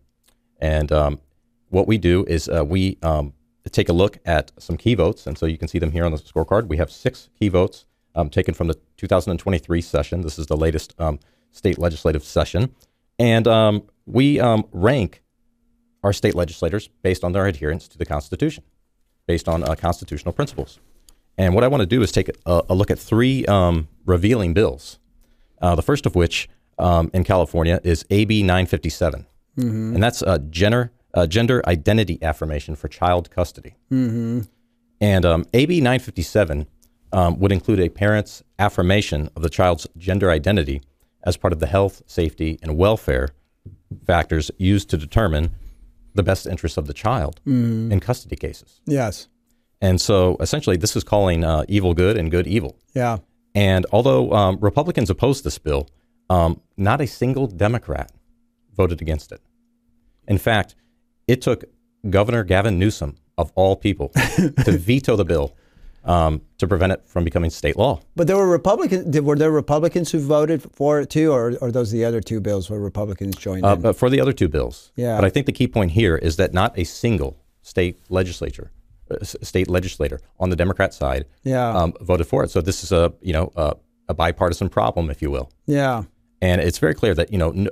And 0.60 0.92
um, 0.92 1.20
what 1.70 1.88
we 1.88 1.98
do 1.98 2.26
is 2.28 2.48
uh, 2.48 2.64
we 2.66 2.98
um, 3.02 3.34
take 3.70 3.90
a 3.90 3.94
look 3.94 4.18
at 4.26 4.52
some 4.58 4.78
key 4.78 4.94
votes, 4.96 5.26
and 5.28 5.38
so 5.38 5.46
you 5.46 5.58
can 5.58 5.68
see 5.68 5.80
them 5.80 5.92
here 5.92 6.06
on 6.06 6.12
the 6.12 6.18
scorecard. 6.18 6.68
We 6.68 6.78
have 6.78 6.92
six 6.92 7.30
key 7.40 7.48
votes 7.50 7.86
um, 8.16 8.30
taken 8.30 8.54
from 8.54 8.68
the 8.68 8.78
2023 8.98 9.82
session. 9.82 10.22
This 10.22 10.38
is 10.38 10.48
the 10.48 10.58
latest 10.58 10.94
um, 11.00 11.20
state 11.52 11.78
legislative 11.78 12.24
session, 12.24 12.74
and 13.20 13.48
um, 13.48 13.84
we 14.06 14.40
um, 14.40 14.66
rank 14.72 15.22
our 16.04 16.12
state 16.14 16.36
legislators 16.36 16.90
based 17.02 17.24
on 17.24 17.32
their 17.32 17.46
adherence 17.46 17.88
to 17.88 17.98
the 17.98 18.06
Constitution, 18.06 18.64
based 19.28 19.48
on 19.48 19.64
uh, 19.64 19.76
constitutional 19.76 20.34
principles. 20.34 20.80
And 21.38 21.56
what 21.56 21.64
I 21.64 21.68
want 21.68 21.82
to 21.82 21.88
do 21.88 22.02
is 22.02 22.12
take 22.12 22.30
a, 22.46 22.64
a 22.70 22.76
look 22.76 22.92
at 22.92 23.00
three 23.00 23.46
um, 23.46 23.88
revealing 24.06 24.54
bills. 24.54 25.00
Uh, 25.62 25.76
the 25.76 25.82
first 25.82 26.06
of 26.06 26.14
which 26.16 26.50
um, 26.78 27.10
in 27.14 27.24
California 27.24 27.80
is 27.84 28.06
AB 28.10 28.44
957, 28.44 29.26
Mhm. 29.58 29.94
and 29.94 30.04
that's 30.04 30.22
a 30.24 30.40
gender 30.40 30.92
uh, 31.14 31.28
gender 31.28 31.62
identity 31.68 32.18
affirmation 32.22 32.76
for 32.76 32.88
child 32.88 33.30
custody. 33.32 33.76
Mm-hmm. 33.92 34.42
And 35.02 35.26
um, 35.26 35.46
AB 35.54 35.80
957 35.82 36.66
um, 37.12 37.40
would 37.40 37.52
include 37.52 37.80
a 37.80 37.90
parent's 37.90 38.44
affirmation 38.58 39.30
of 39.36 39.42
the 39.44 39.50
child's 39.50 39.86
gender 39.98 40.32
identity 40.32 40.82
as 41.24 41.38
part 41.38 41.54
of 41.54 41.60
the 41.60 41.68
health, 41.68 42.02
safety, 42.06 42.58
and 42.62 42.78
welfare 42.78 43.30
factors 44.06 44.50
used 44.58 44.90
to 44.90 44.98
determine 44.98 45.52
the 46.16 46.24
best 46.24 46.46
interests 46.48 46.78
of 46.78 46.88
the 46.88 46.94
child 46.94 47.40
Mhm. 47.46 47.92
in 47.92 48.00
custody 48.00 48.36
cases. 48.36 48.82
Yes. 48.86 49.28
And 49.82 50.00
so 50.00 50.38
essentially, 50.40 50.78
this 50.78 50.96
is 50.96 51.04
calling 51.04 51.44
uh, 51.44 51.66
evil 51.68 51.94
good 51.94 52.18
and 52.18 52.32
good 52.32 52.48
evil. 52.48 52.78
Yeah. 52.94 53.18
And 53.56 53.86
although 53.92 54.32
um, 54.32 54.58
Republicans 54.62 55.10
opposed 55.10 55.44
this 55.44 55.58
bill, 55.58 55.88
um, 56.30 56.60
not 56.78 57.02
a 57.02 57.08
single 57.08 57.48
Democrat 57.48 58.12
voted 58.76 59.02
against 59.02 59.32
it. 59.32 59.42
In 60.28 60.38
fact, 60.38 60.76
it 61.28 61.42
took 61.42 61.64
Governor 62.10 62.44
Gavin 62.44 62.78
Newsom, 62.80 63.16
of 63.38 63.52
all 63.56 63.76
people, 63.76 64.10
to 64.10 64.72
veto 64.78 65.16
the 65.16 65.26
bill 65.26 65.56
um, 66.04 66.42
to 66.58 66.68
prevent 66.68 66.92
it 66.92 67.02
from 67.08 67.24
becoming 67.24 67.50
state 67.50 67.78
law. 67.78 68.02
But 68.16 68.28
there 68.28 68.36
were 68.38 68.50
Republicans. 68.50 69.20
Were 69.22 69.38
there 69.38 69.52
Republicans 69.52 70.12
who 70.12 70.20
voted 70.20 70.62
for 70.74 71.00
it 71.00 71.10
too, 71.10 71.32
or 71.32 71.54
or 71.62 71.72
those 71.72 71.92
the 71.92 72.04
other 72.06 72.20
two 72.22 72.40
bills 72.42 72.70
where 72.70 72.80
Republicans 72.80 73.36
joined 73.38 73.66
Uh, 73.66 73.76
in? 73.76 73.82
but 73.82 73.96
for 73.96 74.10
the 74.10 74.20
other 74.20 74.34
two 74.34 74.50
bills. 74.50 74.92
Yeah. 74.96 75.16
But 75.16 75.24
I 75.26 75.30
think 75.30 75.46
the 75.46 75.54
key 75.54 75.68
point 75.68 75.92
here 75.92 76.18
is 76.18 76.36
that 76.36 76.54
not 76.54 76.78
a 76.78 76.84
single 76.84 77.38
state 77.62 78.00
legislature, 78.10 78.72
uh, 79.10 79.24
state 79.24 79.70
legislator 79.70 80.20
on 80.40 80.50
the 80.50 80.58
Democrat 80.58 80.94
side, 80.94 81.24
Yeah. 81.44 81.70
um, 81.74 81.94
voted 82.02 82.28
for 82.28 82.44
it. 82.44 82.52
So 82.52 82.60
this 82.62 82.84
is 82.84 82.92
a 82.92 83.14
you 83.22 83.32
know 83.32 83.52
a, 83.56 83.76
a 84.10 84.14
bipartisan 84.14 84.68
problem, 84.70 85.10
if 85.10 85.22
you 85.22 85.32
will. 85.32 85.50
yeah. 85.66 86.04
And 86.42 86.60
it's 86.60 86.78
very 86.80 86.94
clear 86.94 87.16
that 87.16 87.32
you 87.32 87.38
know 87.38 87.52
no, 87.52 87.70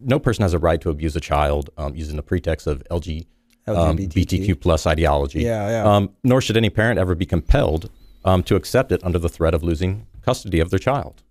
no 0.00 0.18
person 0.18 0.42
has 0.42 0.54
a 0.54 0.58
right 0.58 0.80
to 0.80 0.90
abuse 0.90 1.16
a 1.16 1.20
child 1.20 1.70
um, 1.78 1.94
using 1.94 2.16
the 2.16 2.22
pretext 2.22 2.66
of 2.66 2.82
LG, 2.90 3.26
um, 3.66 3.96
LGBTQ. 3.96 4.12
BTQ 4.46 4.60
plus 4.60 4.86
ideology. 4.86 5.42
Yeah, 5.42 5.68
yeah. 5.68 5.84
Um, 5.96 6.10
nor 6.22 6.40
should 6.40 6.56
any 6.56 6.70
parent 6.70 6.98
ever 6.98 7.14
be 7.14 7.26
compelled 7.26 7.90
um, 8.24 8.42
to 8.44 8.56
accept 8.56 8.92
it 8.92 9.02
under 9.04 9.18
the 9.18 9.28
threat 9.28 9.54
of 9.54 9.62
losing 9.62 10.06
custody 10.22 10.60
of 10.60 10.70
their 10.70 10.78
child. 10.78 11.22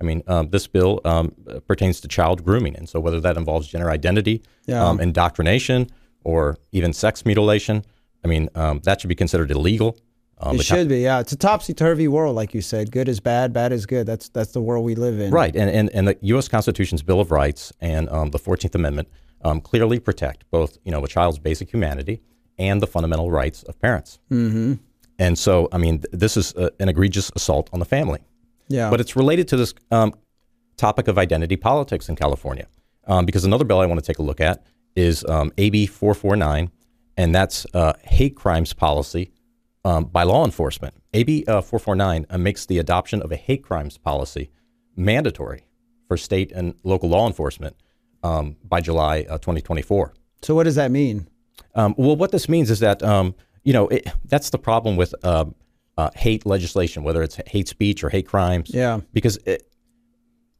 I 0.00 0.04
mean, 0.04 0.22
um, 0.28 0.50
this 0.50 0.66
bill 0.66 1.00
um, 1.04 1.34
pertains 1.66 2.00
to 2.02 2.08
child 2.08 2.44
grooming, 2.44 2.76
and 2.76 2.88
so 2.88 3.00
whether 3.00 3.20
that 3.20 3.36
involves 3.36 3.66
gender 3.68 3.90
identity, 3.90 4.42
Yeah. 4.66 4.84
um, 4.86 5.00
indoctrination, 5.00 5.88
or 6.24 6.56
even 6.72 6.92
sex 6.92 7.24
mutilation, 7.26 7.84
I 8.24 8.28
mean, 8.28 8.48
um, 8.54 8.80
that 8.84 9.00
should 9.00 9.08
be 9.08 9.14
considered 9.16 9.50
illegal. 9.50 9.96
Um, 10.40 10.56
it 10.56 10.62
should 10.64 10.88
be. 10.88 11.00
Yeah. 11.00 11.20
It's 11.20 11.32
a 11.32 11.36
topsy 11.36 11.74
turvy 11.74 12.08
world, 12.08 12.36
like 12.36 12.54
you 12.54 12.60
said. 12.60 12.92
Good 12.92 13.08
is 13.08 13.20
bad. 13.20 13.52
Bad 13.52 13.72
is 13.72 13.86
good. 13.86 14.06
That's 14.06 14.28
that's 14.28 14.52
the 14.52 14.60
world 14.60 14.84
we 14.84 14.94
live 14.94 15.18
in. 15.20 15.30
Right, 15.30 15.54
and, 15.54 15.68
and 15.70 15.90
and 15.92 16.08
the 16.08 16.16
U.S. 16.22 16.48
Constitution's 16.48 17.02
Bill 17.02 17.20
of 17.20 17.30
Rights 17.30 17.72
and 17.80 18.08
um, 18.10 18.30
the 18.30 18.38
Fourteenth 18.38 18.74
Amendment 18.74 19.08
um, 19.42 19.60
clearly 19.60 19.98
protect 19.98 20.48
both, 20.50 20.78
you 20.84 20.92
know, 20.92 21.04
a 21.04 21.08
child's 21.08 21.38
basic 21.38 21.72
humanity 21.72 22.20
and 22.58 22.80
the 22.82 22.86
fundamental 22.86 23.30
rights 23.30 23.62
of 23.64 23.78
parents. 23.80 24.18
Mm-hmm. 24.30 24.74
And 25.18 25.38
so, 25.38 25.68
I 25.72 25.78
mean, 25.78 26.00
th- 26.00 26.12
this 26.12 26.36
is 26.36 26.54
uh 26.54 26.70
an 26.80 26.88
egregious 26.88 27.30
assault 27.34 27.68
on 27.72 27.80
the 27.80 27.84
family. 27.84 28.20
Yeah. 28.68 28.90
But 28.90 29.00
it's 29.00 29.16
related 29.16 29.48
to 29.48 29.56
this 29.56 29.74
um, 29.90 30.14
topic 30.76 31.08
of 31.08 31.18
identity 31.18 31.56
politics 31.56 32.08
in 32.08 32.16
California, 32.16 32.66
um, 33.06 33.24
because 33.26 33.44
another 33.44 33.64
bill 33.64 33.80
I 33.80 33.86
want 33.86 34.00
to 34.00 34.06
take 34.06 34.18
a 34.18 34.22
look 34.22 34.40
at 34.40 34.64
is 34.94 35.24
um, 35.24 35.52
AB 35.58 35.86
449, 35.86 36.70
and 37.16 37.34
that's 37.34 37.66
uh, 37.74 37.94
hate 38.02 38.36
crimes 38.36 38.72
policy 38.72 39.32
um, 39.84 40.04
by 40.04 40.22
law 40.22 40.44
enforcement. 40.44 40.94
AB 41.14 41.44
uh, 41.46 41.60
449 41.60 42.26
uh, 42.28 42.38
makes 42.38 42.66
the 42.66 42.78
adoption 42.78 43.22
of 43.22 43.32
a 43.32 43.36
hate 43.36 43.62
crimes 43.62 43.98
policy 43.98 44.50
mandatory 44.96 45.64
for 46.06 46.16
state 46.16 46.52
and 46.52 46.74
local 46.82 47.08
law 47.08 47.26
enforcement 47.26 47.76
um, 48.22 48.56
by 48.64 48.80
July 48.80 49.26
uh, 49.28 49.38
2024. 49.38 50.14
So 50.42 50.54
what 50.54 50.64
does 50.64 50.74
that 50.74 50.90
mean? 50.90 51.28
Um, 51.74 51.94
well, 51.96 52.16
what 52.16 52.32
this 52.32 52.48
means 52.48 52.70
is 52.70 52.80
that 52.80 53.02
um, 53.02 53.34
you 53.64 53.72
know 53.72 53.88
it, 53.88 54.08
that's 54.24 54.50
the 54.50 54.58
problem 54.58 54.96
with 54.96 55.14
um, 55.24 55.54
uh, 55.96 56.10
hate 56.14 56.46
legislation, 56.46 57.02
whether 57.02 57.22
it's 57.22 57.38
hate 57.48 57.68
speech 57.68 58.02
or 58.04 58.08
hate 58.08 58.26
crimes. 58.26 58.70
Yeah. 58.72 59.00
Because 59.12 59.38
it, 59.44 59.68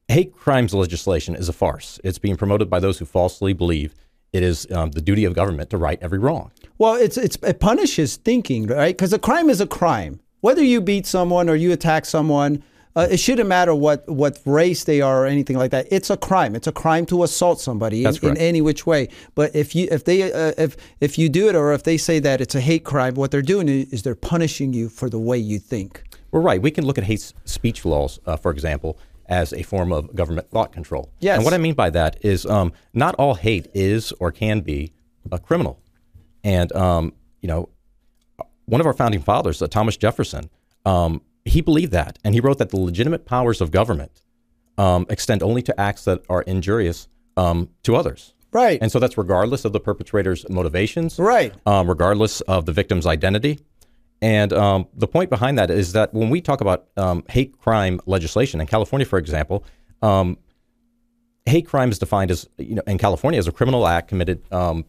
hate 0.09 0.35
crimes 0.35 0.75
legislation 0.75 1.35
is 1.35 1.49
a 1.49 1.53
farce. 1.53 2.01
It's 2.03 2.19
being 2.19 2.37
promoted 2.37 2.69
by 2.69 2.81
those 2.81 2.99
who 2.99 3.05
falsely 3.05 3.53
believe 3.53 3.95
it 4.33 4.43
is 4.43 4.67
um, 4.71 4.91
the 4.91 5.01
duty 5.01 5.25
of 5.25 5.35
government 5.35 5.71
to 5.71 5.79
right 5.79 5.99
every 6.03 6.19
wrong. 6.19 6.51
Well, 6.79 6.95
it's 6.95 7.17
it's 7.17 7.37
it 7.43 7.61
punishes 7.61 8.17
thinking, 8.17 8.67
right? 8.67 8.97
Because 8.97 9.13
a 9.13 9.19
crime 9.19 9.51
is 9.51 9.61
a 9.61 9.67
crime. 9.67 10.21
Whether 10.41 10.63
you 10.63 10.81
beat 10.81 11.07
someone 11.07 11.49
or 11.49 11.57
you 11.57 11.73
attack 11.73 12.07
someone, 12.07 12.63
uh, 12.95 13.09
it 13.11 13.19
shouldn't 13.19 13.49
matter 13.49 13.75
what 13.75 14.09
what 14.09 14.39
race 14.45 14.85
they 14.85 15.01
are 15.01 15.25
or 15.25 15.27
anything 15.27 15.57
like 15.57 15.71
that. 15.71 15.87
It's 15.91 16.11
a 16.11 16.17
crime. 16.17 16.55
It's 16.55 16.67
a 16.67 16.73
crime 16.73 17.07
to 17.07 17.23
assault 17.23 17.61
somebody 17.61 18.05
in, 18.05 18.17
in 18.23 18.37
any 18.37 18.61
which 18.61 18.87
way. 18.87 19.09
But 19.35 19.55
if 19.55 19.75
you 19.75 19.89
if 19.91 20.05
they 20.05 20.33
uh, 20.33 20.53
if 20.59 20.77
if 21.01 21.19
you 21.19 21.29
do 21.29 21.49
it 21.49 21.55
or 21.57 21.73
if 21.73 21.83
they 21.83 21.97
say 21.97 22.19
that 22.21 22.41
it's 22.41 22.55
a 22.55 22.61
hate 22.61 22.85
crime, 22.85 23.15
what 23.15 23.31
they're 23.31 23.43
doing 23.43 23.69
is 23.69 24.03
they're 24.03 24.15
punishing 24.15 24.73
you 24.73 24.89
for 24.89 25.09
the 25.11 25.19
way 25.19 25.39
you 25.39 25.59
think. 25.59 26.03
We're 26.31 26.41
right. 26.41 26.61
We 26.61 26.71
can 26.71 26.85
look 26.85 26.99
at 26.99 27.05
hate 27.05 27.33
speech 27.45 27.85
laws, 27.85 28.21
uh, 28.27 28.37
for 28.37 28.51
example, 28.51 28.99
as 29.29 29.53
a 29.53 29.63
form 29.63 29.93
of 29.93 30.15
government 30.15 30.51
thought 30.51 30.73
control. 30.73 31.13
Yes. 31.21 31.37
And 31.37 31.45
what 31.45 31.55
I 31.55 31.59
mean 31.59 31.75
by 31.75 31.91
that 31.91 32.17
is 32.25 32.47
um, 32.47 32.73
not 32.93 33.15
all 33.17 33.35
hate 33.35 33.69
is 33.75 34.13
or 34.13 34.33
can 34.33 34.61
be 34.61 34.93
a 35.31 35.39
criminal. 35.39 35.81
And, 36.43 36.73
um, 36.73 37.13
you 37.41 37.49
know, 37.49 37.69
one 38.67 38.81
of 38.81 38.87
our 38.87 38.93
founding 38.95 39.21
fathers, 39.21 39.61
uh, 39.61 39.67
Thomas 39.67 39.97
Jefferson, 39.97 40.51
um, 40.85 41.23
he 41.45 41.61
believed 41.61 41.93
that. 41.93 42.19
And 42.25 42.35
he 42.35 42.41
wrote 42.41 42.59
that 42.59 42.71
the 42.71 42.79
legitimate 42.79 43.27
powers 43.27 43.61
of 43.61 43.71
government 43.71 44.23
um, 44.77 45.07
extend 45.09 45.43
only 45.43 45.63
to 45.63 45.81
acts 45.81 46.05
that 46.05 46.23
are 46.29 46.43
injurious 46.43 47.09
um, 47.37 47.71
to 47.83 47.97
others. 47.97 48.35
Right. 48.53 48.79
And 48.81 48.91
so 48.91 48.99
that's 48.99 49.19
regardless 49.19 49.65
of 49.65 49.73
the 49.73 49.81
perpetrator's 49.81 50.49
motivations. 50.49 51.19
Right. 51.19 51.55
Um, 51.67 51.89
regardless 51.89 52.41
of 52.43 52.65
the 52.65 52.73
victim's 52.73 53.07
identity. 53.07 53.61
And 54.21 54.53
um, 54.53 54.87
the 54.95 55.07
point 55.07 55.31
behind 55.31 55.59
that 55.59 55.71
is 55.71 55.93
that 55.93 56.13
when 56.13 56.29
we 56.31 56.41
talk 56.41 56.61
about 56.61 56.89
um, 56.97 57.25
hate 57.29 57.57
crime 57.59 58.01
legislation 58.07 58.61
in 58.61 58.67
California, 58.67 59.07
for 59.07 59.19
example, 59.19 59.65
um, 60.03 60.39
hate 61.47 61.67
crime 61.67 61.91
is 61.91 61.99
defined 61.99 62.31
as 62.31 62.49
you 62.59 62.75
know 62.75 62.83
in 62.87 62.99
California 62.99 63.39
as 63.39 63.47
a 63.49 63.53
criminal 63.53 63.87
act 63.87 64.09
committed 64.09 64.43
um, 64.53 64.85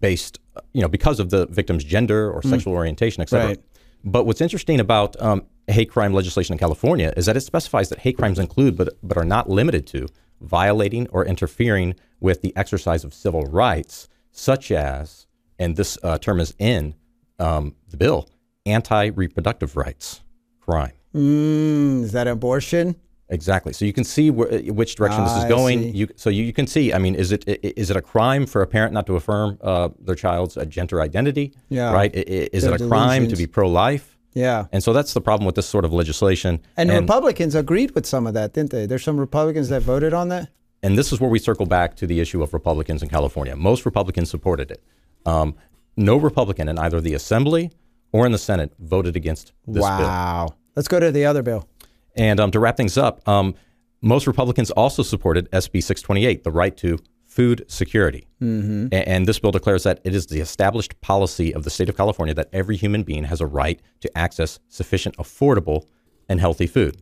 based 0.00 0.40
you 0.72 0.82
know 0.82 0.88
because 0.88 1.20
of 1.20 1.30
the 1.30 1.46
victim's 1.46 1.84
gender 1.84 2.30
or 2.30 2.42
Mm. 2.42 2.50
sexual 2.50 2.72
orientation, 2.74 3.22
et 3.22 3.28
cetera. 3.28 3.48
Right. 3.48 3.60
But 4.04 4.26
what's 4.26 4.40
interesting 4.40 4.80
about 4.80 5.20
um, 5.22 5.46
hate 5.68 5.90
crime 5.90 6.12
legislation 6.12 6.52
in 6.54 6.58
California 6.58 7.12
is 7.16 7.26
that 7.26 7.36
it 7.36 7.42
specifies 7.42 7.88
that 7.90 8.00
hate 8.00 8.16
crimes 8.18 8.38
include, 8.38 8.76
but 8.76 8.98
but 9.02 9.16
are 9.16 9.24
not 9.24 9.48
limited 9.48 9.86
to, 9.88 10.08
violating 10.40 11.06
or 11.10 11.24
interfering 11.24 11.94
with 12.20 12.42
the 12.42 12.52
exercise 12.56 13.04
of 13.04 13.14
civil 13.14 13.42
rights, 13.44 14.08
such 14.32 14.72
as, 14.72 15.26
and 15.58 15.76
this 15.76 15.98
uh, 16.02 16.18
term 16.18 16.40
is 16.40 16.52
in 16.58 16.94
um, 17.38 17.74
the 17.90 17.96
bill, 17.96 18.28
anti-reproductive 18.66 19.76
rights 19.76 20.22
crime. 20.60 20.92
Mm, 21.14 22.02
is 22.04 22.12
that 22.12 22.26
abortion? 22.26 22.96
Exactly. 23.28 23.72
So 23.72 23.84
you 23.84 23.94
can 23.94 24.04
see 24.04 24.30
where, 24.30 24.60
which 24.72 24.94
direction 24.94 25.24
this 25.24 25.36
is 25.36 25.44
going. 25.46 25.94
You, 25.94 26.08
so 26.16 26.28
you, 26.28 26.44
you 26.44 26.52
can 26.52 26.66
see. 26.66 26.92
I 26.92 26.98
mean, 26.98 27.14
is 27.14 27.32
it 27.32 27.44
is 27.46 27.90
it 27.90 27.96
a 27.96 28.02
crime 28.02 28.44
for 28.44 28.60
a 28.60 28.66
parent 28.66 28.92
not 28.92 29.06
to 29.06 29.16
affirm 29.16 29.58
uh, 29.62 29.88
their 29.98 30.14
child's 30.14 30.56
uh, 30.58 30.66
gender 30.66 31.00
identity? 31.00 31.54
Yeah. 31.70 31.92
Right. 31.92 32.14
Is 32.14 32.64
it 32.64 32.78
a 32.78 32.88
crime 32.88 33.28
to 33.28 33.36
be 33.36 33.46
pro-life? 33.46 34.18
Yeah. 34.34 34.66
And 34.72 34.82
so 34.82 34.92
that's 34.92 35.14
the 35.14 35.20
problem 35.20 35.46
with 35.46 35.54
this 35.54 35.66
sort 35.66 35.84
of 35.84 35.92
legislation. 35.92 36.60
And, 36.76 36.90
Republicans 36.90 37.54
agreed 37.54 37.92
with 37.92 38.06
some 38.06 38.26
of 38.26 38.34
that, 38.34 38.52
didn't 38.54 38.70
they? 38.70 38.86
There's 38.86 39.04
some 39.04 39.18
Republicans 39.18 39.68
that 39.68 39.82
voted 39.82 40.14
on 40.14 40.28
that. 40.28 40.48
And 40.82 40.98
this 40.98 41.12
is 41.12 41.20
where 41.20 41.30
we 41.30 41.38
circle 41.38 41.66
back 41.66 41.96
to 41.96 42.06
the 42.06 42.20
issue 42.20 42.42
of 42.42 42.52
Republicans 42.52 43.02
in 43.02 43.08
California. 43.08 43.54
Most 43.56 43.84
Republicans 43.84 44.30
supported 44.30 44.70
it. 44.70 44.82
Um, 45.26 45.54
no 45.96 46.16
Republican 46.16 46.68
in 46.68 46.78
either 46.78 47.00
the 47.00 47.14
Assembly 47.14 47.70
or 48.12 48.26
in 48.26 48.32
the 48.32 48.38
Senate 48.38 48.72
voted 48.78 49.16
against 49.16 49.52
this 49.66 49.76
bill. 49.76 49.82
wow. 49.82 50.48
Let's 50.76 50.88
go 50.88 51.00
to 51.00 51.10
the 51.10 51.24
other 51.26 51.42
bill. 51.42 51.68
And 52.16 52.40
um, 52.40 52.50
to 52.50 52.60
wrap 52.60 52.76
things 52.76 52.96
up, 52.98 53.26
um, 53.28 53.54
most 54.02 54.26
Republicans 54.26 54.70
also 54.70 55.02
supported 55.02 55.50
SB 55.52 55.82
628, 55.82 56.44
the 56.44 56.50
right 56.50 56.76
to 56.78 56.98
food 57.26 57.64
security. 57.68 58.26
Mhm. 58.42 58.92
A- 58.92 59.08
And 59.08 59.26
this 59.26 59.38
bill 59.38 59.50
declares 59.52 59.84
that 59.84 60.00
it 60.04 60.14
is 60.14 60.26
the 60.26 60.40
established 60.40 61.00
policy 61.00 61.54
of 61.54 61.64
the 61.64 61.70
state 61.70 61.88
of 61.88 61.96
California 61.96 62.34
that 62.34 62.48
every 62.52 62.76
human 62.76 63.02
being 63.04 63.24
has 63.24 63.40
a 63.40 63.46
right 63.46 63.80
to 64.00 64.18
access 64.18 64.58
sufficient, 64.68 65.16
affordable, 65.16 65.84
and 66.28 66.40
healthy 66.40 66.66
food. 66.66 66.98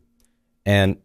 And 0.64 0.98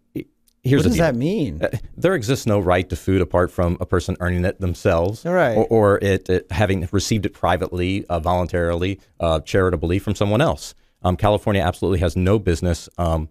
here's 0.66 0.82
what 0.84 0.90
does 0.90 0.96
deal. 0.98 1.06
that 1.06 1.16
mean? 1.16 1.62
Uh, 1.64 1.70
there 1.96 2.16
exists 2.16 2.46
no 2.46 2.60
right 2.60 2.90
to 2.90 2.96
food 2.96 3.22
apart 3.22 3.52
from 3.52 3.78
a 3.80 3.86
person 3.86 4.18
earning 4.20 4.44
it 4.46 4.60
themselves, 4.60 5.24
Right. 5.26 5.56
or, 5.56 5.66
or 5.68 5.98
it, 6.04 6.30
it 6.30 6.52
having 6.52 6.88
received 6.92 7.26
it 7.26 7.34
privately, 7.34 8.06
uh, 8.08 8.20
voluntarily, 8.20 9.00
uh, 9.20 9.40
charitably 9.42 10.00
from 10.00 10.16
someone 10.16 10.42
else. 10.42 10.76
Um, 11.04 11.16
California 11.16 11.62
absolutely 11.62 12.00
has 12.00 12.16
no 12.16 12.40
business 12.40 12.90
um, 12.98 13.30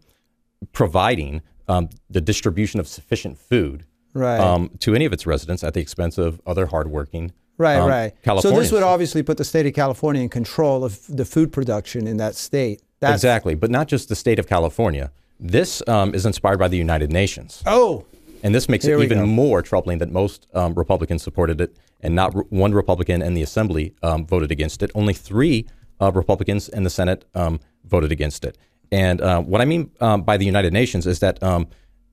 providing 0.72 1.42
um, 1.68 1.88
the 2.08 2.20
distribution 2.20 2.80
of 2.80 2.86
sufficient 2.88 3.38
food 3.38 3.84
Right. 4.14 4.38
um, 4.38 4.70
to 4.80 4.94
any 4.94 5.04
of 5.06 5.12
its 5.12 5.26
residents 5.26 5.64
at 5.64 5.74
the 5.74 5.80
expense 5.80 6.18
of 6.18 6.40
other 6.46 6.66
hardworking 6.66 7.32
Right, 7.56 7.76
um, 7.76 7.88
right. 7.88 8.12
So 8.40 8.50
this 8.50 8.72
would 8.72 8.82
obviously 8.82 9.22
put 9.22 9.36
the 9.36 9.44
state 9.44 9.64
of 9.66 9.74
California 9.74 10.20
in 10.22 10.28
control 10.28 10.84
of 10.84 11.00
the 11.08 11.24
food 11.24 11.52
production 11.52 12.06
in 12.08 12.16
that 12.16 12.34
state. 12.34 12.82
That's, 12.98 13.14
exactly, 13.14 13.54
but 13.54 13.70
not 13.70 13.86
just 13.86 14.08
the 14.08 14.16
state 14.16 14.38
of 14.40 14.48
California. 14.48 15.12
This 15.44 15.82
um, 15.86 16.14
is 16.14 16.24
inspired 16.24 16.58
by 16.58 16.68
the 16.68 16.78
United 16.78 17.12
Nations. 17.12 17.62
Oh, 17.66 18.06
And 18.42 18.54
this 18.54 18.66
makes 18.66 18.86
it 18.86 18.98
even 18.98 19.18
go. 19.18 19.26
more 19.26 19.60
troubling 19.60 19.98
that 19.98 20.10
most 20.10 20.46
um, 20.54 20.72
Republicans 20.72 21.22
supported 21.22 21.60
it, 21.60 21.76
and 22.00 22.14
not 22.14 22.34
r- 22.34 22.46
one 22.48 22.72
Republican 22.72 23.20
in 23.20 23.34
the 23.34 23.42
Assembly 23.42 23.94
um, 24.02 24.26
voted 24.26 24.50
against 24.50 24.82
it. 24.82 24.90
Only 24.94 25.12
three 25.12 25.66
uh, 26.00 26.10
Republicans 26.12 26.70
in 26.70 26.82
the 26.82 26.88
Senate 26.88 27.26
um, 27.34 27.60
voted 27.84 28.10
against 28.10 28.42
it. 28.46 28.56
And 28.90 29.20
uh, 29.20 29.42
what 29.42 29.60
I 29.60 29.66
mean 29.66 29.90
um, 30.00 30.22
by 30.22 30.38
the 30.38 30.46
United 30.46 30.72
Nations 30.72 31.06
is 31.06 31.18
that 31.18 31.42
um, 31.42 31.68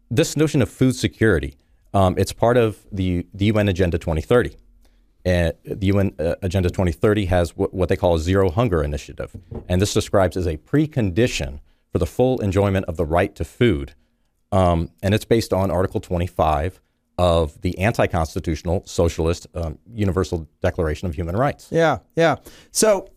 this 0.10 0.36
notion 0.36 0.62
of 0.62 0.70
food 0.70 0.94
security, 0.98 1.56
um, 1.94 2.16
it's 2.18 2.34
part 2.34 2.58
of 2.58 2.86
the, 2.92 3.26
the 3.34 3.46
UN 3.46 3.70
Agenda 3.70 3.98
2030. 3.98 4.58
And 5.24 5.54
the 5.64 5.86
UN 5.88 6.14
uh, 6.20 6.36
Agenda 6.42 6.70
2030 6.70 7.26
has 7.28 7.56
what, 7.56 7.74
what 7.74 7.88
they 7.88 7.96
call 7.96 8.16
a 8.16 8.20
zero 8.20 8.50
hunger 8.50 8.84
initiative. 8.84 9.34
And 9.70 9.82
this 9.82 9.94
describes 9.94 10.36
as 10.36 10.48
a 10.48 10.58
precondition 10.58 11.60
for 11.92 12.00
the 12.00 12.06
full 12.06 12.40
enjoyment 12.42 12.86
of 12.86 12.98
the 12.98 13.06
right 13.06 13.36
to 13.36 13.44
food. 13.44 13.94
Um, 14.52 14.90
and 15.02 15.14
it's 15.14 15.26
based 15.26 15.54
on 15.54 15.72
Article 15.72 16.00
25 16.00 16.82
of 17.18 17.62
the 17.62 17.78
anti 17.78 18.08
constitutional 18.08 18.84
socialist 18.86 19.48
um, 19.54 19.78
Universal 19.94 20.48
Declaration 20.62 21.08
of 21.08 21.16
Human 21.16 21.36
Rights. 21.36 21.68
Yeah, 21.72 22.00
yeah. 22.16 22.38
So 22.72 23.10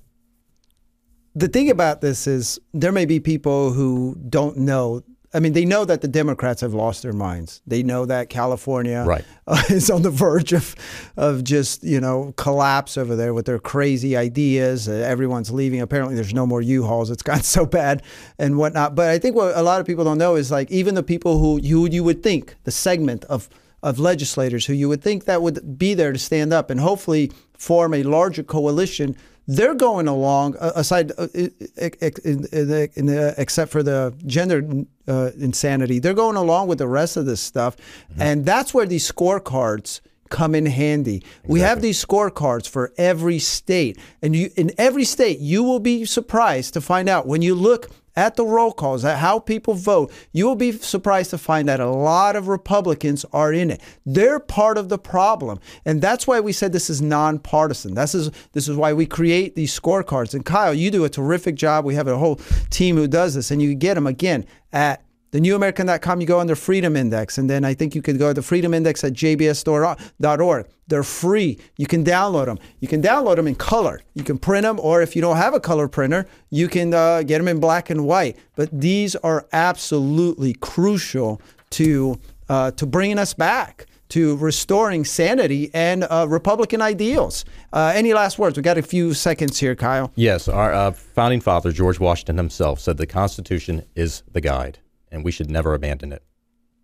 the 1.35 1.49
thing 1.49 1.71
about 1.71 2.01
this 2.01 2.27
is 2.27 2.59
there 2.73 2.93
may 2.93 3.07
be 3.07 3.21
people 3.21 3.73
who 3.73 4.17
don't 4.29 4.59
know. 4.59 5.03
I 5.35 5.41
mean, 5.41 5.53
they 5.53 5.65
know 5.65 5.85
that 5.85 6.01
the 6.01 6.09
Democrats 6.09 6.61
have 6.61 6.73
lost 6.75 7.03
their 7.03 7.13
minds. 7.13 7.61
They 7.67 7.83
know 7.83 8.07
that 8.07 8.29
California 8.31 9.03
Right. 9.05 9.25
uh, 9.49 9.61
is 9.71 9.91
on 9.91 10.03
the 10.03 10.11
verge 10.11 10.53
of, 10.53 10.75
of 11.17 11.43
just 11.43 11.83
you 11.83 12.01
know 12.01 12.33
collapse 12.37 12.97
over 12.97 13.17
there 13.17 13.35
with 13.35 13.47
their 13.47 13.59
crazy 13.59 14.17
ideas. 14.17 14.89
Uh, 14.89 14.93
everyone's 14.93 15.51
leaving. 15.51 15.81
Apparently, 15.81 16.15
there's 16.15 16.33
no 16.33 16.47
more 16.47 16.63
U-Hauls. 16.63 17.11
It's 17.11 17.23
gotten 17.23 17.43
so 17.59 17.67
bad 17.67 18.03
and 18.39 18.57
whatnot. 18.57 18.95
But 18.95 19.09
I 19.11 19.19
think 19.19 19.35
what 19.37 19.57
a 19.57 19.63
lot 19.63 19.81
of 19.81 19.87
people 19.87 20.05
don't 20.05 20.19
know 20.19 20.37
is 20.37 20.51
like 20.51 20.71
even 20.71 20.95
the 20.95 21.03
people 21.03 21.39
who 21.39 21.61
you 21.61 21.87
you 21.89 22.05
would 22.05 22.23
think 22.23 22.55
the 22.65 22.71
segment 22.71 23.25
of 23.25 23.49
of 23.83 23.99
legislators 23.99 24.65
who 24.67 24.73
you 24.73 24.89
would 24.89 25.03
think 25.03 25.25
that 25.25 25.43
would 25.43 25.77
be 25.79 25.93
there 25.93 26.13
to 26.13 26.19
stand 26.19 26.53
up 26.55 26.71
and 26.71 26.81
hopefully 26.81 27.31
form 27.59 27.93
a 27.93 28.03
larger 28.03 28.43
coalition. 28.43 29.15
They're 29.47 29.75
going 29.75 30.09
along, 30.09 30.57
uh, 30.57 30.73
aside, 30.75 31.13
uh, 31.19 31.29
in, 31.35 31.53
in, 31.77 32.47
in, 32.53 32.89
in 32.95 33.35
except 33.37 33.71
for 33.71 33.83
the 33.83 34.15
gender 34.25 34.67
uh, 35.07 35.31
insanity, 35.39 35.99
they're 35.99 36.15
going 36.15 36.37
along 36.37 36.69
with 36.69 36.79
the 36.79 36.89
rest 36.89 37.17
of 37.17 37.27
this 37.27 37.41
stuff. 37.41 37.77
Mm-hmm. 37.77 38.23
And 38.23 38.47
that's 38.47 38.73
where 38.73 38.87
these 38.87 39.11
scorecards 39.11 40.01
come 40.31 40.55
in 40.55 40.67
handy. 40.67 41.23
We 41.47 41.61
have 41.61 41.81
these 41.81 42.03
scorecards 42.05 42.69
for 42.69 42.93
every 42.97 43.39
state. 43.39 43.99
And 44.23 44.35
you, 44.35 44.51
in 44.57 44.73
every 44.79 45.05
state, 45.05 45.39
you 45.39 45.63
will 45.63 45.81
be 45.81 46.05
surprised 46.07 46.75
to 46.75 46.81
find 46.81 47.09
out 47.09 47.27
when 47.27 47.43
you 47.43 47.55
look 47.55 47.91
at 48.17 48.37
the 48.37 48.45
roll 48.45 48.73
calls, 48.73 49.05
at 49.05 49.19
how 49.19 49.39
people 49.39 49.75
vote, 49.75 50.13
you 50.33 50.47
will 50.47 50.57
be 50.57 50.73
surprised 50.73 51.31
to 51.31 51.39
find 51.39 51.69
that 51.69 51.81
a 51.81 51.91
lot 51.91 52.37
of 52.37 52.49
Republicans 52.49 53.25
are 53.33 53.53
in 53.53 53.71
it. 53.71 53.81
They're 54.07 54.41
part 54.41 54.79
of 54.79 54.89
the 54.89 54.99
problem. 54.99 55.61
And 55.85 56.01
that's 56.01 56.27
why 56.27 56.41
we 56.41 56.53
said 56.53 56.73
this 56.73 56.91
is 56.91 57.03
nonpartisan. 57.03 57.95
This 57.95 58.15
is 58.15 58.31
this 58.53 58.69
is 58.69 58.77
why 58.77 58.93
we 58.93 59.07
create 59.07 59.55
these 59.55 59.79
scorecards. 59.79 60.35
And 60.35 60.45
Kyle, 60.45 60.75
you 60.75 60.91
do 60.91 61.05
a 61.05 61.09
terrific 61.09 61.55
job. 61.57 61.85
We 61.85 61.95
have 61.95 62.09
a 62.09 62.19
whole 62.19 62.37
team 62.71 62.97
who 62.97 63.09
does 63.09 63.35
this, 63.35 63.51
and 63.51 63.61
you 63.61 63.75
get 63.75 63.95
them 63.95 64.07
again 64.07 64.47
at 64.73 65.04
thenewamerican.com, 65.35 66.21
you 66.21 66.27
go 66.27 66.39
under 66.39 66.55
Freedom 66.55 66.97
Index, 66.97 67.39
and 67.39 67.51
then 67.51 67.65
I 67.65 67.75
think 67.75 67.95
you 67.95 68.03
could 68.03 68.19
go 68.19 68.29
to 68.29 68.35
the 68.35 68.43
Freedom 68.43 68.73
Index 68.73 69.03
at 69.03 69.13
jbs.org. 69.13 70.69
They're 70.87 71.03
free. 71.03 71.59
You 71.77 71.87
can 71.87 72.05
download 72.05 72.47
them. 72.47 72.59
You 72.79 72.89
can 72.89 73.03
download 73.03 73.37
them 73.37 73.49
in 73.49 73.57
color. 73.57 74.01
You 74.15 74.23
can 74.23 74.39
print 74.39 74.63
them, 74.63 74.79
or 74.79 75.03
if 75.03 75.17
you 75.17 75.23
don't 75.23 75.37
have 75.37 75.53
a 75.53 75.61
color 75.61 75.89
printer, 75.89 76.27
you 76.51 76.69
can 76.69 76.95
uh, 76.95 77.23
get 77.23 77.39
them 77.39 77.49
in 77.49 77.59
black 77.59 77.91
and 77.91 78.07
white. 78.07 78.37
But 78.55 78.69
these 78.73 79.17
are 79.17 79.47
absolutely 79.53 80.55
crucial 80.55 81.41
to 81.71 82.19
uh, 82.49 82.71
to 82.73 82.87
bringing 82.87 83.19
us 83.19 83.35
back 83.35 83.87
to 84.11 84.37
restoring 84.37 85.05
sanity 85.05 85.71
and 85.75 86.05
uh, 86.05 86.27
Republican 86.29 86.81
ideals. 86.81 87.45
Uh, 87.73 87.93
any 87.95 88.15
last 88.15 88.39
words? 88.39 88.57
We 88.57 88.63
got 88.63 88.79
a 88.79 88.83
few 88.83 89.15
seconds 89.15 89.59
here, 89.59 89.75
Kyle. 89.75 90.13
Yes, 90.15 90.47
our 90.47 90.73
uh, 90.73 90.93
founding 90.93 91.41
father, 91.41 91.73
George 91.73 91.99
Washington 91.99 92.37
himself, 92.37 92.79
said 92.79 92.97
the 92.97 93.07
Constitution 93.07 93.83
is 93.97 94.23
the 94.31 94.41
guide, 94.41 94.79
and 95.15 95.25
we 95.25 95.31
should 95.31 95.51
never 95.51 95.75
abandon 95.75 96.13
it. 96.13 96.23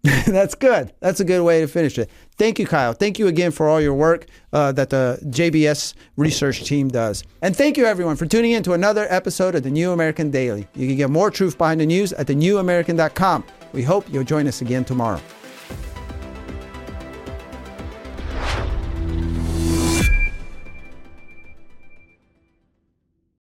That's 0.27 0.55
good. 0.55 0.95
That's 1.01 1.21
a 1.21 1.25
good 1.25 1.43
way 1.45 1.61
to 1.61 1.67
finish 1.67 1.99
it. 1.99 2.09
Thank 2.39 2.59
you, 2.59 2.67
Kyle. 2.67 2.95
Thank 2.95 3.19
you 3.19 3.27
again 3.27 3.51
for 3.51 3.69
all 3.69 3.83
your 3.83 3.93
work 3.93 4.27
uh, 4.53 4.73
that 4.73 4.89
the 4.89 5.19
JBS 5.25 5.93
research 6.17 6.65
team 6.65 6.89
does. 6.89 7.23
And 7.43 7.55
thank 7.55 7.77
you, 7.77 7.85
everyone, 7.85 8.17
for 8.17 8.25
tuning 8.25 8.53
in 8.53 8.63
to 8.63 8.73
another 8.73 9.07
episode 9.11 9.55
of 9.55 9.63
the 9.63 9.71
New 9.71 9.93
American 9.93 10.31
Daily. 10.31 10.67
You 10.75 10.87
can 10.87 10.97
get 10.97 11.11
more 11.11 11.31
truth 11.31 11.59
behind 11.59 11.83
the 11.83 11.87
news 11.87 12.15
at 12.15 12.29
thenewamerican.com. 12.29 13.45
We 13.73 13.83
hope 13.83 14.11
you'll 14.11 14.25
join 14.25 14.47
us 14.47 14.63
again 14.63 14.87
tomorrow. 14.87 15.21